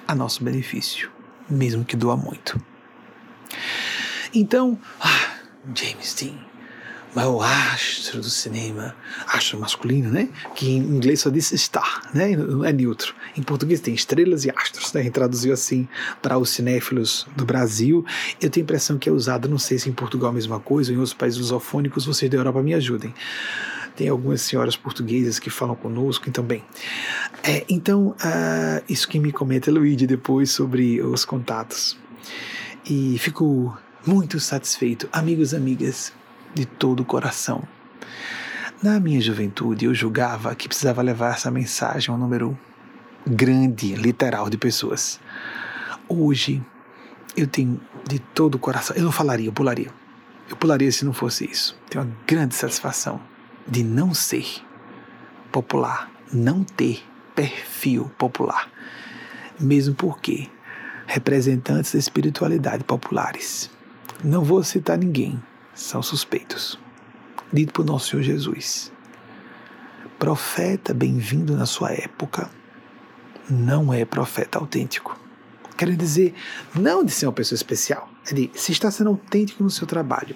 [0.07, 1.16] a nosso benefício
[1.49, 2.59] mesmo que doa muito.
[4.33, 5.37] Então, ah,
[5.73, 6.37] James Dean,
[7.25, 8.95] o astro do cinema,
[9.27, 10.29] astro masculino, né?
[10.53, 12.33] Que em inglês só diz star, né?
[12.65, 13.15] É neutro.
[13.35, 15.09] Em português tem estrelas e astros, né?
[15.09, 15.87] Traduziu assim
[16.21, 18.05] para os cinéfilos do Brasil.
[18.39, 20.59] Eu tenho a impressão que é usado, não sei se em Portugal é a mesma
[20.59, 23.13] coisa, ou em outros países lusofônicos, vocês da Europa me ajudem.
[23.97, 26.63] Tem algumas senhoras portuguesas que falam conosco, então, bem.
[27.43, 31.97] É, então, uh, isso que me comenta Luigi depois sobre os contatos.
[32.87, 33.75] E fico
[34.05, 36.13] muito satisfeito, amigos amigas,
[36.53, 37.67] de todo o coração.
[38.83, 42.55] Na minha juventude, eu julgava que precisava levar essa mensagem a um número
[43.25, 45.19] grande, literal, de pessoas.
[46.07, 46.63] Hoje,
[47.35, 48.95] eu tenho de todo o coração.
[48.95, 49.91] Eu não falaria, eu pularia.
[50.47, 51.75] Eu pularia se não fosse isso.
[51.89, 53.19] Tenho uma grande satisfação
[53.67, 54.45] de não ser
[55.51, 57.03] popular, não ter
[57.35, 58.71] perfil popular.
[59.59, 60.49] Mesmo porque
[61.05, 63.69] representantes da espiritualidade populares,
[64.23, 65.41] não vou citar ninguém,
[65.73, 66.79] são suspeitos.
[67.51, 68.91] Dito por nosso Senhor Jesus.
[70.19, 72.49] Profeta bem-vindo na sua época
[73.49, 75.17] não é profeta autêntico.
[75.77, 76.33] Quero dizer,
[76.73, 80.35] não de ser uma pessoa especial, é de se está sendo autêntico no seu trabalho,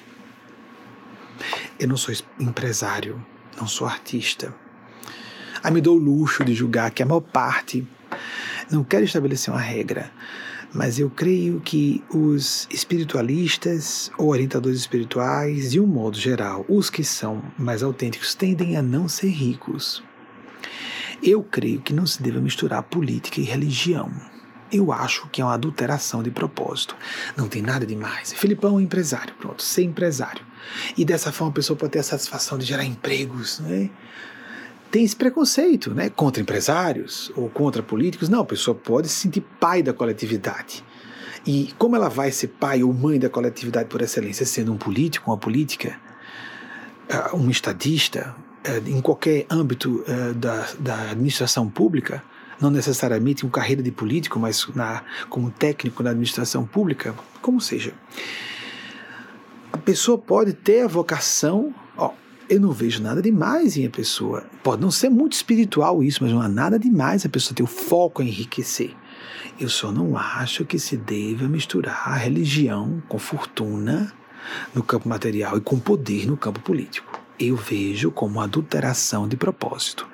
[1.79, 3.23] eu não sou empresário,
[3.57, 4.53] não sou artista.
[5.63, 7.87] Aí me dou o luxo de julgar que a maior parte
[8.69, 10.11] não quero estabelecer uma regra,
[10.73, 17.03] mas eu creio que os espiritualistas ou orientadores espirituais, de um modo geral, os que
[17.03, 20.01] são mais autênticos, tendem a não ser ricos.
[21.21, 24.11] Eu creio que não se deva misturar política e religião.
[24.71, 26.95] Eu acho que é uma adulteração de propósito.
[27.35, 28.31] Não tem nada demais.
[28.31, 30.45] Filipão é empresário, pronto, ser empresário.
[30.97, 33.89] E dessa forma a pessoa pode ter a satisfação de gerar empregos, né?
[34.89, 36.09] Tem esse preconceito, né?
[36.09, 38.29] Contra empresários ou contra políticos.
[38.29, 40.83] Não, a pessoa pode se sentir pai da coletividade.
[41.45, 45.31] E como ela vai ser pai ou mãe da coletividade por excelência, sendo um político,
[45.31, 45.97] uma política,
[47.09, 52.23] ah, um estadista, ah, em qualquer âmbito ah, da, da administração pública,
[52.61, 57.93] não necessariamente uma carreira de político, mas na, como técnico na administração pública, como seja
[59.71, 62.11] a pessoa pode ter a vocação, ó,
[62.49, 64.45] eu não vejo nada demais em a pessoa.
[64.61, 67.67] Pode não ser muito espiritual isso, mas não há nada demais a pessoa ter o
[67.67, 68.93] foco em enriquecer.
[69.59, 74.11] Eu só não acho que se deva misturar a religião com fortuna
[74.73, 77.20] no campo material e com poder no campo político.
[77.43, 80.07] Eu vejo como adulteração de propósito.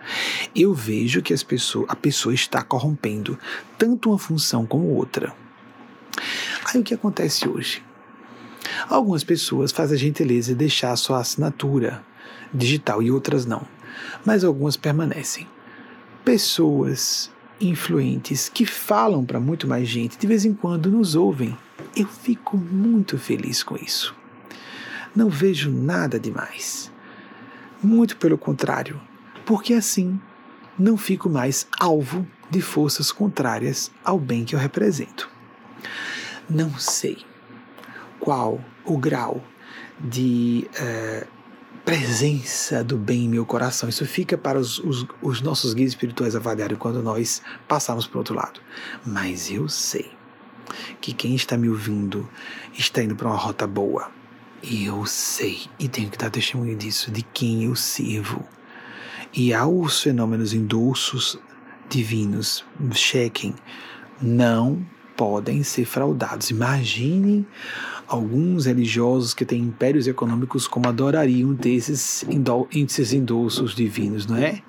[0.55, 3.37] Eu vejo que as pessoas, a pessoa está corrompendo
[3.77, 5.35] tanto uma função como outra.
[6.63, 7.83] Aí o que acontece hoje?
[8.87, 12.01] Algumas pessoas fazem a gentileza de deixar sua assinatura
[12.53, 13.67] digital e outras não,
[14.25, 15.45] mas algumas permanecem.
[16.23, 17.29] pessoas
[17.59, 21.57] influentes que falam para muito mais gente, de vez em quando nos ouvem.
[21.93, 24.15] Eu fico muito feliz com isso.
[25.13, 26.89] Não vejo nada demais.
[27.81, 28.99] Muito pelo contrário,
[29.45, 30.19] porque assim
[30.77, 35.29] não fico mais alvo de forças contrárias ao bem que eu represento.
[36.49, 37.17] Não sei
[38.19, 39.43] qual o grau
[39.99, 41.27] de uh,
[41.83, 43.87] presença do bem em meu coração.
[43.87, 48.19] Isso fica para os, os, os nossos guias espirituais avaliarem quando nós passarmos para o
[48.19, 48.59] outro lado.
[49.05, 50.11] Mas eu sei
[50.99, 52.29] que quem está me ouvindo
[52.73, 54.11] está indo para uma rota boa.
[54.61, 58.43] E eu sei, e tenho que dar testemunho disso, de quem eu sirvo.
[59.33, 61.39] E aos fenômenos endossos
[61.89, 63.53] divinos, chequem,
[64.21, 64.85] não
[65.15, 66.49] podem ser fraudados.
[66.49, 67.45] Imaginem
[68.07, 72.25] alguns religiosos que têm impérios econômicos como adorariam ter esses,
[72.71, 74.61] índices endossos divinos, não é?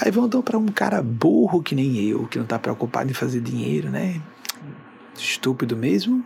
[0.00, 3.14] Aí vão então para um cara burro que nem eu, que não está preocupado em
[3.14, 4.20] fazer dinheiro, né?
[5.16, 6.24] Estúpido mesmo?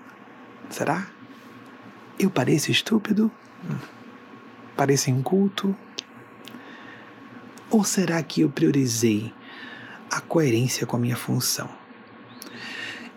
[0.69, 1.12] Será?
[2.19, 3.31] Eu pareço estúpido?
[4.77, 5.77] Pareço inculto?
[7.71, 9.33] Ou será que eu priorizei
[10.11, 11.69] a coerência com a minha função?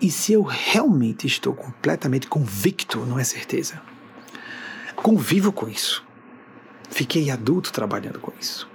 [0.02, 3.82] E se eu realmente estou completamente convicto, não é certeza,
[4.96, 6.06] convivo com isso.
[6.90, 8.68] Fiquei adulto trabalhando com isso.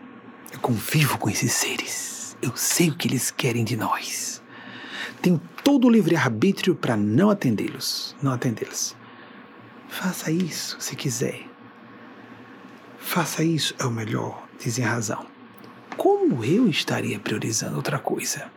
[0.52, 2.36] Eu convivo com esses seres.
[2.42, 4.42] Eu sei o que eles querem de nós.
[5.22, 8.97] Tenho todo o livre-arbítrio para não atendê-los, não atendê-los.
[9.90, 11.46] Faça isso se quiser.
[12.98, 15.26] Faça isso é o melhor, dizem razão.
[15.96, 18.50] Como eu estaria priorizando outra coisa?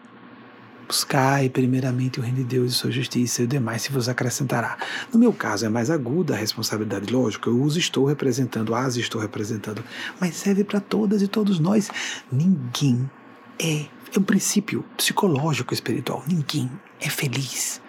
[0.88, 4.78] Buscai primeiramente o reino de Deus e sua justiça, e o demais se vos acrescentará.
[5.12, 9.20] No meu caso, é mais aguda a responsabilidade, lógico, eu os estou representando, as estou
[9.20, 9.84] representando,
[10.22, 11.90] mas serve para todas e todos nós.
[12.32, 13.10] Ninguém
[13.58, 13.86] é,
[14.16, 16.70] é um princípio psicológico espiritual, ninguém
[17.02, 17.82] é feliz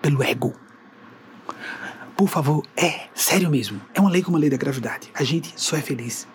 [0.00, 0.69] pelo ego.
[2.20, 3.80] Por favor, é sério mesmo.
[3.94, 5.10] É uma lei como a lei da gravidade.
[5.14, 6.28] A gente só é feliz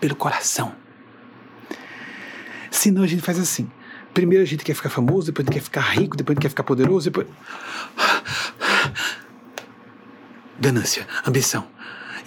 [0.00, 0.76] pelo coração.
[2.70, 3.68] Senão a gente faz assim.
[4.14, 6.42] Primeiro a gente quer ficar famoso, depois a gente quer ficar rico, depois a gente
[6.42, 7.26] quer ficar poderoso, depois.
[10.56, 11.66] Ganância, ambição.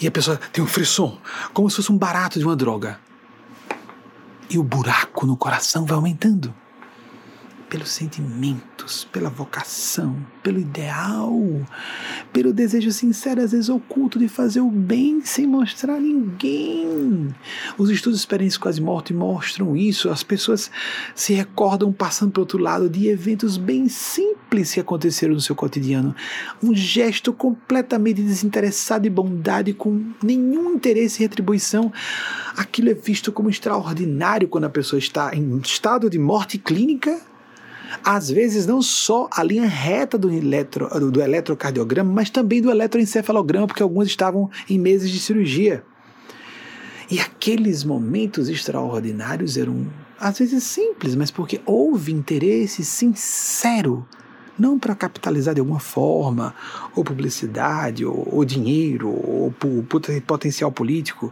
[0.02, 1.18] E a pessoa tem um frisson,
[1.54, 3.00] como se fosse um barato de uma droga.
[4.50, 6.54] E o buraco no coração vai aumentando
[7.70, 11.34] pelos sentimentos, pela vocação, pelo ideal,
[12.32, 17.36] pelo desejo sincero, às vezes oculto, de fazer o bem sem mostrar a ninguém.
[17.78, 20.10] Os estudos experiências quase morte mostram isso.
[20.10, 20.72] As pessoas
[21.14, 26.16] se recordam passando para outro lado de eventos bem simples que aconteceram no seu cotidiano.
[26.64, 31.92] Um gesto completamente desinteressado de bondade, com nenhum interesse em retribuição.
[32.56, 37.20] Aquilo é visto como extraordinário quando a pessoa está em estado de morte clínica
[38.04, 43.68] às vezes não só a linha reta do, eletro, do eletrocardiograma, mas também do eletroencefalograma,
[43.68, 45.84] porque alguns estavam em meses de cirurgia.
[47.10, 49.88] E aqueles momentos extraordinários eram,
[50.20, 54.06] às vezes, simples, mas porque houve interesse sincero,
[54.60, 56.54] não para capitalizar de alguma forma,
[56.94, 59.84] ou publicidade, ou, ou dinheiro, ou, ou
[60.26, 61.32] potencial político,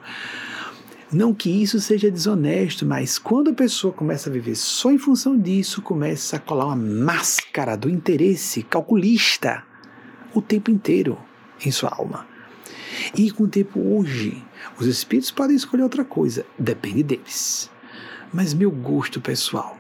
[1.12, 5.38] não que isso seja desonesto, mas quando a pessoa começa a viver só em função
[5.38, 9.64] disso, começa a colar uma máscara do interesse calculista
[10.34, 11.18] o tempo inteiro
[11.64, 12.28] em sua alma.
[13.16, 14.44] E com o tempo hoje,
[14.80, 17.70] os espíritos podem escolher outra coisa, depende deles.
[18.34, 19.78] Mas meu gosto pessoal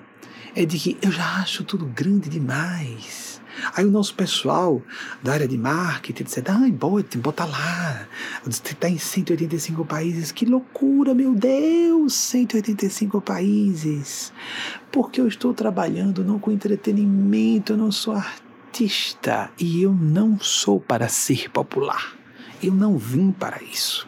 [0.56, 3.35] é de que eu já acho tudo grande demais
[3.76, 4.82] Aí o nosso pessoal
[5.22, 8.08] da área de marketing disse: ai, bota, bota lá.
[8.48, 10.32] Está em 185 países.
[10.32, 12.14] Que loucura, meu Deus!
[12.14, 14.34] 185 países.
[14.92, 19.52] Porque eu estou trabalhando não com entretenimento, eu não sou artista.
[19.60, 22.14] E eu não sou para ser popular.
[22.62, 24.08] Eu não vim para isso.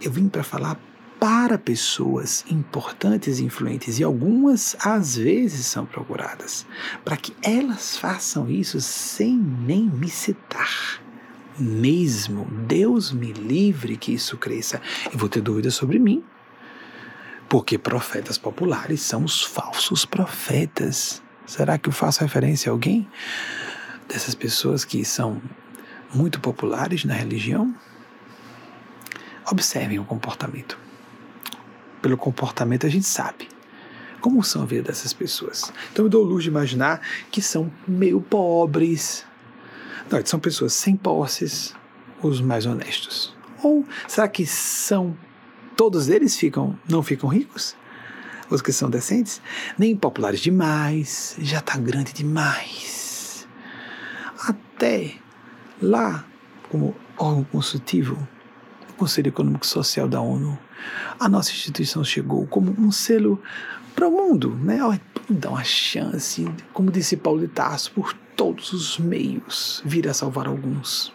[0.00, 0.78] Eu vim para falar
[1.18, 6.66] para pessoas importantes e influentes, e algumas às vezes são procuradas,
[7.04, 11.00] para que elas façam isso sem nem me citar.
[11.58, 14.80] Mesmo Deus me livre que isso cresça.
[15.12, 16.22] E vou ter dúvidas sobre mim,
[17.48, 21.22] porque profetas populares são os falsos profetas.
[21.46, 23.08] Será que eu faço referência a alguém
[24.06, 25.40] dessas pessoas que são
[26.12, 27.74] muito populares na religião?
[29.50, 30.85] Observem o comportamento
[32.06, 33.48] pelo comportamento a gente sabe
[34.20, 35.72] como são a vida dessas pessoas.
[35.92, 37.00] Então eu dou luz de imaginar
[37.32, 39.24] que são meio pobres.
[40.08, 41.74] Não, são pessoas sem posses,
[42.22, 43.34] os mais honestos.
[43.60, 45.16] Ou será que são
[45.76, 47.74] todos eles ficam não ficam ricos?
[48.48, 49.42] os que são decentes,
[49.76, 53.44] nem populares demais, já está grande demais.
[54.46, 55.16] Até
[55.82, 56.24] lá,
[56.70, 58.16] como órgão consultivo,
[58.90, 60.56] o Conselho Econômico Social da ONU,
[61.18, 63.40] a nossa instituição chegou como um selo
[63.94, 64.78] para o mundo, né?
[65.28, 70.46] Dá uma chance, como disse Paulo de Tarso, por todos os meios, vir a salvar
[70.46, 71.12] alguns.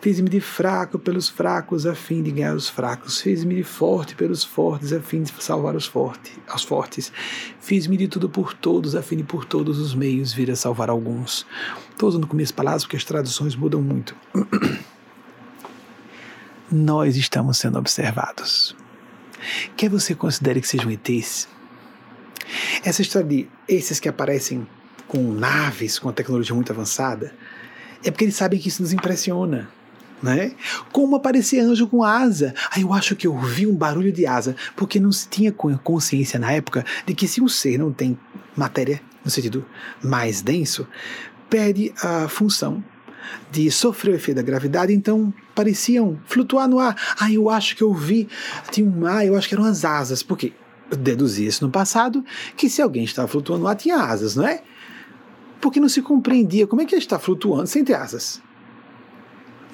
[0.00, 3.20] Fiz-me de fraco pelos fracos a fim de ganhar os fracos.
[3.20, 6.32] Fiz-me de forte pelos fortes a fim de salvar os fortes.
[6.48, 7.12] Aos fortes.
[7.60, 10.88] Fiz-me de tudo por todos a fim de por todos os meios vir a salvar
[10.88, 11.46] alguns.
[11.90, 14.16] Estou usando com minhas palavras porque as traduções mudam muito.
[16.70, 18.76] Nós estamos sendo observados.
[19.76, 21.48] Quer você considere que sejam ETs?
[22.84, 24.66] Essa história de esses que aparecem
[25.08, 27.34] com naves, com tecnologia muito avançada,
[28.04, 29.68] é porque eles sabem que isso nos impressiona
[30.22, 30.52] né?
[30.92, 32.54] Como aparecer anjo com asa?
[32.70, 36.38] Aí eu acho que eu ouvi um barulho de asa, porque não se tinha consciência
[36.38, 38.18] na época de que se um ser não tem
[38.56, 39.64] matéria, no sentido
[40.02, 40.86] mais denso,
[41.48, 42.84] perde a função
[43.50, 46.96] de sofrer o efeito da gravidade, então pareciam flutuar no ar.
[47.18, 48.28] Ah, eu acho que eu vi,
[48.70, 50.52] tinha um ar, eu acho que eram as asas, porque
[50.90, 52.24] eu deduzi isso no passado,
[52.56, 54.62] que se alguém estava flutuando no ar, tinha asas, não é?
[55.60, 58.40] Porque não se compreendia como é que ele está flutuando sem ter asas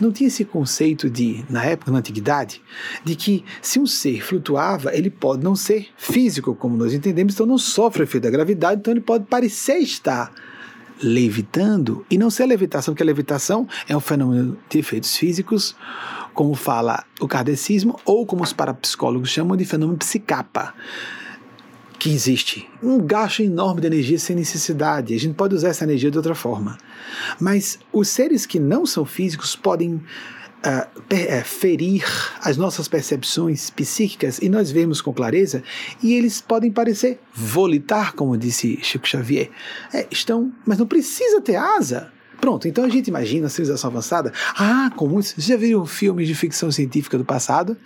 [0.00, 2.62] não tinha esse conceito de, na época, na antiguidade,
[3.04, 7.46] de que se um ser flutuava, ele pode não ser físico, como nós entendemos, então
[7.46, 10.32] não sofre o efeito da gravidade, então ele pode parecer estar
[11.02, 15.76] levitando e não ser levitação, porque a levitação é um fenômeno de efeitos físicos,
[16.32, 20.74] como fala o kardecismo, ou como os parapsicólogos chamam de fenômeno psicapa
[21.98, 22.68] que existe.
[22.82, 25.14] Um gasto enorme de energia sem necessidade.
[25.14, 26.76] A gente pode usar essa energia de outra forma.
[27.40, 30.00] Mas os seres que não são físicos podem
[30.64, 32.04] uh, ferir
[32.40, 35.62] as nossas percepções psíquicas e nós vemos com clareza,
[36.02, 39.50] e eles podem parecer volitar, como disse Chico Xavier.
[39.92, 42.12] É, estão, mas não precisa ter asa.
[42.40, 44.32] Pronto, então a gente imagina a civilização avançada.
[44.56, 45.40] Ah, como isso?
[45.40, 47.76] Você já viu filmes de ficção científica do passado?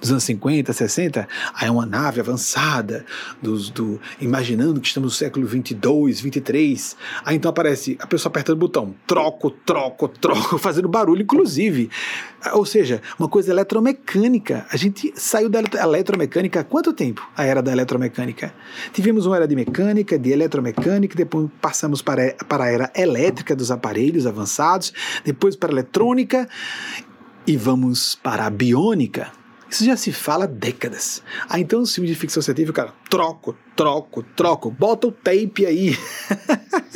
[0.00, 3.04] Dos anos 50, 60, aí é uma nave avançada,
[3.40, 6.96] dos, do, imaginando que estamos no século 22, 23.
[7.24, 11.90] Aí então aparece a pessoa apertando o botão, troco, troco, troco, fazendo barulho, inclusive.
[12.52, 14.66] Ou seja, uma coisa eletromecânica.
[14.70, 17.26] A gente saiu da eletromecânica há quanto tempo?
[17.36, 18.54] A era da eletromecânica.
[18.92, 23.70] Tivemos uma era de mecânica, de eletromecânica, depois passamos para, para a era elétrica dos
[23.70, 24.92] aparelhos avançados,
[25.24, 26.48] depois para a eletrônica
[27.46, 29.30] e vamos para a biônica.
[29.76, 31.22] Isso já se fala há décadas.
[31.46, 35.94] Ah, então os filmes de ficção científica, cara, troco, troco, troco, bota o tape aí.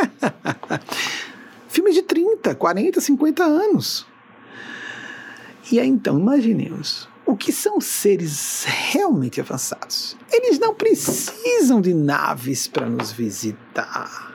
[1.69, 4.07] Filmes de 30, 40, 50 anos.
[5.71, 10.17] E aí então, imaginemos, o que são seres realmente avançados?
[10.33, 14.30] Eles não precisam de naves para nos visitar.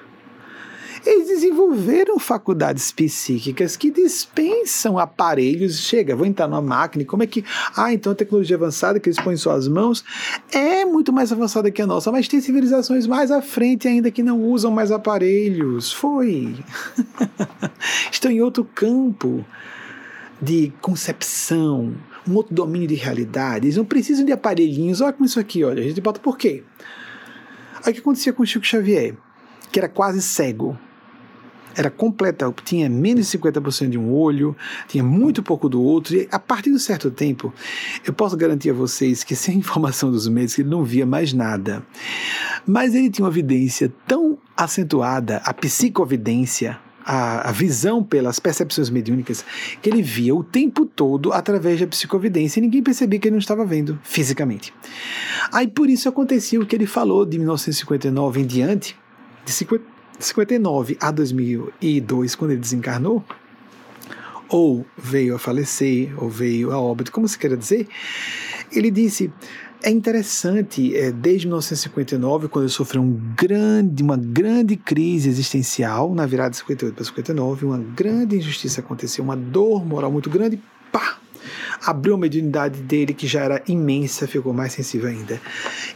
[1.05, 5.79] Eles desenvolveram faculdades psíquicas que dispensam aparelhos.
[5.79, 7.45] Chega, vou entrar numa máquina como é que.
[7.77, 10.03] Ah, então a tecnologia avançada que eles põem em suas mãos
[10.51, 14.23] é muito mais avançada que a nossa, mas tem civilizações mais à frente ainda que
[14.23, 15.93] não usam mais aparelhos.
[15.93, 16.55] Foi.
[18.11, 19.45] Estão em outro campo
[20.41, 21.93] de concepção,
[22.27, 23.67] um outro domínio de realidade.
[23.67, 25.01] Eles não precisam de aparelhinhos.
[25.01, 25.83] Olha como isso aqui, olha.
[25.83, 26.63] A gente bota por quê?
[27.85, 29.15] Aí o que acontecia com o Chico Xavier?
[29.71, 30.75] Que era quase cego
[31.75, 34.55] era completa, tinha menos de 50% de um olho,
[34.87, 37.53] tinha muito pouco do outro, e a partir de um certo tempo,
[38.05, 41.85] eu posso garantir a vocês que sem informação dos médicos ele não via mais nada.
[42.65, 49.45] Mas ele tinha uma evidência tão acentuada, a psicovidência, a, visão pelas percepções mediúnicas
[49.81, 53.39] que ele via o tempo todo através da psicovidência e ninguém percebia que ele não
[53.39, 54.73] estava vendo fisicamente.
[55.53, 58.97] Aí por isso acontecia o que ele falou de 1959 em diante,
[59.45, 63.23] de 50, 59 a 2002, quando ele desencarnou,
[64.49, 67.87] ou veio a falecer, ou veio a óbito, como se queira dizer,
[68.71, 69.31] ele disse:
[69.83, 76.25] é interessante, é, desde 1959, quando ele sofreu um grande, uma grande crise existencial, na
[76.25, 80.59] virada de 58 para 59, uma grande injustiça aconteceu, uma dor moral muito grande,
[80.91, 81.17] pá!
[81.85, 85.39] Abriu a mediunidade dele, que já era imensa, ficou mais sensível ainda.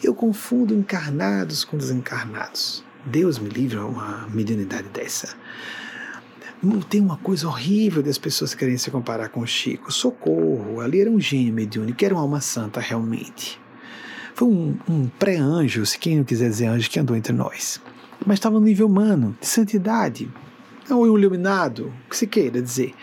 [0.04, 2.84] Eu confundo encarnados com desencarnados.
[3.06, 5.36] Deus me livre uma mediunidade dessa.
[6.90, 9.92] Tem uma coisa horrível das pessoas querem se comparar com o Chico.
[9.92, 13.60] Socorro, ali era um gênio mediúnico, era uma alma santa realmente.
[14.36, 17.82] Foi um, um pré-anjo, se quem não quiser dizer anjo, que andou entre nós.
[18.26, 20.30] Mas estava no nível humano, de santidade.
[20.98, 22.94] Ou iluminado, o que se queira dizer.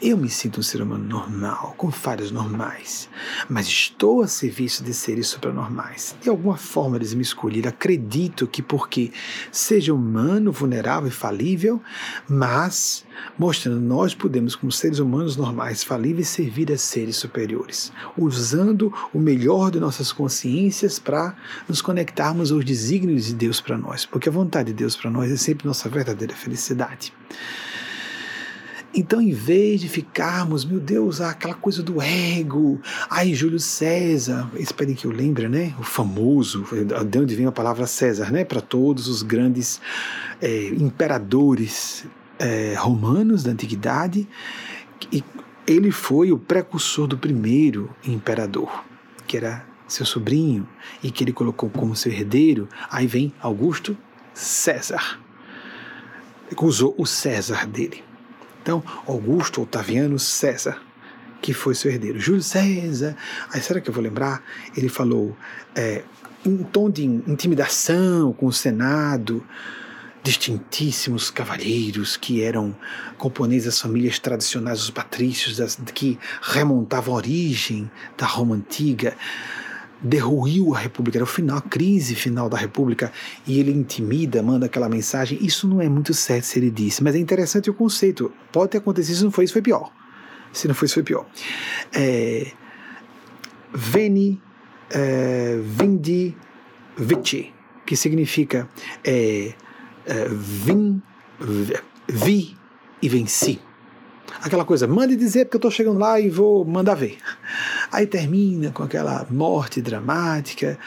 [0.00, 3.08] Eu me sinto um ser humano normal, com falhas normais,
[3.48, 6.16] mas estou a serviço de seres supranormais.
[6.20, 7.68] De alguma forma eles me escolheram.
[7.68, 9.12] Acredito que porque
[9.50, 11.80] seja humano, vulnerável e falível,
[12.28, 13.03] mas
[13.38, 19.70] mostrando nós podemos, como seres humanos normais, falíveis, servir a seres superiores, usando o melhor
[19.70, 21.36] de nossas consciências para
[21.68, 25.30] nos conectarmos aos desígnios de Deus para nós, porque a vontade de Deus para nós
[25.30, 27.12] é sempre nossa verdadeira felicidade.
[28.96, 32.80] Então, em vez de ficarmos, meu Deus, aquela coisa do ego,
[33.10, 35.74] ai, Júlio César, esperem que eu lembre, né?
[35.80, 36.64] O famoso,
[37.10, 38.44] de onde vem a palavra César, né?
[38.44, 39.80] Para todos os grandes
[40.40, 42.06] é, imperadores
[42.38, 44.28] é, romanos da antiguidade,
[45.12, 45.22] e
[45.66, 48.84] ele foi o precursor do primeiro imperador,
[49.26, 50.68] que era seu sobrinho,
[51.02, 52.68] e que ele colocou como seu herdeiro.
[52.90, 53.96] Aí vem Augusto
[54.32, 55.18] César.
[56.60, 58.02] Usou o César dele.
[58.62, 60.80] Então, Augusto Otaviano César,
[61.42, 62.18] que foi seu herdeiro.
[62.18, 63.16] Júlio César,
[63.52, 64.42] aí será que eu vou lembrar?
[64.76, 65.36] Ele falou
[65.74, 66.02] é,
[66.44, 69.44] em tom de intimidação com o Senado,
[70.24, 72.74] distintíssimos cavalheiros que eram
[73.18, 79.14] componentes das famílias tradicionais, os patrícios, das, que remontavam a origem da Roma Antiga
[80.02, 83.10] derruiu a República, era o final, a crise final da República,
[83.46, 85.38] e ele intimida, manda aquela mensagem.
[85.40, 88.30] Isso não é muito certo se ele disse, mas é interessante o conceito.
[88.52, 89.90] Pode ter acontecido, se não foi isso, foi pior.
[90.52, 91.26] Se não foi isso, foi pior.
[91.92, 92.52] É,
[93.72, 94.40] veni,
[94.90, 96.36] é, vindi,
[96.98, 97.52] vici,
[97.86, 98.68] que significa
[99.02, 99.54] é,
[100.06, 101.02] é, vim,
[102.08, 102.56] vi
[103.00, 103.60] e venci.
[104.42, 107.18] Aquela coisa, mande dizer porque eu estou chegando lá e vou mandar ver.
[107.90, 110.78] Aí termina com aquela morte dramática,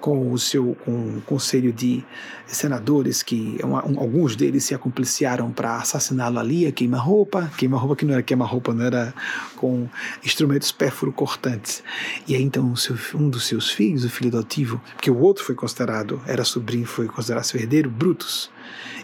[0.00, 2.04] com o seu com o conselho de
[2.46, 8.14] senadores que um, alguns deles se acompliciaram para assassiná-lo ali, a queima-roupa, queima-roupa que não
[8.14, 9.12] era queima-roupa, não era
[9.56, 9.88] com
[10.24, 11.82] instrumentos pérfuro-cortantes.
[12.26, 15.54] E aí então seu, um dos seus filhos, o filho adotivo, porque o outro foi
[15.54, 18.50] considerado, era sobrinho, foi considerado seu herdeiro, Brutus.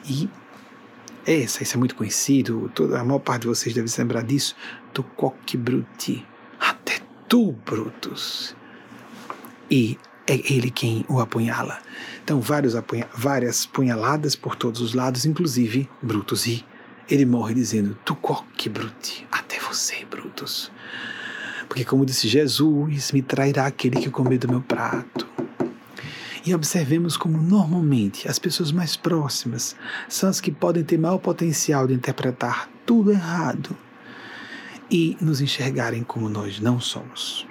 [0.09, 0.29] E
[1.27, 4.57] essa, isso é muito conhecido, toda, a maior parte de vocês deve se lembrar disso.
[4.93, 6.27] Tucoque Bruti.
[6.59, 8.57] Até tu, Brutus.
[9.71, 11.79] E é ele quem o apunhala.
[12.23, 16.47] Então, vários apunha, várias punhaladas por todos os lados, inclusive Brutus.
[16.47, 16.65] E
[17.09, 19.27] ele morre dizendo: Tucoque Bruti.
[19.31, 20.71] Até você, Brutus.
[21.69, 25.32] Porque, como disse Jesus, me trairá aquele que comer do meu prato
[26.45, 29.77] e observemos como normalmente as pessoas mais próximas
[30.09, 33.77] são as que podem ter maior potencial de interpretar tudo errado
[34.91, 37.47] e nos enxergarem como nós não somos.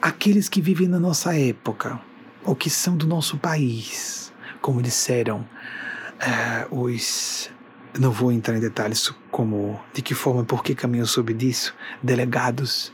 [0.00, 2.00] Aqueles que vivem na nossa época
[2.44, 5.40] ou que são do nosso país, como disseram
[6.70, 7.50] uh, os
[7.98, 12.92] não vou entrar em detalhes como de que forma, por que caminham sob disso, delegados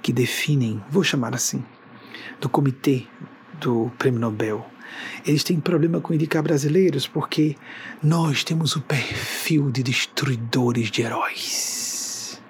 [0.00, 1.62] que definem, vou chamar assim,
[2.40, 3.06] do comitê
[3.60, 4.66] do Prêmio Nobel.
[5.26, 7.56] Eles têm problema com indicar brasileiros porque
[8.02, 12.40] nós temos o perfil de destruidores de heróis.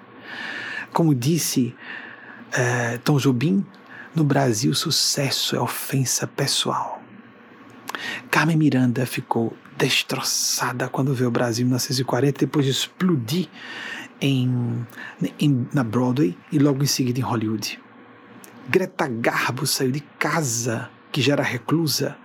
[0.93, 1.75] Como disse
[2.53, 3.65] uh, Tom Jobim,
[4.15, 7.01] no Brasil sucesso é ofensa pessoal.
[8.31, 13.47] Carmen Miranda ficou destroçada quando veio o Brasil em 1940, depois de explodir
[14.21, 14.85] em,
[15.39, 17.79] em, na Broadway e logo em seguida em Hollywood.
[18.67, 22.15] Greta Garbo saiu de casa que já era reclusa,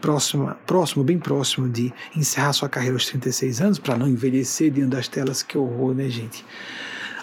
[0.00, 4.90] próximo, próximo, bem próximo de encerrar sua carreira aos 36 anos, para não envelhecer diante
[4.90, 6.44] das telas, que horror, né, gente?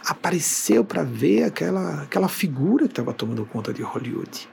[0.06, 4.50] Apareceu para ver aquela, aquela figura que estava tomando conta de Hollywood.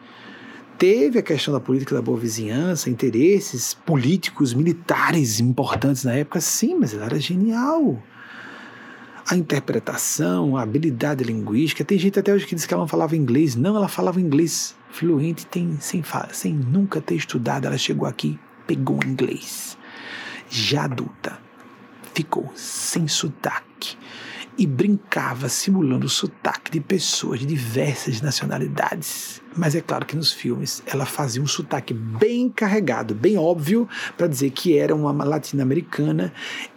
[0.79, 6.75] Teve a questão da política da boa vizinhança, interesses políticos, militares importantes na época, sim,
[6.75, 8.03] mas ela era genial
[9.31, 11.85] a interpretação, a habilidade linguística.
[11.85, 13.55] Tem gente até hoje que diz que ela não falava inglês.
[13.55, 16.03] Não, ela falava inglês fluente tem, sem,
[16.33, 17.67] sem nunca ter estudado.
[17.67, 19.77] Ela chegou aqui, pegou inglês.
[20.49, 21.39] Já adulta,
[22.13, 23.97] ficou sem sotaque
[24.59, 29.41] e brincava simulando o sotaque de pessoas de diversas nacionalidades.
[29.57, 33.89] Mas é claro que nos filmes ela fazia um sotaque bem carregado, bem óbvio,
[34.19, 36.33] para dizer que era uma latino-americana,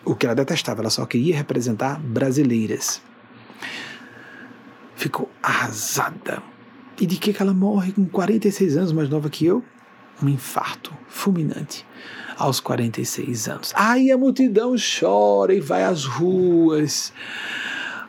[0.06, 3.02] o que ela detestava, ela só queria representar brasileiras.
[4.96, 6.53] Ficou arrasada.
[7.00, 9.64] E de que, que ela morre com 46 anos, mais nova que eu?
[10.22, 11.86] Um infarto fulminante
[12.38, 13.74] aos 46 anos.
[13.76, 17.12] Aí a multidão chora e vai às ruas.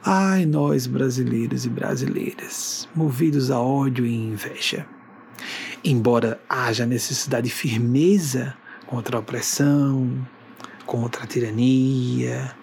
[0.04, 4.86] Ai, nós brasileiros e brasileiras, movidos a ódio e inveja.
[5.82, 8.54] Embora haja necessidade de firmeza
[8.86, 10.26] contra a opressão,
[10.84, 12.54] contra a tirania,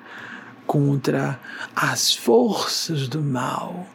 [0.67, 1.39] contra
[1.75, 3.87] as forças do mal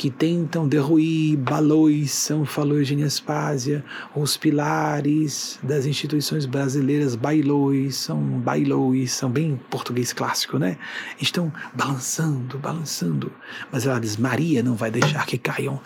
[0.00, 3.84] que tentam derruir Balões, São Falou Eugênia Aspásia,
[4.16, 10.78] os pilares das instituições brasileiras, bailões, são bailões, são bem português clássico, né?
[11.20, 13.30] Estão balançando, balançando.
[13.70, 15.78] Mas ela diz: Maria não vai deixar que caiam.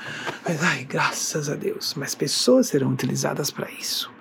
[0.48, 4.13] Mas, ai, graças a Deus, mas pessoas serão utilizadas para isso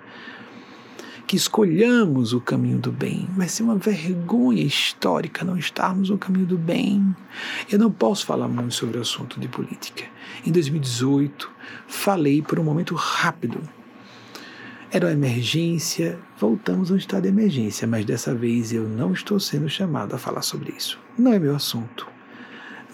[1.34, 3.28] que escolhamos o caminho do bem.
[3.36, 7.04] Vai ser uma vergonha histórica não estarmos no caminho do bem.
[7.68, 10.04] Eu não posso falar muito sobre o assunto de política.
[10.46, 11.50] Em 2018,
[11.88, 13.60] falei por um momento rápido.
[14.92, 19.40] Era uma emergência, voltamos a um estado de emergência, mas dessa vez eu não estou
[19.40, 21.00] sendo chamado a falar sobre isso.
[21.18, 22.06] Não é meu assunto.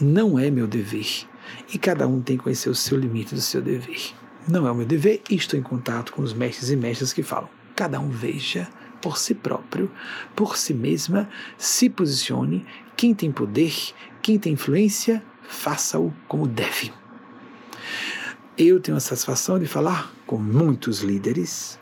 [0.01, 1.27] Não é meu dever.
[1.75, 4.15] E cada um tem que conhecer o seu limite do seu dever.
[4.49, 7.23] Não é o meu dever e estou em contato com os mestres e mestras que
[7.23, 8.69] falam cada um veja
[9.01, 9.91] por si próprio,
[10.37, 12.67] por si mesma, se posicione.
[12.95, 13.73] Quem tem poder,
[14.21, 16.93] quem tem influência, faça-o como deve.
[18.59, 21.81] Eu tenho a satisfação de falar com muitos líderes,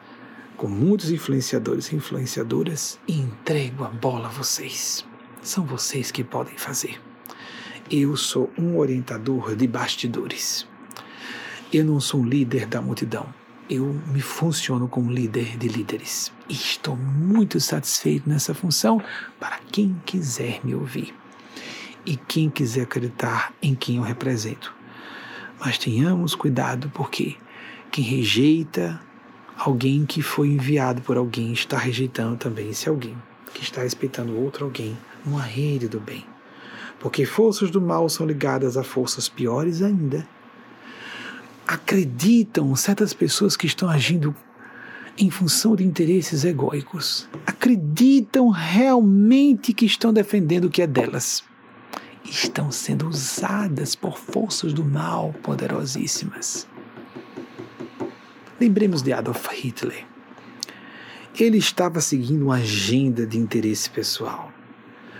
[0.56, 5.04] com muitos influenciadores e influenciadoras e entrego a bola a vocês.
[5.42, 7.00] São vocês que podem fazer.
[7.90, 10.64] Eu sou um orientador de bastidores.
[11.72, 13.26] Eu não sou um líder da multidão
[13.68, 16.32] eu me funciono como líder de líderes.
[16.48, 19.02] E estou muito satisfeito nessa função
[19.38, 21.14] para quem quiser me ouvir
[22.06, 24.74] e quem quiser acreditar em quem eu represento.
[25.60, 27.36] Mas tenhamos cuidado porque
[27.90, 29.00] quem rejeita
[29.56, 33.16] alguém que foi enviado por alguém está rejeitando também esse alguém
[33.52, 36.24] que está respeitando outro alguém numa rede do bem.
[37.00, 40.26] Porque forças do mal são ligadas a forças piores ainda
[41.68, 44.34] acreditam, certas pessoas que estão agindo
[45.18, 51.44] em função de interesses egóicos, acreditam realmente que estão defendendo o que é delas.
[52.24, 56.66] Estão sendo usadas por forças do mal poderosíssimas.
[58.58, 60.06] Lembremos de Adolf Hitler.
[61.38, 64.50] Ele estava seguindo uma agenda de interesse pessoal.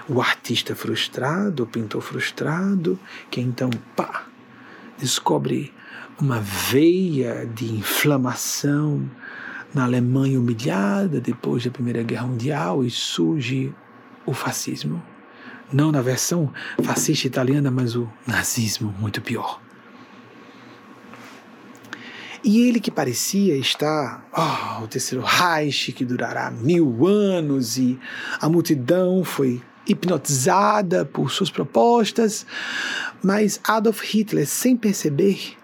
[0.08, 2.98] O artista frustrado, o pintor frustrado,
[3.30, 4.26] que então, pá,
[4.98, 5.72] descobre
[6.20, 9.08] uma veia de inflamação
[9.72, 13.72] na Alemanha humilhada depois da Primeira Guerra Mundial e surge
[14.26, 15.02] o fascismo.
[15.72, 19.60] Não na versão fascista italiana, mas o nazismo, muito pior.
[22.42, 27.98] E ele que parecia estar, oh, o terceiro Reich, que durará mil anos, e
[28.40, 32.46] a multidão foi hipnotizada por suas propostas,
[33.22, 35.56] mas Adolf Hitler, sem perceber,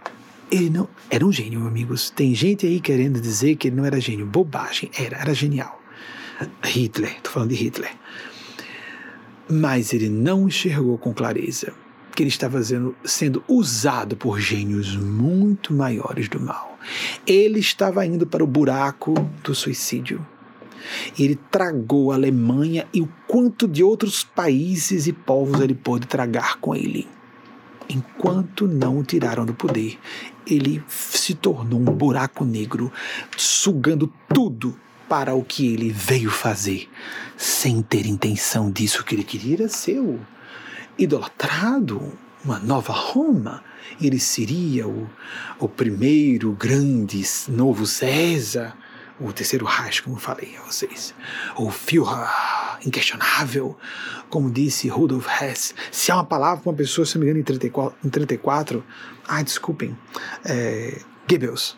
[0.51, 2.11] ele não era um gênio, amigos.
[2.11, 4.27] Tem gente aí querendo dizer que ele não era gênio.
[4.27, 4.91] Bobagem.
[4.97, 5.81] Era, era genial.
[6.62, 7.93] Hitler, estou falando de Hitler.
[9.49, 11.73] Mas ele não enxergou com clareza
[12.15, 16.79] que ele estava sendo, sendo usado por gênios muito maiores do mal.
[17.27, 20.25] Ele estava indo para o buraco do suicídio.
[21.19, 26.57] Ele tragou a Alemanha e o quanto de outros países e povos ele pôde tragar
[26.59, 27.09] com ele
[27.89, 29.99] enquanto não o tiraram do poder,
[30.47, 32.93] ele se tornou um buraco negro,
[33.37, 36.89] sugando tudo para o que ele veio fazer,
[37.37, 40.19] sem ter intenção disso que ele queria era ser o
[40.99, 42.12] idolatrado,
[42.45, 43.62] uma nova Roma.
[44.01, 45.09] Ele seria o,
[45.59, 48.77] o primeiro grande novo César,
[49.21, 51.15] o terceiro Reich, como falei a vocês,
[51.57, 53.77] o Führer inquestionável,
[54.28, 55.74] como disse Rudolf Hess.
[55.90, 58.85] Se há uma palavra para uma pessoa, se não me engano, em 34, em 34
[59.27, 59.97] ah, desculpem,
[60.44, 61.77] é, Goebbels.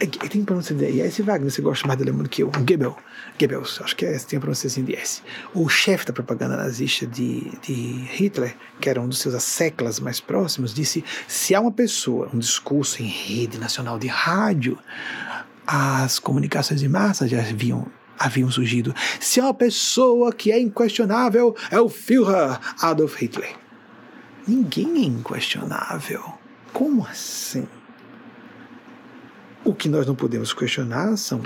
[0.00, 1.22] É, tem pronúncia de S.
[1.22, 2.50] Wagner, você gosta mais de alemão do que eu.
[2.50, 2.96] Goebbels.
[3.38, 5.22] Goebbels, acho que é, tem a pronúncia assim de S.
[5.54, 7.72] O chefe da propaganda nazista de, de
[8.10, 12.38] Hitler, que era um dos seus asseclas mais próximos, disse: se há uma pessoa, um
[12.38, 14.76] discurso em rede nacional de rádio,
[15.64, 17.86] as comunicações de massa já haviam,
[18.22, 18.94] haviam surgido.
[19.20, 23.56] Se há uma pessoa que é inquestionável, é o Führer Adolf Hitler.
[24.46, 26.22] Ninguém é inquestionável.
[26.72, 27.66] Como assim?
[29.64, 31.42] O que nós não podemos questionar são,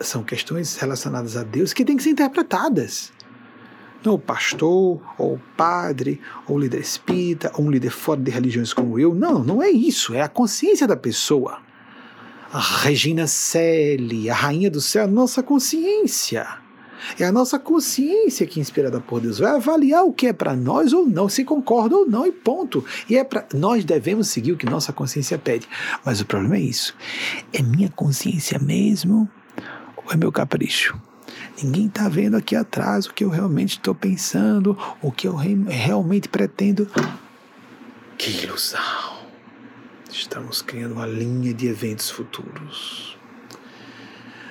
[0.00, 3.12] são questões relacionadas a Deus que têm que ser interpretadas.
[4.04, 8.30] Não o pastor, ou o padre, ou o líder espírita, ou um líder fora de
[8.30, 9.14] religiões como eu.
[9.14, 10.14] Não, não é isso.
[10.14, 11.60] É a consciência da pessoa
[12.52, 16.46] a Regina Selle, a Rainha do Céu, a nossa consciência.
[17.18, 20.92] É a nossa consciência que, inspirada por Deus, vai avaliar o que é para nós
[20.92, 22.84] ou não, se concorda ou não, e ponto.
[23.08, 25.68] E é para nós devemos seguir o que nossa consciência pede.
[26.04, 26.94] Mas o problema é isso:
[27.52, 29.28] é minha consciência mesmo
[29.96, 31.00] ou é meu capricho?
[31.62, 35.54] Ninguém está vendo aqui atrás o que eu realmente estou pensando, o que eu re
[35.68, 36.88] realmente pretendo.
[38.16, 39.17] Que ilusão!
[40.18, 43.16] Estamos criando uma linha de eventos futuros.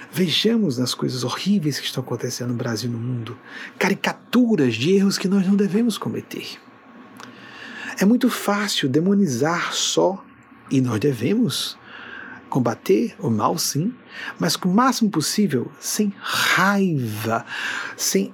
[0.09, 3.37] Vejamos as coisas horríveis que estão acontecendo no Brasil e no mundo,
[3.77, 6.57] caricaturas de erros que nós não devemos cometer.
[7.99, 10.23] É muito fácil demonizar só,
[10.71, 11.77] e nós devemos
[12.49, 13.93] combater o mal, sim,
[14.39, 17.45] mas com o máximo possível, sem raiva,
[17.97, 18.33] sem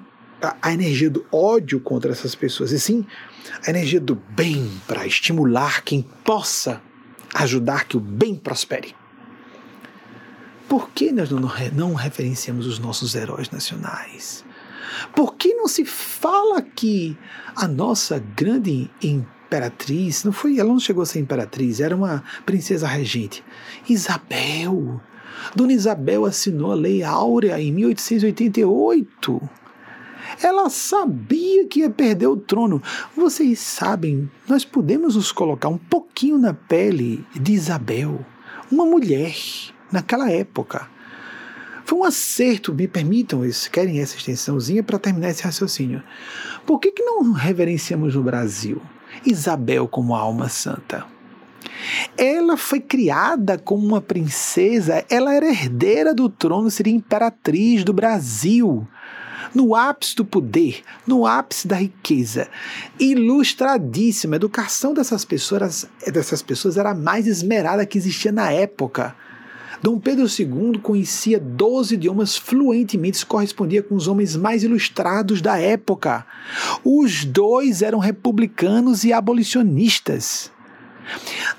[0.62, 3.08] a energia do ódio contra essas pessoas, e sim
[3.66, 6.80] a energia do bem para estimular quem possa
[7.34, 8.96] ajudar que o bem prospere.
[10.68, 14.44] Por que nós não, referenciamos os nossos heróis nacionais?
[15.16, 17.18] Por que não se fala que
[17.56, 22.88] a nossa grande imperatriz, não foi, ela não chegou a ser imperatriz, era uma princesa
[22.88, 23.44] regente,
[23.88, 25.02] Isabel.
[25.56, 29.50] Dona Isabel assinou a Lei Áurea em 1888.
[30.42, 32.82] Ela sabia que ia perder o trono.
[33.16, 38.26] Vocês sabem, nós podemos nos colocar um pouquinho na pele de Isabel,
[38.72, 39.36] uma mulher
[39.92, 40.88] naquela época.
[41.86, 46.02] Foi um acerto, me permitam, se querem essa extensãozinha para terminar esse raciocínio.
[46.66, 48.82] Por que, que não reverenciamos no Brasil
[49.26, 51.06] Isabel como alma santa?
[52.18, 58.88] Ela foi criada como uma princesa, ela era herdeira do trono, seria imperatriz do Brasil
[59.54, 62.48] no ápice do poder, no ápice da riqueza,
[63.00, 64.36] ilustradíssima.
[64.36, 69.16] A educação dessas pessoas, dessas pessoas era a mais esmerada que existia na época.
[69.84, 76.26] Dom Pedro II conhecia 12 idiomas fluentemente, correspondia com os homens mais ilustrados da época.
[76.86, 80.50] Os dois eram republicanos e abolicionistas.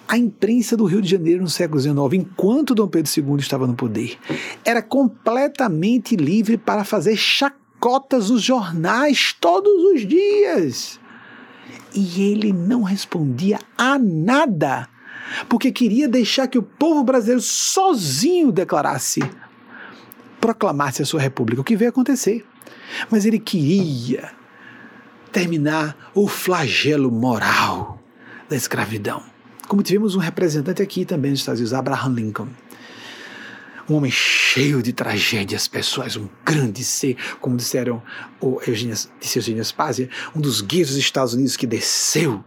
[0.09, 3.75] A imprensa do Rio de Janeiro no século XIX, enquanto Dom Pedro II estava no
[3.75, 4.17] poder,
[4.65, 7.17] era completamente livre para fazer
[7.85, 10.99] chacotas nos jornais todos os dias.
[11.95, 14.89] E ele não respondia a nada
[15.49, 19.21] porque queria deixar que o povo brasileiro sozinho declarasse,
[20.41, 22.45] proclamasse a sua república, o que veio acontecer.
[23.11, 24.31] Mas ele queria
[25.33, 27.99] terminar o flagelo moral
[28.49, 29.23] da escravidão.
[29.67, 32.49] Como tivemos um representante aqui também nos Estados Unidos, Abraham Lincoln
[33.89, 38.03] um homem cheio de tragédias pessoais, um grande ser, como disseram
[38.41, 42.43] o Eugênia, disse Eugênia Spazia, um dos guias dos Estados Unidos que desceu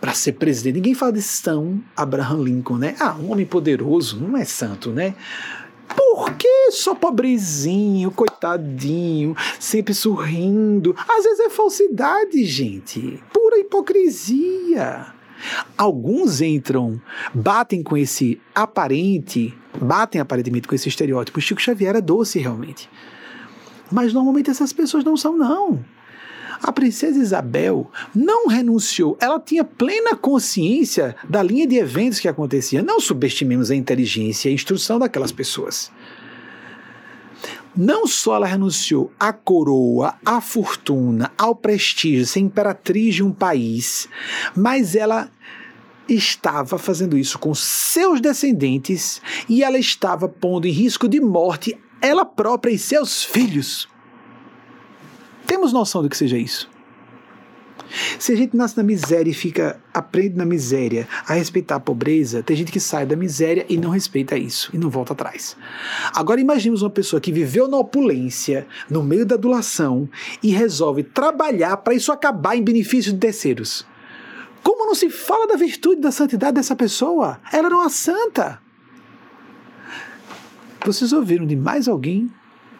[0.00, 0.76] para ser presidente.
[0.76, 2.94] Ninguém fala de São Abraham Lincoln, né?
[3.00, 5.14] Ah, um homem poderoso, não é santo, né?
[5.88, 10.94] Por que só pobrezinho, coitadinho, sempre sorrindo?
[11.08, 13.22] Às vezes é falsidade, gente.
[13.32, 15.15] Pura hipocrisia.
[15.76, 17.00] Alguns entram,
[17.34, 21.40] batem com esse aparente, batem aparentemente com esse estereótipo.
[21.40, 22.88] Chico Xavier era doce realmente.
[23.90, 25.84] Mas normalmente essas pessoas não são, não.
[26.62, 32.82] A princesa Isabel não renunciou, ela tinha plena consciência da linha de eventos que acontecia.
[32.82, 35.92] Não subestimemos a inteligência e a instrução daquelas pessoas.
[37.76, 44.08] Não só ela renunciou à coroa, à fortuna, ao prestígio, ser imperatriz de um país,
[44.56, 45.30] mas ela
[46.08, 52.24] estava fazendo isso com seus descendentes e ela estava pondo em risco de morte ela
[52.24, 53.88] própria e seus filhos.
[55.46, 56.68] Temos noção do que seja isso?
[58.18, 62.42] Se a gente nasce na miséria e fica aprende na miséria a respeitar a pobreza,
[62.42, 65.56] tem gente que sai da miséria e não respeita isso e não volta atrás.
[66.14, 70.08] Agora imaginemos uma pessoa que viveu na opulência, no meio da adulação
[70.42, 73.86] e resolve trabalhar para isso acabar em benefício de terceiros.
[74.62, 77.40] Como não se fala da virtude da santidade dessa pessoa?
[77.52, 78.60] Ela era uma santa.
[80.84, 82.30] Vocês ouviram de mais alguém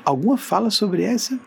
[0.04, 1.38] alguma fala sobre essa?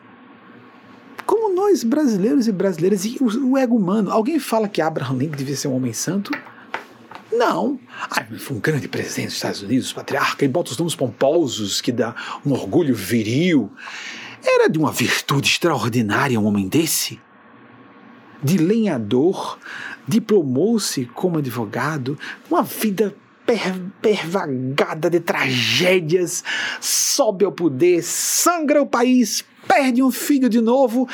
[1.29, 5.55] Como nós, brasileiros e brasileiras, e o, ego humano, alguém fala que Abraham Lincoln devia
[5.55, 6.31] ser um homem santo?
[7.31, 7.79] Não.
[8.09, 11.91] Ah, foi um grande presidente dos Estados Unidos, patriarca, ele bota os nomes pomposos que
[11.91, 13.71] dá um orgulho viril.
[14.43, 17.21] Era de uma virtude extraordinária um homem desse?
[18.41, 19.59] De lenhador,
[20.07, 22.17] diplomou-se como advogado,
[22.49, 23.15] uma vida
[23.45, 26.43] per pervagada de tragédias,
[26.81, 31.07] sobe ao poder, sangra o país, perde um filho de novo,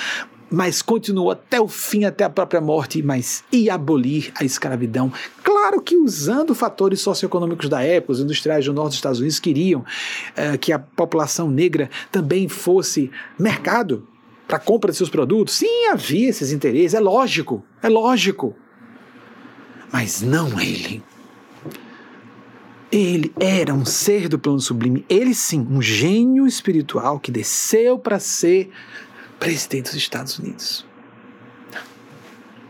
[0.50, 5.12] mas continuou até o fim, até a própria morte, mas ia abolir a escravidão.
[5.44, 9.82] Claro que usando fatores socioeconômicos da época, os industriais do norte dos Estados Unidos queriam
[9.82, 14.08] uh, que a população negra também fosse mercado
[14.48, 15.56] para compra de seus produtos.
[15.56, 18.56] Sim, havia esses interesses, é lógico, é lógico.
[19.92, 21.04] Mas não ele.
[22.92, 25.06] Ele era um ser do plano sublime.
[25.10, 28.72] Ele sim, um gênio espiritual que desceu para ser
[29.40, 30.86] presidente dos Estados Unidos.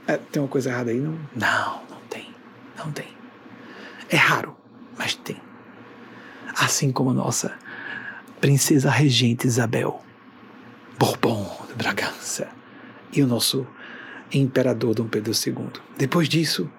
[0.08, 1.18] É, tem uma coisa errada aí, não?
[1.36, 2.30] Não, não tem.
[2.78, 3.08] Não tem.
[4.10, 4.56] É raro,
[4.98, 5.38] mas tem.
[6.58, 7.54] Assim como a nossa
[8.40, 10.02] princesa regente Isabel
[10.98, 12.48] Bourbon de Bragança
[13.12, 13.66] e o nosso
[14.34, 15.68] imperador Dom Pedro II.
[15.97, 16.69] Depois disso,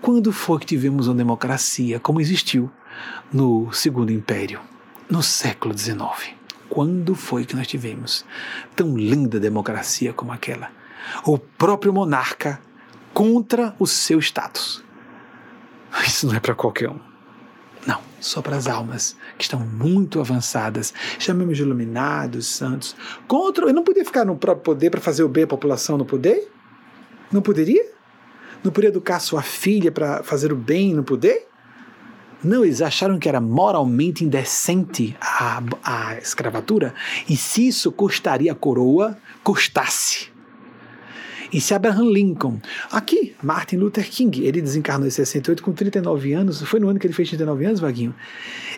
[0.00, 2.70] quando foi que tivemos uma democracia como existiu
[3.32, 4.60] no Segundo Império,
[5.08, 6.34] no século XIX?
[6.68, 8.24] Quando foi que nós tivemos
[8.74, 10.70] tão linda democracia como aquela?
[11.24, 12.60] O próprio monarca
[13.12, 14.82] contra o seu status.
[16.06, 16.98] Isso não é para qualquer um.
[17.86, 22.96] Não, só para as almas que estão muito avançadas, chamemos de iluminados, santos.
[23.28, 26.04] Contra, eu não podia ficar no próprio poder para fazer o bem à população no
[26.04, 26.50] poder?
[27.34, 27.84] Não poderia?
[28.62, 31.48] Não poderia educar sua filha para fazer o bem no poder?
[32.44, 36.94] Não, eles acharam que era moralmente indecente a, a escravatura.
[37.28, 40.32] E se isso custaria a coroa, custasse.
[41.52, 42.60] E se Abraham Lincoln,
[42.92, 47.06] aqui, Martin Luther King, ele desencarnou em 68 com 39 anos, foi no ano que
[47.08, 48.14] ele fez 39 anos, Vaguinho.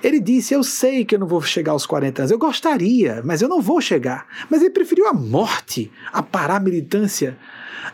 [0.03, 3.43] Ele disse: Eu sei que eu não vou chegar aos 40 anos, eu gostaria, mas
[3.43, 4.27] eu não vou chegar.
[4.51, 7.37] Mas ele preferiu a morte a parar a militância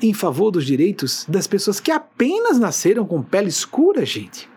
[0.00, 4.48] em favor dos direitos das pessoas que apenas nasceram com pele escura, gente.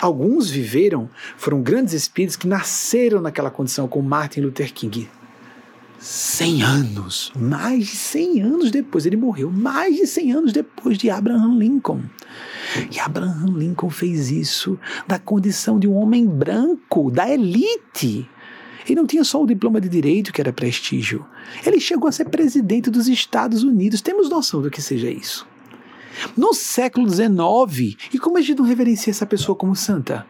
[0.00, 5.08] Alguns viveram, foram grandes espíritos que nasceram naquela condição, como Martin Luther King.
[6.00, 11.10] 100 anos, mais de 100 anos depois, ele morreu, mais de 100 anos depois de
[11.10, 12.00] Abraham Lincoln.
[12.90, 18.26] E Abraham Lincoln fez isso da condição de um homem branco, da elite.
[18.86, 21.24] Ele não tinha só o diploma de direito, que era prestígio.
[21.64, 24.00] Ele chegou a ser presidente dos Estados Unidos.
[24.00, 25.46] Temos noção do que seja isso.
[26.36, 30.26] No século XIX, e como a gente não reverencia essa pessoa como santa?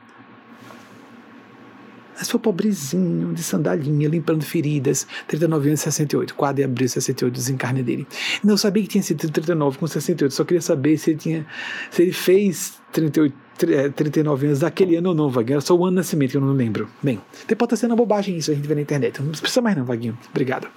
[2.20, 6.92] Mas foi pobrezinho, de sandalinha, limpando feridas, 39 anos e 68, 4 de abril de
[6.92, 8.06] 68, desencarne dele.
[8.44, 11.46] Não sabia que tinha sido 39 com 68, só queria saber se ele, tinha,
[11.90, 13.34] se ele fez 38
[13.66, 15.54] 39 é, anos daquele ano ou não, Vaguinho.
[15.54, 16.88] Era só o ano de nascimento que eu não lembro.
[17.02, 19.20] Bem, depois estar sendo uma bobagem isso, a gente vê na internet.
[19.22, 20.18] Não precisa mais não, Vaguinho.
[20.30, 20.68] Obrigado.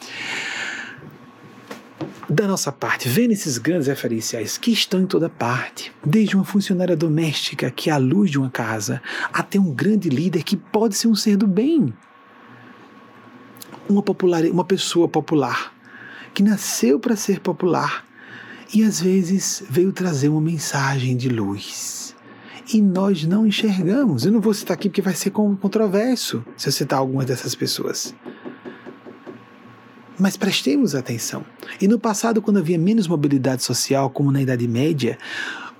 [2.29, 6.95] Da nossa parte, vendo esses grandes referenciais que estão em toda parte, desde uma funcionária
[6.95, 9.01] doméstica que é a luz de uma casa,
[9.31, 11.93] até um grande líder que pode ser um ser do bem.
[13.87, 15.73] Uma, popular, uma pessoa popular
[16.33, 18.05] que nasceu para ser popular
[18.73, 22.02] e às vezes veio trazer uma mensagem de luz
[22.71, 24.25] e nós não enxergamos.
[24.25, 28.13] Eu não vou citar aqui porque vai ser controverso se eu citar algumas dessas pessoas.
[30.19, 31.43] Mas prestemos atenção.
[31.81, 35.17] E no passado, quando havia menos mobilidade social, como na Idade Média,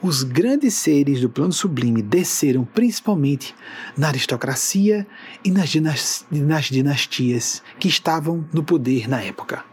[0.02, 3.56] os grandes seres do plano sublime desceram principalmente
[3.96, 5.08] na aristocracia
[5.46, 9.64] e nas, nas dinastias que estavam no poder na época.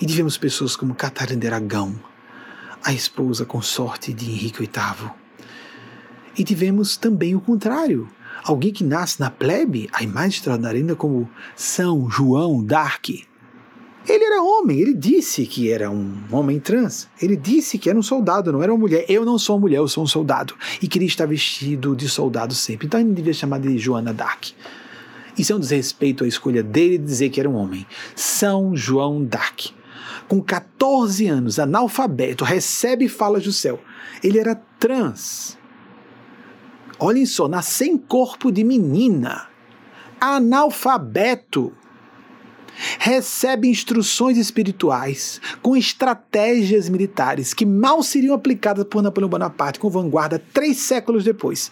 [0.00, 1.94] E tivemos pessoas como Catarina de Aragão,
[2.82, 5.10] a esposa consorte de Henrique VIII,
[6.36, 8.08] e tivemos também o contrário.
[8.44, 13.26] Alguém que nasce na plebe, a extraordinária ainda como São João d'Arc.
[14.08, 17.06] Ele era homem, ele disse que era um homem trans.
[17.20, 19.04] Ele disse que era um soldado, não era uma mulher.
[19.08, 20.54] Eu não sou uma mulher, eu sou um soldado.
[20.80, 22.86] E queria estar vestido de soldado sempre.
[22.86, 24.52] Então ele devia chamar de Joana d'Arc.
[25.36, 27.86] Isso é um desrespeito à escolha dele de dizer que era um homem.
[28.16, 29.70] São João d'Arc.
[30.26, 33.80] Com 14 anos, analfabeto, recebe falas do céu.
[34.24, 35.58] Ele era trans.
[37.00, 39.48] Olhem só, nascer em corpo de menina,
[40.20, 41.72] analfabeto,
[42.98, 50.42] recebe instruções espirituais com estratégias militares que mal seriam aplicadas por Napoleão Bonaparte com vanguarda
[50.52, 51.70] três séculos depois.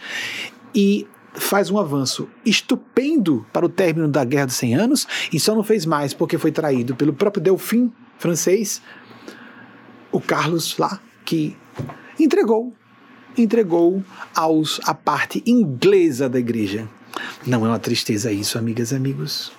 [0.75, 5.55] E faz um avanço estupendo para o término da Guerra dos 100 Anos e só
[5.55, 8.83] não fez mais porque foi traído pelo próprio Delfim francês,
[10.11, 11.57] o Carlos lá, que
[12.19, 12.75] entregou
[13.43, 14.03] entregou
[14.35, 16.89] aos a parte inglesa da igreja.
[17.47, 19.53] Não é uma tristeza isso, amigas e amigos?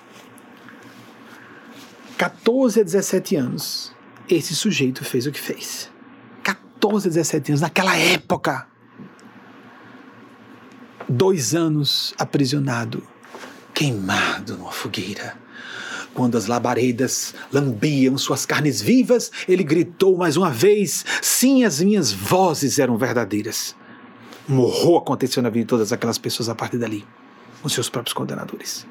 [2.16, 3.92] 14 a 17 anos,
[4.28, 5.90] esse sujeito fez o que fez.
[6.42, 8.66] 14 a 17 anos, naquela época.
[11.08, 13.02] Dois anos aprisionado,
[13.74, 15.36] queimado numa fogueira
[16.14, 22.12] quando as labaredas lambiam suas carnes vivas, ele gritou mais uma vez: Sim, as minhas
[22.12, 23.76] vozes eram verdadeiras.
[24.48, 27.06] Um horror aconteceu na vida de todas aquelas pessoas a partir dali,
[27.62, 28.86] os seus próprios condenadores.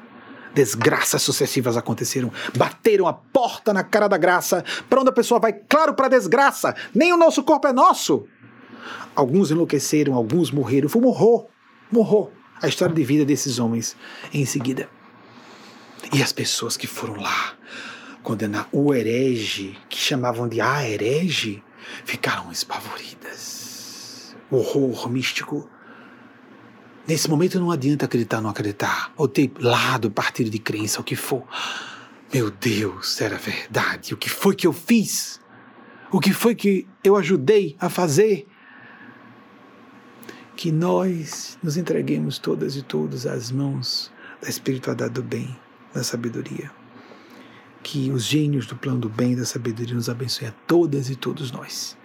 [0.54, 4.64] Desgraças sucessivas aconteceram, bateram a porta na cara da graça.
[4.88, 5.52] Para onde a pessoa vai?
[5.52, 6.74] Claro, para a desgraça.
[6.94, 8.26] Nem o nosso corpo é nosso.
[9.14, 10.88] Alguns enlouqueceram, alguns morreram.
[10.88, 11.46] Foi um horror.
[11.90, 13.96] morrou a história de vida desses homens
[14.32, 14.88] em seguida.
[16.12, 17.54] E as pessoas que foram lá
[18.22, 21.62] condenar o herege, que chamavam de a herege,
[22.04, 24.36] ficaram espavoridas.
[24.50, 25.68] Horror místico.
[27.06, 31.04] Nesse momento não adianta acreditar ou não acreditar, ou ter lado, partido de crença, o
[31.04, 31.44] que for.
[32.32, 34.14] Meu Deus, era verdade.
[34.14, 35.40] O que foi que eu fiz?
[36.12, 38.46] O que foi que eu ajudei a fazer?
[40.56, 44.12] Que nós nos entreguemos todas e todos às mãos
[44.42, 45.56] da espiritualidade do bem,
[45.94, 46.70] da sabedoria.
[47.82, 51.16] Que os gênios do plano do bem e da sabedoria nos abençoem a todas e
[51.16, 51.96] todos nós.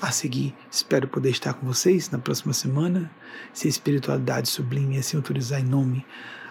[0.00, 3.10] A seguir, espero poder estar com vocês na próxima semana,
[3.52, 6.04] se a espiritualidade sublime assim autorizar em nome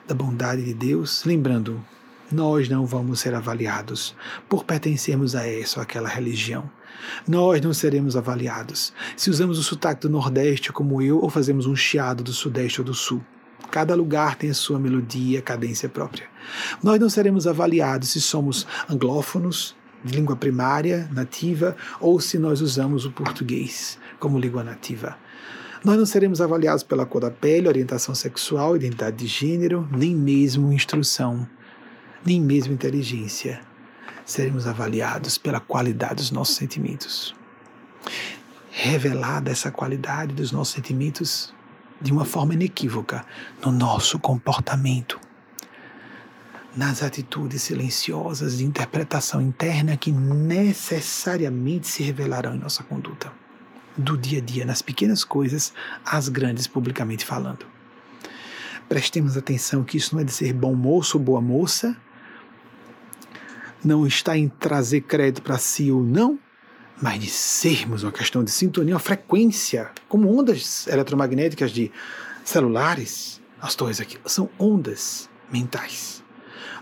[0.07, 1.25] da bondade de Deus.
[1.25, 1.83] Lembrando,
[2.31, 4.15] nós não vamos ser avaliados
[4.47, 6.69] por pertencermos a essa ou aquela religião.
[7.27, 11.75] Nós não seremos avaliados se usamos o sotaque do Nordeste como eu ou fazemos um
[11.75, 13.21] chiado do Sudeste ou do Sul.
[13.71, 16.27] Cada lugar tem sua melodia, cadência própria.
[16.83, 23.05] Nós não seremos avaliados se somos anglófonos, de língua primária, nativa, ou se nós usamos
[23.05, 25.17] o português como língua nativa.
[25.85, 30.73] Nós não seremos avaliados pela cor da pele, orientação sexual, identidade de gênero, nem mesmo
[30.73, 31.47] instrução,
[32.25, 33.61] nem mesmo inteligência.
[34.25, 37.33] Seremos avaliados pela qualidade dos nossos sentimentos.
[38.69, 41.53] Revelada essa qualidade dos nossos sentimentos,
[42.01, 43.25] de uma forma inequívoca
[43.63, 45.19] no nosso comportamento,
[46.75, 53.31] nas atitudes silenciosas de interpretação interna que necessariamente se revelarão em nossa conduta,
[53.97, 55.73] do dia a dia, nas pequenas coisas,
[56.03, 57.65] às grandes publicamente falando.
[58.87, 61.95] Prestemos atenção que isso não é de ser bom moço ou boa moça,
[63.83, 66.39] não está em trazer crédito para si ou não,
[67.01, 71.91] mas de sermos uma questão de sintonia, uma frequência, como ondas eletromagnéticas de
[72.43, 76.23] celulares, as torres aqui, são ondas mentais.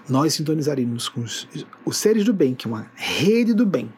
[0.09, 1.47] Nós sintonizaremos com os,
[1.85, 3.91] os seres do bem, que é uma rede do bem.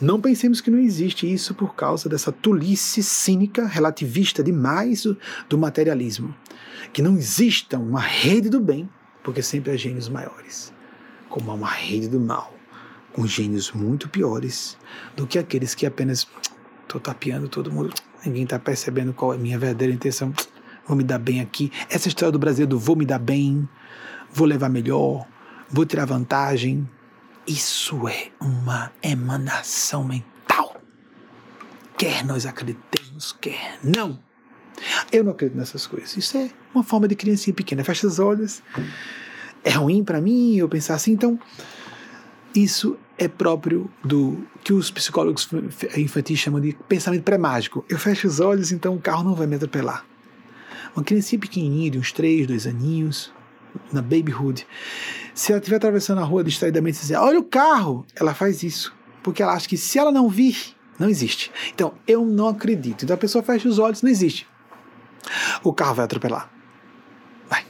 [0.00, 5.04] Não pensemos que não existe isso por causa dessa tolice cínica, relativista demais
[5.48, 6.34] do, materialismo.
[6.92, 8.88] Que não exista uma rede do bem,
[9.22, 10.72] porque sempre há gênios maiores,
[11.28, 12.52] como há uma rede do mal
[13.12, 14.76] com gênios muito piores
[15.16, 16.26] do que aqueles que apenas
[16.82, 17.92] estou tapeando todo mundo,
[18.24, 20.32] ninguém está percebendo qual é a minha verdadeira intenção,
[20.86, 21.70] vou me dar bem aqui.
[21.88, 23.68] Essa história do Brasil do vou me dar bem,
[24.32, 25.26] vou levar melhor,
[25.70, 26.88] vou tirar vantagem,
[27.46, 30.76] isso é uma emanação mental.
[31.96, 34.18] Quer nós acreditemos, quer não.
[35.10, 36.16] Eu não acredito nessas coisas.
[36.16, 37.84] Isso é uma forma de criancinha pequena.
[37.84, 38.62] Fecha os olhos.
[39.64, 41.38] É ruim para mim eu pensar assim, então
[42.54, 45.48] isso é próprio do que os psicólogos
[45.96, 47.84] infantis chamam de pensamento pré-mágico.
[47.88, 50.04] Eu fecho os olhos, então o carro não vai me atropelar.
[50.94, 53.32] Uma criancinha pequenininha, de uns 3, 2 aninhos,
[53.90, 54.66] na babyhood,
[55.34, 58.94] se ela estiver atravessando a rua distraidamente e dizer, olha o carro, ela faz isso.
[59.22, 60.56] Porque ela acha que se ela não vir,
[60.98, 61.50] não existe.
[61.72, 63.04] Então, eu não acredito.
[63.04, 64.46] Então a pessoa fecha os olhos, não existe.
[65.62, 66.50] O carro vai atropelar.
[67.48, 67.64] Vai.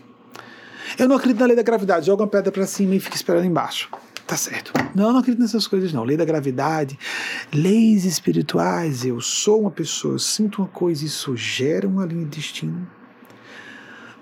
[0.98, 2.06] Eu não acredito na lei da gravidade.
[2.06, 3.88] Joga uma pedra para cima e fica esperando embaixo
[4.32, 4.72] tá certo.
[4.94, 6.04] Não, não acredito nessas coisas, não.
[6.04, 6.98] Lei da gravidade,
[7.52, 9.04] leis espirituais.
[9.04, 12.88] Eu sou uma pessoa, eu sinto uma coisa, isso gera uma linha de destino.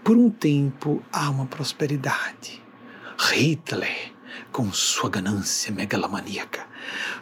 [0.03, 2.61] Por um tempo há uma prosperidade.
[3.19, 4.13] Hitler,
[4.51, 6.67] com sua ganância megalomaníaca,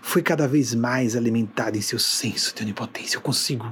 [0.00, 3.18] foi cada vez mais alimentado em seu senso de onipotência.
[3.18, 3.70] Eu consigo,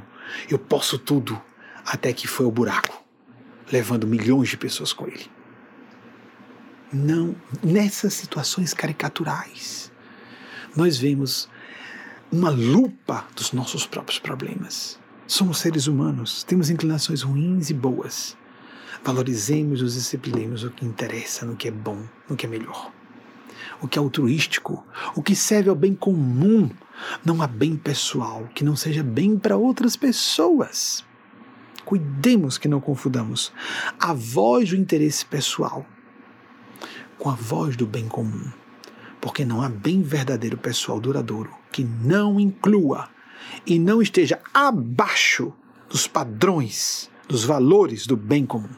[0.50, 1.40] eu posso tudo,
[1.86, 3.02] até que foi o buraco,
[3.72, 5.35] levando milhões de pessoas com ele.
[6.92, 7.34] Não,
[7.64, 9.90] nessas situações caricaturais,
[10.76, 11.48] nós vemos
[12.30, 14.96] uma lupa dos nossos próprios problemas.
[15.26, 18.36] Somos seres humanos, temos inclinações ruins e boas.
[19.02, 22.92] Valorizemos e disciplinemos o que interessa, no que é bom, no que é melhor.
[23.80, 24.86] O que é altruístico,
[25.16, 26.70] o que serve ao bem comum,
[27.24, 31.04] não a bem pessoal, que não seja bem para outras pessoas.
[31.84, 33.52] Cuidemos que não confundamos
[33.98, 35.84] a voz do interesse pessoal
[37.18, 38.50] com a voz do bem comum,
[39.20, 43.08] porque não há bem verdadeiro pessoal duradouro que não inclua
[43.66, 45.52] e não esteja abaixo
[45.88, 48.68] dos padrões, dos valores do bem comum.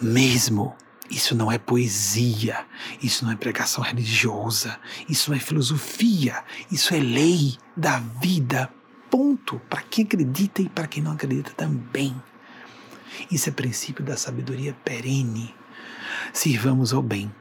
[0.00, 0.74] Mesmo
[1.10, 2.64] isso não é poesia,
[3.02, 4.78] isso não é pregação religiosa,
[5.08, 8.70] isso não é filosofia, isso é lei da vida.
[9.10, 9.60] Ponto.
[9.70, 12.20] Para quem acredita e para quem não acredita também.
[13.30, 15.54] Isso é princípio da sabedoria perene
[16.32, 17.32] sirvamos ao bem.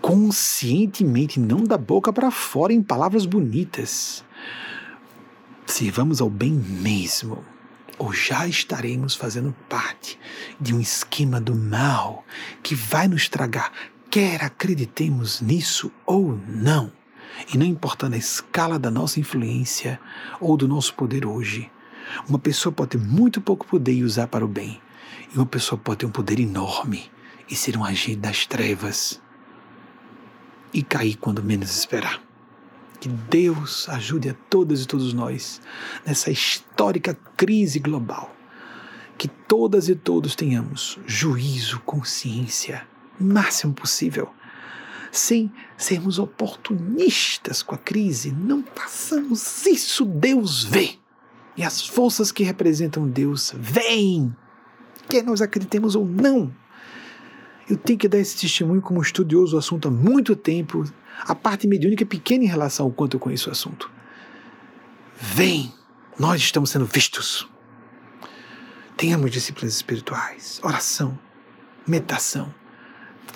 [0.00, 4.24] Conscientemente, não da boca para fora em palavras bonitas.
[5.66, 7.44] Sirvamos ao bem mesmo.
[7.98, 10.18] ou já estaremos fazendo parte
[10.60, 12.24] de um esquema do mal
[12.62, 13.72] que vai nos tragar,
[14.08, 16.92] quer acreditemos nisso ou não.
[17.52, 20.00] E não importa a escala da nossa influência
[20.40, 21.70] ou do nosso poder hoje,
[22.28, 24.80] uma pessoa pode ter muito pouco poder e usar para o bem,
[25.32, 27.10] e uma pessoa pode ter um poder enorme
[27.50, 29.20] e ser um agente das trevas
[30.72, 32.22] e cair quando menos esperar.
[33.00, 35.60] Que Deus ajude a todas e todos nós
[36.04, 38.34] nessa histórica crise global.
[39.16, 42.86] Que todas e todos tenhamos juízo, consciência,
[43.18, 44.32] máximo possível,
[45.10, 48.30] sem sermos oportunistas com a crise.
[48.30, 50.98] Não façamos isso, Deus vê.
[51.56, 54.34] E as forças que representam Deus vêm,
[55.08, 56.54] quer nós acreditemos ou não.
[57.68, 60.84] Eu tenho que dar esse testemunho como estudioso do assunto há muito tempo.
[61.20, 63.90] A parte mediúnica é pequena em relação ao quanto eu conheço o assunto.
[65.20, 65.72] Vem,
[66.18, 67.48] nós estamos sendo vistos.
[68.96, 71.18] Tenhamos disciplinas espirituais, oração,
[71.86, 72.52] meditação.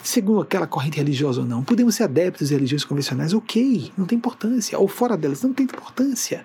[0.02, 4.18] Segundo aquela corrente religiosa ou não, podemos ser adeptos de religiões convencionais, ok, não tem
[4.18, 4.78] importância.
[4.78, 6.44] Ou fora delas, não tem importância.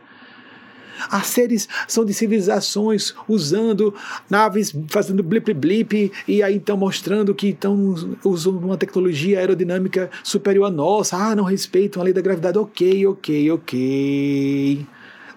[1.09, 3.93] As séries são de civilizações usando
[4.29, 10.65] naves, fazendo blip blip, e aí estão mostrando que estão usando uma tecnologia aerodinâmica superior
[10.65, 11.17] à nossa.
[11.17, 12.57] Ah, não respeitam a lei da gravidade.
[12.57, 14.85] Ok, ok, ok.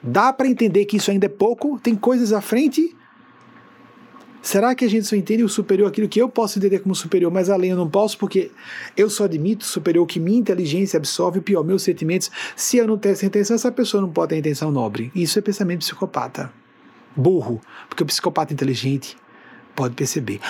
[0.03, 1.79] Dá para entender que isso ainda é pouco?
[1.79, 2.97] Tem coisas à frente?
[4.43, 7.31] Será que a gente só entende o superior aquilo que eu posso entender como superior,
[7.31, 8.51] mas além eu não posso, porque
[8.97, 12.31] eu só admito superior que minha inteligência absorve, pior, meus sentimentos.
[12.57, 15.13] Se eu não tenho essa intenção, essa pessoa não pode ter intenção nobre.
[15.15, 16.51] Isso é pensamento psicopata.
[17.15, 19.17] Burro, porque o psicopata inteligente
[19.77, 20.41] pode perceber.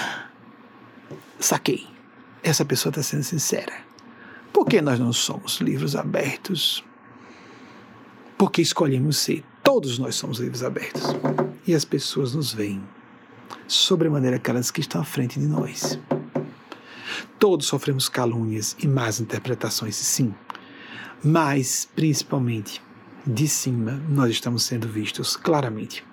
[1.38, 1.86] Saquei.
[2.42, 3.72] Essa pessoa está sendo sincera.
[4.52, 6.84] Por que nós não somos livros abertos?
[8.38, 9.44] Porque escolhemos ser.
[9.62, 11.02] Todos nós somos livros abertos.
[11.66, 12.82] E as pessoas nos veem
[13.66, 15.98] sobremaneira aquelas que estão à frente de nós.
[17.38, 20.34] Todos sofremos calúnias e más interpretações, sim,
[21.22, 22.82] mas principalmente
[23.26, 26.04] de cima nós estamos sendo vistos claramente.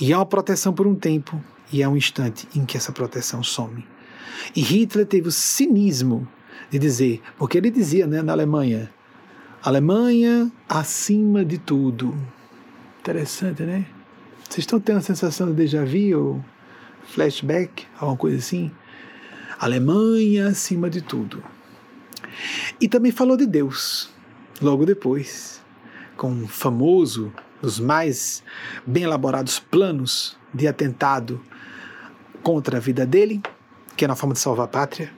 [0.00, 1.42] E há uma proteção por um tempo,
[1.72, 3.86] e há um instante em que essa proteção some.
[4.54, 6.26] E Hitler teve o cinismo
[6.70, 8.90] de dizer, porque ele dizia né, na Alemanha,
[9.62, 12.14] Alemanha acima de tudo.
[13.00, 13.86] Interessante, né?
[14.42, 16.44] Vocês estão tendo a sensação de déjà vu ou
[17.06, 18.70] flashback, alguma coisa assim.
[19.58, 21.42] Alemanha acima de tudo.
[22.80, 24.10] E também falou de Deus,
[24.60, 25.62] logo depois,
[26.16, 27.32] com um famoso,
[27.62, 28.42] dos mais
[28.86, 31.40] bem elaborados planos de atentado
[32.42, 33.40] contra a vida dele,
[33.96, 35.10] que é na forma de salvar a pátria.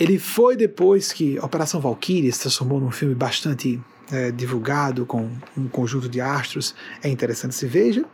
[0.00, 3.80] Ele foi depois que Operação Valkyrie se transformou num filme bastante
[4.10, 8.04] é, divulgado, com um conjunto de astros, é interessante se veja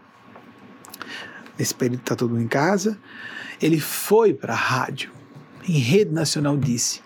[1.60, 2.98] nesse período está todo mundo em casa,
[3.60, 5.12] ele foi para a rádio,
[5.68, 7.02] em rede nacional disse: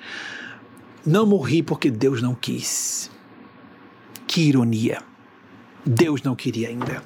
[1.05, 3.11] Não morri porque Deus não quis.
[4.27, 5.03] Que ironia.
[5.85, 7.03] Deus não queria ainda.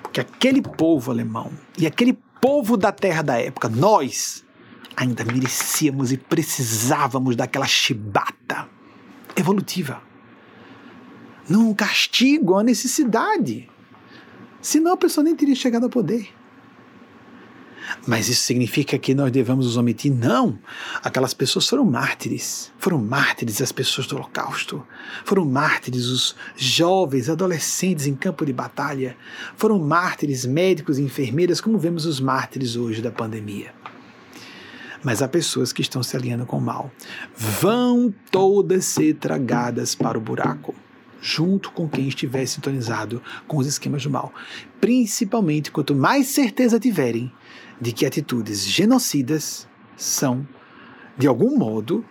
[0.00, 4.44] Porque aquele povo alemão e aquele povo da terra da época, nós,
[4.96, 8.68] ainda merecíamos e precisávamos daquela chibata
[9.36, 10.02] evolutiva.
[11.48, 13.68] Não castigo, a necessidade.
[14.62, 16.32] Senão a pessoa nem teria chegado ao poder.
[18.06, 20.12] Mas isso significa que nós devemos os omitir?
[20.12, 20.58] Não!
[21.02, 22.70] Aquelas pessoas foram mártires.
[22.78, 24.86] Foram mártires as pessoas do Holocausto.
[25.24, 29.16] Foram mártires os jovens, adolescentes em campo de batalha.
[29.56, 33.74] Foram mártires médicos e enfermeiras, como vemos os mártires hoje da pandemia.
[35.02, 36.90] Mas há pessoas que estão se alinhando com o mal.
[37.36, 40.72] Vão todas ser tragadas para o buraco
[41.22, 44.34] junto com quem estiver sintonizado com os esquemas do mal.
[44.80, 47.32] Principalmente quanto mais certeza tiverem
[47.80, 50.46] de que atitudes genocidas são,
[51.16, 52.04] de algum modo,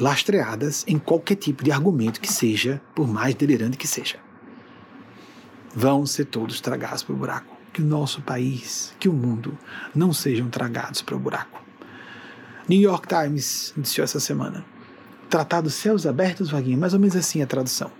[0.00, 4.16] lastreadas em qualquer tipo de argumento que seja, por mais delirante que seja.
[5.74, 7.54] Vão ser todos tragados para o buraco.
[7.72, 9.58] Que o nosso país, que o mundo
[9.92, 11.60] não sejam tragados para o buraco.
[12.68, 14.64] New York Times noticiou essa semana.
[15.28, 17.90] Tratado Céus Abertos, Vaguinho, mais ou menos assim a tradução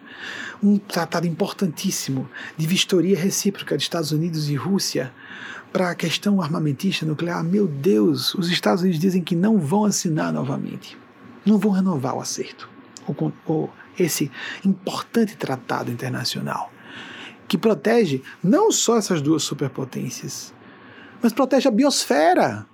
[0.62, 5.12] um tratado importantíssimo de vistoria recíproca de Estados Unidos e Rússia
[5.73, 7.43] para a questão armamentista nuclear.
[7.43, 10.97] Meu Deus, os Estados Unidos dizem que não vão assinar novamente,
[11.45, 12.69] não vão renovar o acerto,
[13.07, 14.31] ou, ou esse
[14.65, 16.73] importante tratado internacional
[17.47, 20.55] que protege não só essas duas superpotências,
[21.23, 22.66] mas protege a biosfera.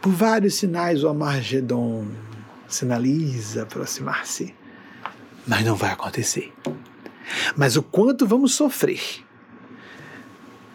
[0.00, 2.06] Por vários sinais, o Amargedon
[2.66, 4.54] sinaliza aproximar-se
[5.46, 6.52] mas não vai acontecer.
[7.56, 9.00] Mas o quanto vamos sofrer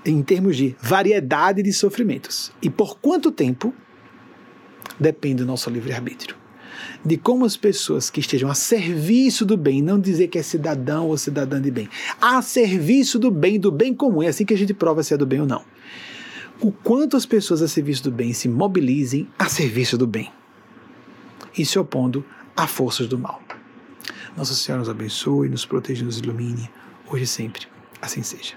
[0.05, 2.51] em termos de variedade de sofrimentos.
[2.61, 3.73] E por quanto tempo
[4.99, 6.35] depende do nosso livre-arbítrio.
[7.03, 11.07] De como as pessoas que estejam a serviço do bem, não dizer que é cidadão
[11.07, 11.89] ou cidadã de bem,
[12.21, 15.17] a serviço do bem, do bem comum, é assim que a gente prova se é
[15.17, 15.63] do bem ou não.
[16.59, 20.31] O quanto as pessoas a serviço do bem se mobilizem a serviço do bem
[21.57, 22.25] e se opondo
[22.55, 23.41] a forças do mal.
[24.37, 26.69] Nossa Senhora nos abençoe, nos proteja e nos ilumine,
[27.09, 27.65] hoje e sempre.
[27.99, 28.55] Assim seja.